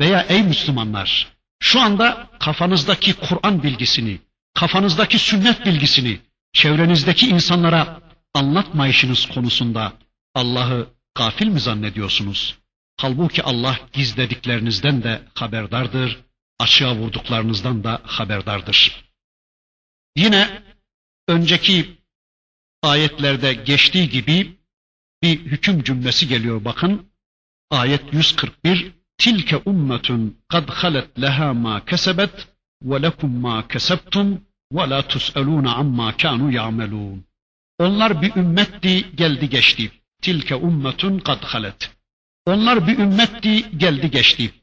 Veya 0.00 0.26
ey 0.28 0.42
Müslümanlar 0.42 1.32
şu 1.62 1.80
anda 1.80 2.30
kafanızdaki 2.40 3.14
Kur'an 3.14 3.62
bilgisini, 3.62 4.20
kafanızdaki 4.54 5.18
sünnet 5.18 5.66
bilgisini 5.66 6.20
çevrenizdeki 6.55 7.27
insanlara 7.27 8.01
anlatmayışınız 8.33 9.25
konusunda 9.25 9.93
Allah'ı 10.35 10.87
gafil 11.15 11.47
mi 11.47 11.59
zannediyorsunuz? 11.59 12.57
Halbuki 12.97 13.43
Allah 13.43 13.79
gizlediklerinizden 13.93 15.03
de 15.03 15.21
haberdardır, 15.33 16.19
açığa 16.59 16.95
vurduklarınızdan 16.95 17.83
da 17.83 18.01
haberdardır. 18.03 19.05
Yine 20.15 20.63
önceki 21.27 21.97
ayetlerde 22.83 23.53
geçtiği 23.53 24.09
gibi 24.09 24.57
bir 25.23 25.39
hüküm 25.39 25.83
cümlesi 25.83 26.27
geliyor 26.27 26.65
bakın. 26.65 27.09
Ayet 27.71 28.13
141 28.13 28.91
Tilke 29.17 29.57
ummetun 29.57 30.37
kad 30.47 30.69
halet 30.69 31.21
leha 31.21 31.53
ma 31.53 31.85
kesebet 31.85 32.47
ve 32.83 33.01
lekum 33.01 33.39
ma 33.39 33.67
kesebtum 33.67 34.41
la 34.73 35.01
tus'alun 35.01 35.65
amma 35.65 36.17
kanu 36.17 36.51
ya'melun. 36.51 37.23
Onlar 37.79 38.21
bir 38.21 38.35
ümmetti 38.35 39.15
geldi 39.15 39.49
geçti. 39.49 39.91
Tilke 40.21 40.55
ummetun 40.55 41.19
kad 41.19 41.43
halet. 41.43 41.91
Onlar 42.45 42.87
bir 42.87 42.97
ümmetti 42.97 43.77
geldi 43.77 44.11
geçti. 44.11 44.53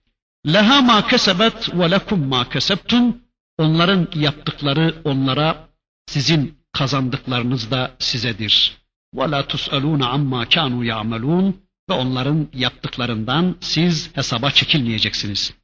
Leha 0.46 0.82
ma 0.82 1.06
kesebet 1.06 1.74
ve 1.74 1.90
lekum 1.90 2.28
ma 2.28 2.48
kesebtum. 2.48 3.22
Onların 3.58 4.08
yaptıkları 4.14 5.02
onlara 5.04 5.68
sizin 6.06 6.58
kazandıklarınız 6.72 7.70
da 7.70 7.90
sizedir. 7.98 8.76
Ve 9.14 9.30
la 9.30 9.46
tus'alun 9.46 10.00
amma 10.00 10.48
kanu 10.48 10.84
ya'melun 10.84 11.62
ve 11.90 11.94
onların 11.94 12.48
yaptıklarından 12.54 13.56
siz 13.60 14.16
hesaba 14.16 14.50
çekilmeyeceksiniz. 14.50 15.54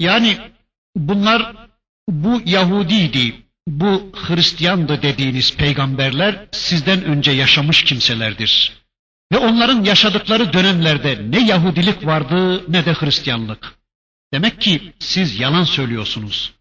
Yani 0.00 0.38
bunlar 0.96 1.68
bu 2.08 2.40
Yahudiydi, 2.44 3.45
bu 3.66 4.12
Hristiyandı 4.14 5.02
dediğiniz 5.02 5.56
peygamberler 5.56 6.46
sizden 6.52 7.04
önce 7.04 7.30
yaşamış 7.30 7.82
kimselerdir. 7.82 8.72
Ve 9.32 9.38
onların 9.38 9.84
yaşadıkları 9.84 10.52
dönemlerde 10.52 11.18
ne 11.30 11.46
Yahudilik 11.46 12.06
vardı 12.06 12.64
ne 12.72 12.86
de 12.86 12.92
Hristiyanlık. 12.92 13.74
Demek 14.32 14.60
ki 14.60 14.92
siz 14.98 15.40
yalan 15.40 15.64
söylüyorsunuz. 15.64 16.52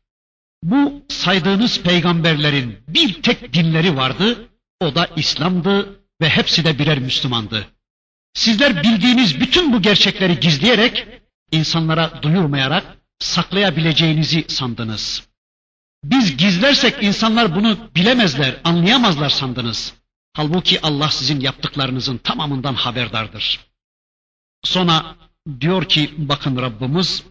Bu 0.63 1.05
saydığınız 1.09 1.81
peygamberlerin 1.81 2.77
bir 2.87 3.21
tek 3.21 3.53
dinleri 3.53 3.95
vardı, 3.95 4.49
o 4.81 4.95
da 4.95 5.07
İslam'dı 5.15 5.99
ve 6.21 6.29
hepsi 6.29 6.65
de 6.65 6.79
birer 6.79 6.99
Müslümandı. 6.99 7.67
Sizler 8.33 8.83
bildiğiniz 8.83 9.39
bütün 9.39 9.73
bu 9.73 9.81
gerçekleri 9.81 10.39
gizleyerek, 10.39 11.07
insanlara 11.51 12.21
duyurmayarak 12.21 12.97
saklayabileceğinizi 13.19 14.45
sandınız. 14.47 15.23
Biz 16.04 16.36
gizlersek 16.36 17.02
insanlar 17.02 17.54
bunu 17.54 17.90
bilemezler, 17.96 18.60
anlayamazlar 18.64 19.30
sandınız. 19.30 19.94
Halbuki 20.32 20.80
Allah 20.82 21.08
sizin 21.08 21.40
yaptıklarınızın 21.40 22.18
tamamından 22.18 22.74
haberdardır. 22.74 23.60
Sonra 24.64 25.16
diyor 25.60 25.84
ki 25.84 26.14
bakın 26.18 26.56
Rabbimiz 26.56 27.24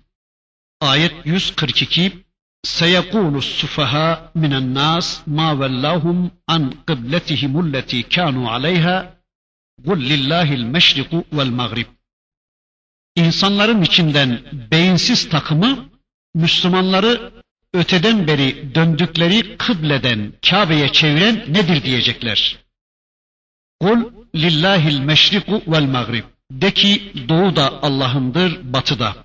ayet 0.82 1.26
142 1.26 2.30
سيقول 2.66 3.38
السفهاء 3.38 4.32
من 4.36 4.54
الناس 4.54 5.24
ما 5.28 5.52
ولاهم 5.60 6.32
عن 6.50 6.70
قبلتهم 6.88 7.54
التي 7.66 8.02
كانوا 8.02 8.50
عليها 8.50 8.98
قل 9.88 10.00
لله 10.12 10.54
المشرق 10.54 11.12
والمغرب 11.32 11.86
İnsanların 13.16 13.82
içinden 13.82 14.42
beyinsiz 14.72 15.30
takımı 15.30 15.90
Müslümanları 16.34 17.32
öteden 17.75 18.27
beri 18.27 18.75
döndükleri 18.75 19.57
kıbleden 19.57 20.33
Kabe'ye 20.51 20.93
çeviren 20.93 21.45
nedir 21.49 21.83
diyecekler. 21.83 22.59
Kul 23.81 24.11
lillahil 24.35 24.99
meşriku 24.99 25.63
vel 25.67 25.85
magrib. 25.85 26.25
De 26.51 26.71
ki 26.71 27.13
doğu 27.29 27.57
da 27.57 27.83
Allah'ındır, 27.83 28.73
batı 28.73 28.99
da. 28.99 29.17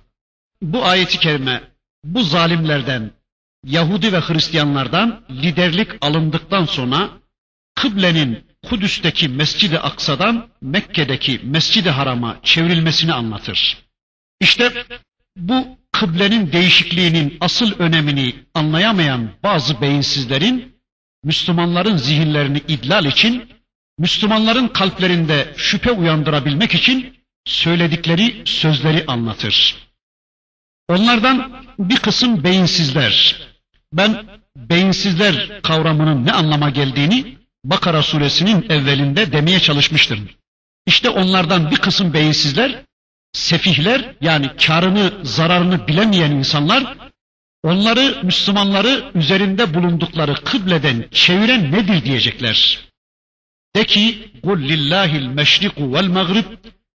Bu 0.62 0.84
ayeti 0.84 1.18
kerime 1.18 1.62
bu 2.04 2.22
zalimlerden, 2.22 3.10
Yahudi 3.64 4.12
ve 4.12 4.20
Hristiyanlardan 4.20 5.24
liderlik 5.30 5.88
alındıktan 6.00 6.64
sonra 6.64 7.10
kıblenin 7.74 8.44
Kudüs'teki 8.68 9.28
Mescid-i 9.28 9.78
Aksa'dan 9.78 10.48
Mekke'deki 10.62 11.40
Mescid-i 11.44 11.90
Haram'a 11.90 12.40
çevrilmesini 12.42 13.12
anlatır. 13.12 13.78
İşte 14.40 14.84
bu 15.36 15.78
kıblenin 15.92 16.52
değişikliğinin 16.52 17.36
asıl 17.40 17.78
önemini 17.78 18.34
anlayamayan 18.54 19.30
bazı 19.42 19.80
beyinsizlerin 19.80 20.76
Müslümanların 21.24 21.96
zihinlerini 21.96 22.62
idlal 22.68 23.04
için, 23.04 23.48
Müslümanların 23.98 24.68
kalplerinde 24.68 25.54
şüphe 25.56 25.90
uyandırabilmek 25.90 26.74
için 26.74 27.16
söyledikleri 27.44 28.42
sözleri 28.44 29.04
anlatır. 29.06 29.76
Onlardan 30.88 31.64
bir 31.78 31.96
kısım 31.96 32.44
beyinsizler. 32.44 33.36
Ben 33.92 34.26
beyinsizler 34.56 35.62
kavramının 35.62 36.26
ne 36.26 36.32
anlama 36.32 36.70
geldiğini 36.70 37.40
Bakara 37.64 38.02
suresinin 38.02 38.66
evvelinde 38.70 39.32
demeye 39.32 39.60
çalışmıştım. 39.60 40.28
İşte 40.86 41.10
onlardan 41.10 41.70
bir 41.70 41.76
kısım 41.76 42.12
beyinsizler 42.12 42.84
sefihler 43.32 44.14
yani 44.20 44.50
karını 44.56 45.12
zararını 45.22 45.88
bilemeyen 45.88 46.30
insanlar 46.30 46.96
onları 47.62 48.20
Müslümanları 48.22 49.10
üzerinde 49.14 49.74
bulundukları 49.74 50.34
kıbleden 50.34 51.04
çeviren 51.10 51.72
nedir 51.72 52.04
diyecekler. 52.04 52.90
De 53.76 53.84
ki 53.84 54.32
lillahil 54.46 55.26
meşriku 55.26 55.92
vel 55.92 56.06
mağrib 56.06 56.44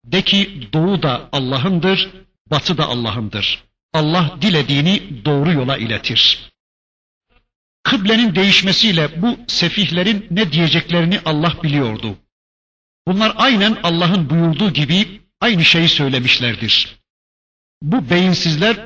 de 0.05 0.21
ki 0.21 0.69
doğu 0.73 1.03
da 1.03 1.29
Allah'ındır, 1.31 2.09
batı 2.51 2.77
da 2.77 2.85
Allah'ındır. 2.85 3.63
Allah 3.93 4.37
dilediğini 4.41 5.25
doğru 5.25 5.51
yola 5.51 5.77
iletir. 5.77 6.51
Kıblenin 7.83 8.35
değişmesiyle 8.35 9.21
bu 9.21 9.39
sefihlerin 9.47 10.27
ne 10.31 10.51
diyeceklerini 10.51 11.19
Allah 11.25 11.53
biliyordu. 11.63 12.17
Bunlar 13.07 13.33
aynen 13.37 13.77
Allah'ın 13.83 14.29
buyurduğu 14.29 14.73
gibi 14.73 15.20
aynı 15.41 15.65
şeyi 15.65 15.89
söylemişlerdir. 15.89 16.99
Bu 17.81 18.09
beyinsizler 18.09 18.77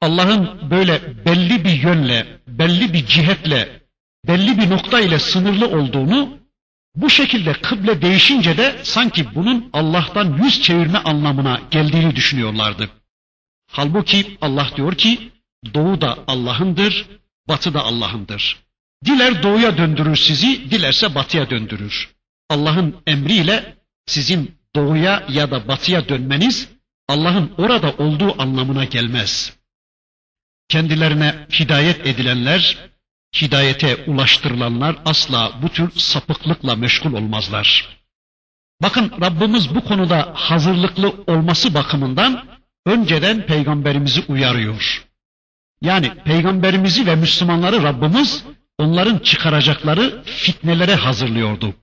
Allah'ın 0.00 0.70
böyle 0.70 1.24
belli 1.24 1.64
bir 1.64 1.82
yönle, 1.82 2.40
belli 2.48 2.92
bir 2.92 3.06
cihetle, 3.06 3.82
belli 4.26 4.58
bir 4.58 4.70
nokta 4.70 5.00
ile 5.00 5.18
sınırlı 5.18 5.68
olduğunu, 5.68 6.38
bu 6.94 7.10
şekilde 7.10 7.52
kıble 7.52 8.02
değişince 8.02 8.56
de 8.56 8.80
sanki 8.82 9.34
bunun 9.34 9.70
Allah'tan 9.72 10.42
yüz 10.42 10.62
çevirme 10.62 10.98
anlamına 10.98 11.60
geldiğini 11.70 12.16
düşünüyorlardı. 12.16 12.90
Halbuki 13.70 14.38
Allah 14.40 14.70
diyor 14.76 14.94
ki, 14.94 15.32
doğu 15.74 16.00
da 16.00 16.18
Allah'ındır, 16.26 17.06
batı 17.48 17.74
da 17.74 17.82
Allah'ındır. 17.82 18.64
Diler 19.04 19.42
doğuya 19.42 19.78
döndürür 19.78 20.16
sizi, 20.16 20.70
dilerse 20.70 21.14
batıya 21.14 21.50
döndürür. 21.50 22.14
Allah'ın 22.50 22.96
emriyle 23.06 23.76
sizin 24.06 24.54
doğuya 24.76 25.22
ya 25.28 25.50
da 25.50 25.68
batıya 25.68 26.08
dönmeniz 26.08 26.68
Allah'ın 27.08 27.52
orada 27.58 27.92
olduğu 27.98 28.42
anlamına 28.42 28.84
gelmez. 28.84 29.56
Kendilerine 30.68 31.46
hidayet 31.60 32.06
edilenler, 32.06 32.78
hidayete 33.40 34.04
ulaştırılanlar 34.06 34.96
asla 35.04 35.52
bu 35.62 35.68
tür 35.68 35.90
sapıklıkla 35.90 36.76
meşgul 36.76 37.12
olmazlar. 37.12 37.98
Bakın 38.82 39.12
Rabbimiz 39.20 39.74
bu 39.74 39.84
konuda 39.84 40.32
hazırlıklı 40.34 41.14
olması 41.26 41.74
bakımından 41.74 42.44
önceden 42.86 43.46
peygamberimizi 43.46 44.24
uyarıyor. 44.28 45.06
Yani 45.82 46.14
peygamberimizi 46.14 47.06
ve 47.06 47.16
Müslümanları 47.16 47.82
Rabbimiz 47.82 48.44
onların 48.78 49.18
çıkaracakları 49.18 50.22
fitnelere 50.24 50.94
hazırlıyordu. 50.94 51.74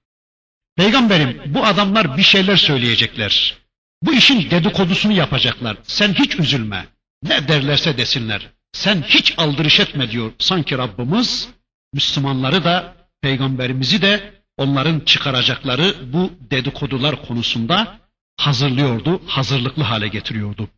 Peygamberim 0.82 1.42
bu 1.46 1.66
adamlar 1.66 2.18
bir 2.18 2.24
şeyler 2.24 2.56
söyleyecekler. 2.56 3.58
Bu 4.04 4.14
işin 4.14 4.52
dedikodusunu 4.52 5.14
yapacaklar. 5.14 5.78
Sen 5.84 6.14
hiç 6.14 6.40
üzülme. 6.40 6.86
Ne 7.24 7.48
derlerse 7.48 7.98
desinler. 7.98 8.50
Sen 8.74 9.02
hiç 9.02 9.34
aldırış 9.38 9.80
etme 9.80 10.12
diyor. 10.12 10.32
Sanki 10.40 10.78
Rabbimiz 10.78 11.50
Müslümanları 11.94 12.64
da 12.64 12.96
peygamberimizi 13.22 14.02
de 14.02 14.34
onların 14.58 15.00
çıkaracakları 15.00 15.96
bu 16.14 16.32
dedikodular 16.52 17.26
konusunda 17.28 18.00
hazırlıyordu, 18.38 19.22
hazırlıklı 19.28 19.84
hale 19.84 20.08
getiriyordu. 20.08 20.70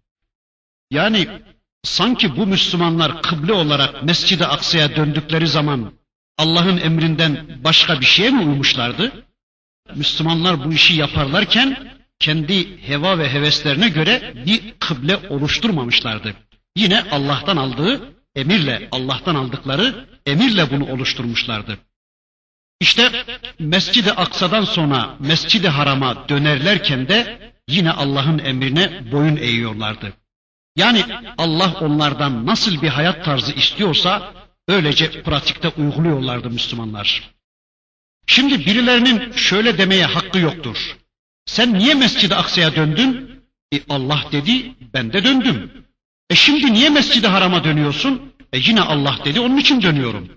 Yani 0.91 1.27
sanki 1.83 2.37
bu 2.37 2.47
Müslümanlar 2.47 3.21
kıble 3.21 3.53
olarak 3.53 4.03
Mescid-i 4.03 4.45
Aksa'ya 4.45 4.95
döndükleri 4.95 5.47
zaman 5.47 5.93
Allah'ın 6.37 6.77
emrinden 6.77 7.47
başka 7.63 7.99
bir 7.99 8.05
şeye 8.05 8.29
mi 8.29 8.39
uymuşlardı? 8.39 9.25
Müslümanlar 9.95 10.65
bu 10.65 10.73
işi 10.73 10.93
yaparlarken 10.93 11.93
kendi 12.19 12.87
heva 12.87 13.17
ve 13.17 13.33
heveslerine 13.33 13.89
göre 13.89 14.33
bir 14.45 14.73
kıble 14.79 15.17
oluşturmamışlardı. 15.29 16.35
Yine 16.75 17.03
Allah'tan 17.11 17.57
aldığı 17.57 18.13
emirle, 18.35 18.87
Allah'tan 18.91 19.35
aldıkları 19.35 20.05
emirle 20.25 20.71
bunu 20.71 20.91
oluşturmuşlardı. 20.91 21.77
İşte 22.79 23.25
Mescid-i 23.59 24.11
Aksa'dan 24.11 24.63
sonra 24.63 25.15
Mescid-i 25.19 25.67
Haram'a 25.67 26.29
dönerlerken 26.29 27.07
de 27.07 27.51
yine 27.67 27.91
Allah'ın 27.91 28.39
emrine 28.39 29.11
boyun 29.11 29.35
eğiyorlardı. 29.35 30.13
Yani 30.75 31.03
Allah 31.37 31.73
onlardan 31.81 32.45
nasıl 32.45 32.81
bir 32.81 32.89
hayat 32.89 33.25
tarzı 33.25 33.53
istiyorsa 33.53 34.33
öylece 34.67 35.23
pratikte 35.23 35.69
uyguluyorlardı 35.69 36.49
Müslümanlar. 36.49 37.33
Şimdi 38.33 38.65
birilerinin 38.65 39.31
şöyle 39.31 39.77
demeye 39.77 40.05
hakkı 40.05 40.39
yoktur. 40.39 40.97
Sen 41.45 41.73
niye 41.73 41.93
Mescid-i 41.93 42.35
Aksa'ya 42.35 42.75
döndün? 42.75 43.39
E 43.73 43.79
Allah 43.89 44.23
dedi, 44.31 44.75
ben 44.93 45.13
de 45.13 45.23
döndüm. 45.23 45.71
E 46.29 46.35
şimdi 46.35 46.73
niye 46.73 46.89
Mescid-i 46.89 47.27
Haram'a 47.27 47.63
dönüyorsun? 47.63 48.33
E 48.53 48.57
yine 48.59 48.81
Allah 48.81 49.19
dedi, 49.25 49.39
onun 49.39 49.57
için 49.57 49.81
dönüyorum. 49.81 50.29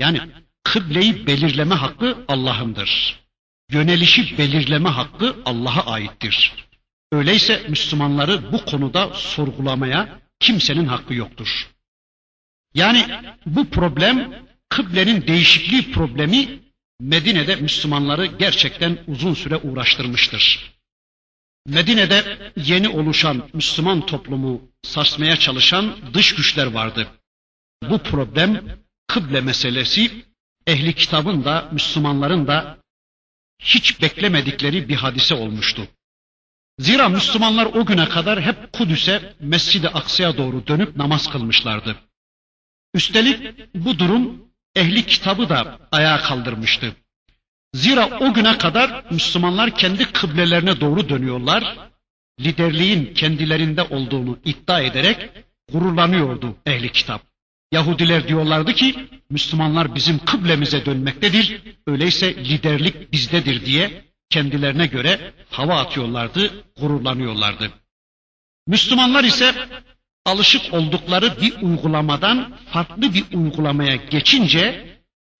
Yani 0.00 0.20
kıbleyi 0.64 1.26
belirleme 1.26 1.74
hakkı 1.74 2.24
Allah'ındır. 2.28 3.20
Yönelişi 3.70 4.38
belirleme 4.38 4.88
hakkı 4.88 5.36
Allah'a 5.44 5.92
aittir. 5.92 6.52
Öyleyse 7.12 7.66
Müslümanları 7.68 8.52
bu 8.52 8.64
konuda 8.64 9.10
sorgulamaya 9.14 10.20
kimsenin 10.40 10.86
hakkı 10.86 11.14
yoktur. 11.14 11.70
Yani 12.74 13.06
bu 13.46 13.70
problem 13.70 14.34
kıblenin 14.68 15.26
değişikliği 15.26 15.92
problemi 15.92 16.60
Medine'de 17.00 17.56
Müslümanları 17.56 18.26
gerçekten 18.26 18.98
uzun 19.06 19.34
süre 19.34 19.56
uğraştırmıştır. 19.56 20.72
Medine'de 21.66 22.52
yeni 22.56 22.88
oluşan 22.88 23.50
Müslüman 23.54 24.06
toplumu 24.06 24.62
sarsmaya 24.82 25.36
çalışan 25.36 25.96
dış 26.14 26.34
güçler 26.34 26.66
vardı. 26.66 27.06
Bu 27.90 27.98
problem 27.98 28.78
kıble 29.06 29.40
meselesi 29.40 30.24
ehli 30.66 30.94
kitabın 30.94 31.44
da 31.44 31.68
Müslümanların 31.72 32.46
da 32.46 32.78
hiç 33.62 34.02
beklemedikleri 34.02 34.88
bir 34.88 34.96
hadise 34.96 35.34
olmuştu. 35.34 35.88
Zira 36.78 37.08
Müslümanlar 37.08 37.66
o 37.66 37.86
güne 37.86 38.08
kadar 38.08 38.40
hep 38.42 38.72
Kudüs'e, 38.72 39.34
Mescid-i 39.40 39.88
Aksa'ya 39.88 40.36
doğru 40.36 40.66
dönüp 40.66 40.96
namaz 40.96 41.30
kılmışlardı. 41.30 41.96
Üstelik 42.94 43.54
bu 43.74 43.98
durum 43.98 44.49
ehli 44.74 45.06
kitabı 45.06 45.48
da 45.48 45.78
ayağa 45.92 46.20
kaldırmıştı. 46.20 46.96
Zira 47.74 48.18
o 48.20 48.32
güne 48.34 48.58
kadar 48.58 49.04
Müslümanlar 49.10 49.74
kendi 49.74 50.12
kıblelerine 50.12 50.80
doğru 50.80 51.08
dönüyorlar, 51.08 51.76
liderliğin 52.40 53.14
kendilerinde 53.14 53.82
olduğunu 53.82 54.38
iddia 54.44 54.80
ederek 54.80 55.30
gururlanıyordu 55.72 56.56
ehli 56.66 56.92
kitap. 56.92 57.22
Yahudiler 57.72 58.28
diyorlardı 58.28 58.72
ki 58.72 59.08
Müslümanlar 59.30 59.94
bizim 59.94 60.18
kıblemize 60.18 60.86
dönmektedir, 60.86 61.62
öyleyse 61.86 62.34
liderlik 62.34 63.12
bizdedir 63.12 63.66
diye 63.66 64.04
kendilerine 64.30 64.86
göre 64.86 65.32
hava 65.50 65.80
atıyorlardı, 65.80 66.64
gururlanıyorlardı. 66.80 67.70
Müslümanlar 68.66 69.24
ise 69.24 69.54
alışık 70.24 70.74
oldukları 70.74 71.40
bir 71.40 71.62
uygulamadan 71.62 72.56
farklı 72.72 73.14
bir 73.14 73.24
uygulamaya 73.32 73.96
geçince 73.96 74.96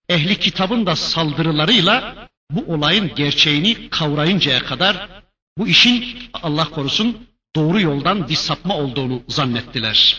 ehli 0.08 0.38
kitabın 0.38 0.86
da 0.86 0.96
saldırılarıyla 0.96 2.28
bu 2.50 2.72
olayın 2.72 3.14
gerçeğini 3.14 3.90
kavrayıncaya 3.90 4.62
kadar 4.64 5.22
bu 5.58 5.68
işin 5.68 6.18
Allah 6.34 6.70
korusun 6.70 7.26
doğru 7.56 7.80
yoldan 7.80 8.28
bir 8.28 8.34
sapma 8.34 8.76
olduğunu 8.76 9.22
zannettiler. 9.28 10.16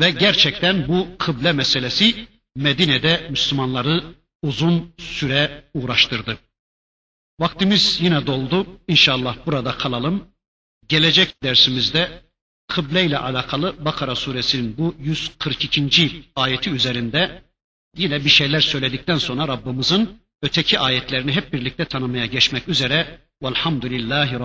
Ve 0.00 0.10
gerçekten 0.10 0.88
bu 0.88 1.08
kıble 1.18 1.52
meselesi 1.52 2.28
Medine'de 2.56 3.26
Müslümanları 3.30 4.04
uzun 4.42 4.94
süre 4.98 5.64
uğraştırdı. 5.74 6.38
Vaktimiz 7.40 7.98
yine 8.00 8.26
doldu. 8.26 8.66
İnşallah 8.88 9.36
burada 9.46 9.78
kalalım. 9.78 10.28
Gelecek 10.88 11.42
dersimizde 11.42 12.22
kıble 12.72 13.04
ile 13.04 13.18
alakalı 13.18 13.84
Bakara 13.84 14.14
suresinin 14.14 14.76
bu 14.78 14.94
142. 15.00 16.22
ayeti 16.36 16.70
üzerinde 16.70 17.42
yine 17.96 18.24
bir 18.24 18.30
şeyler 18.30 18.60
söyledikten 18.60 19.18
sonra 19.18 19.48
Rabbimizin 19.48 20.10
öteki 20.42 20.78
ayetlerini 20.78 21.32
hep 21.32 21.52
birlikte 21.52 21.84
tanımaya 21.84 22.26
geçmek 22.26 22.68
üzere 22.68 23.18
velhamdülillahi 23.42 24.34
Rabbil 24.34 24.40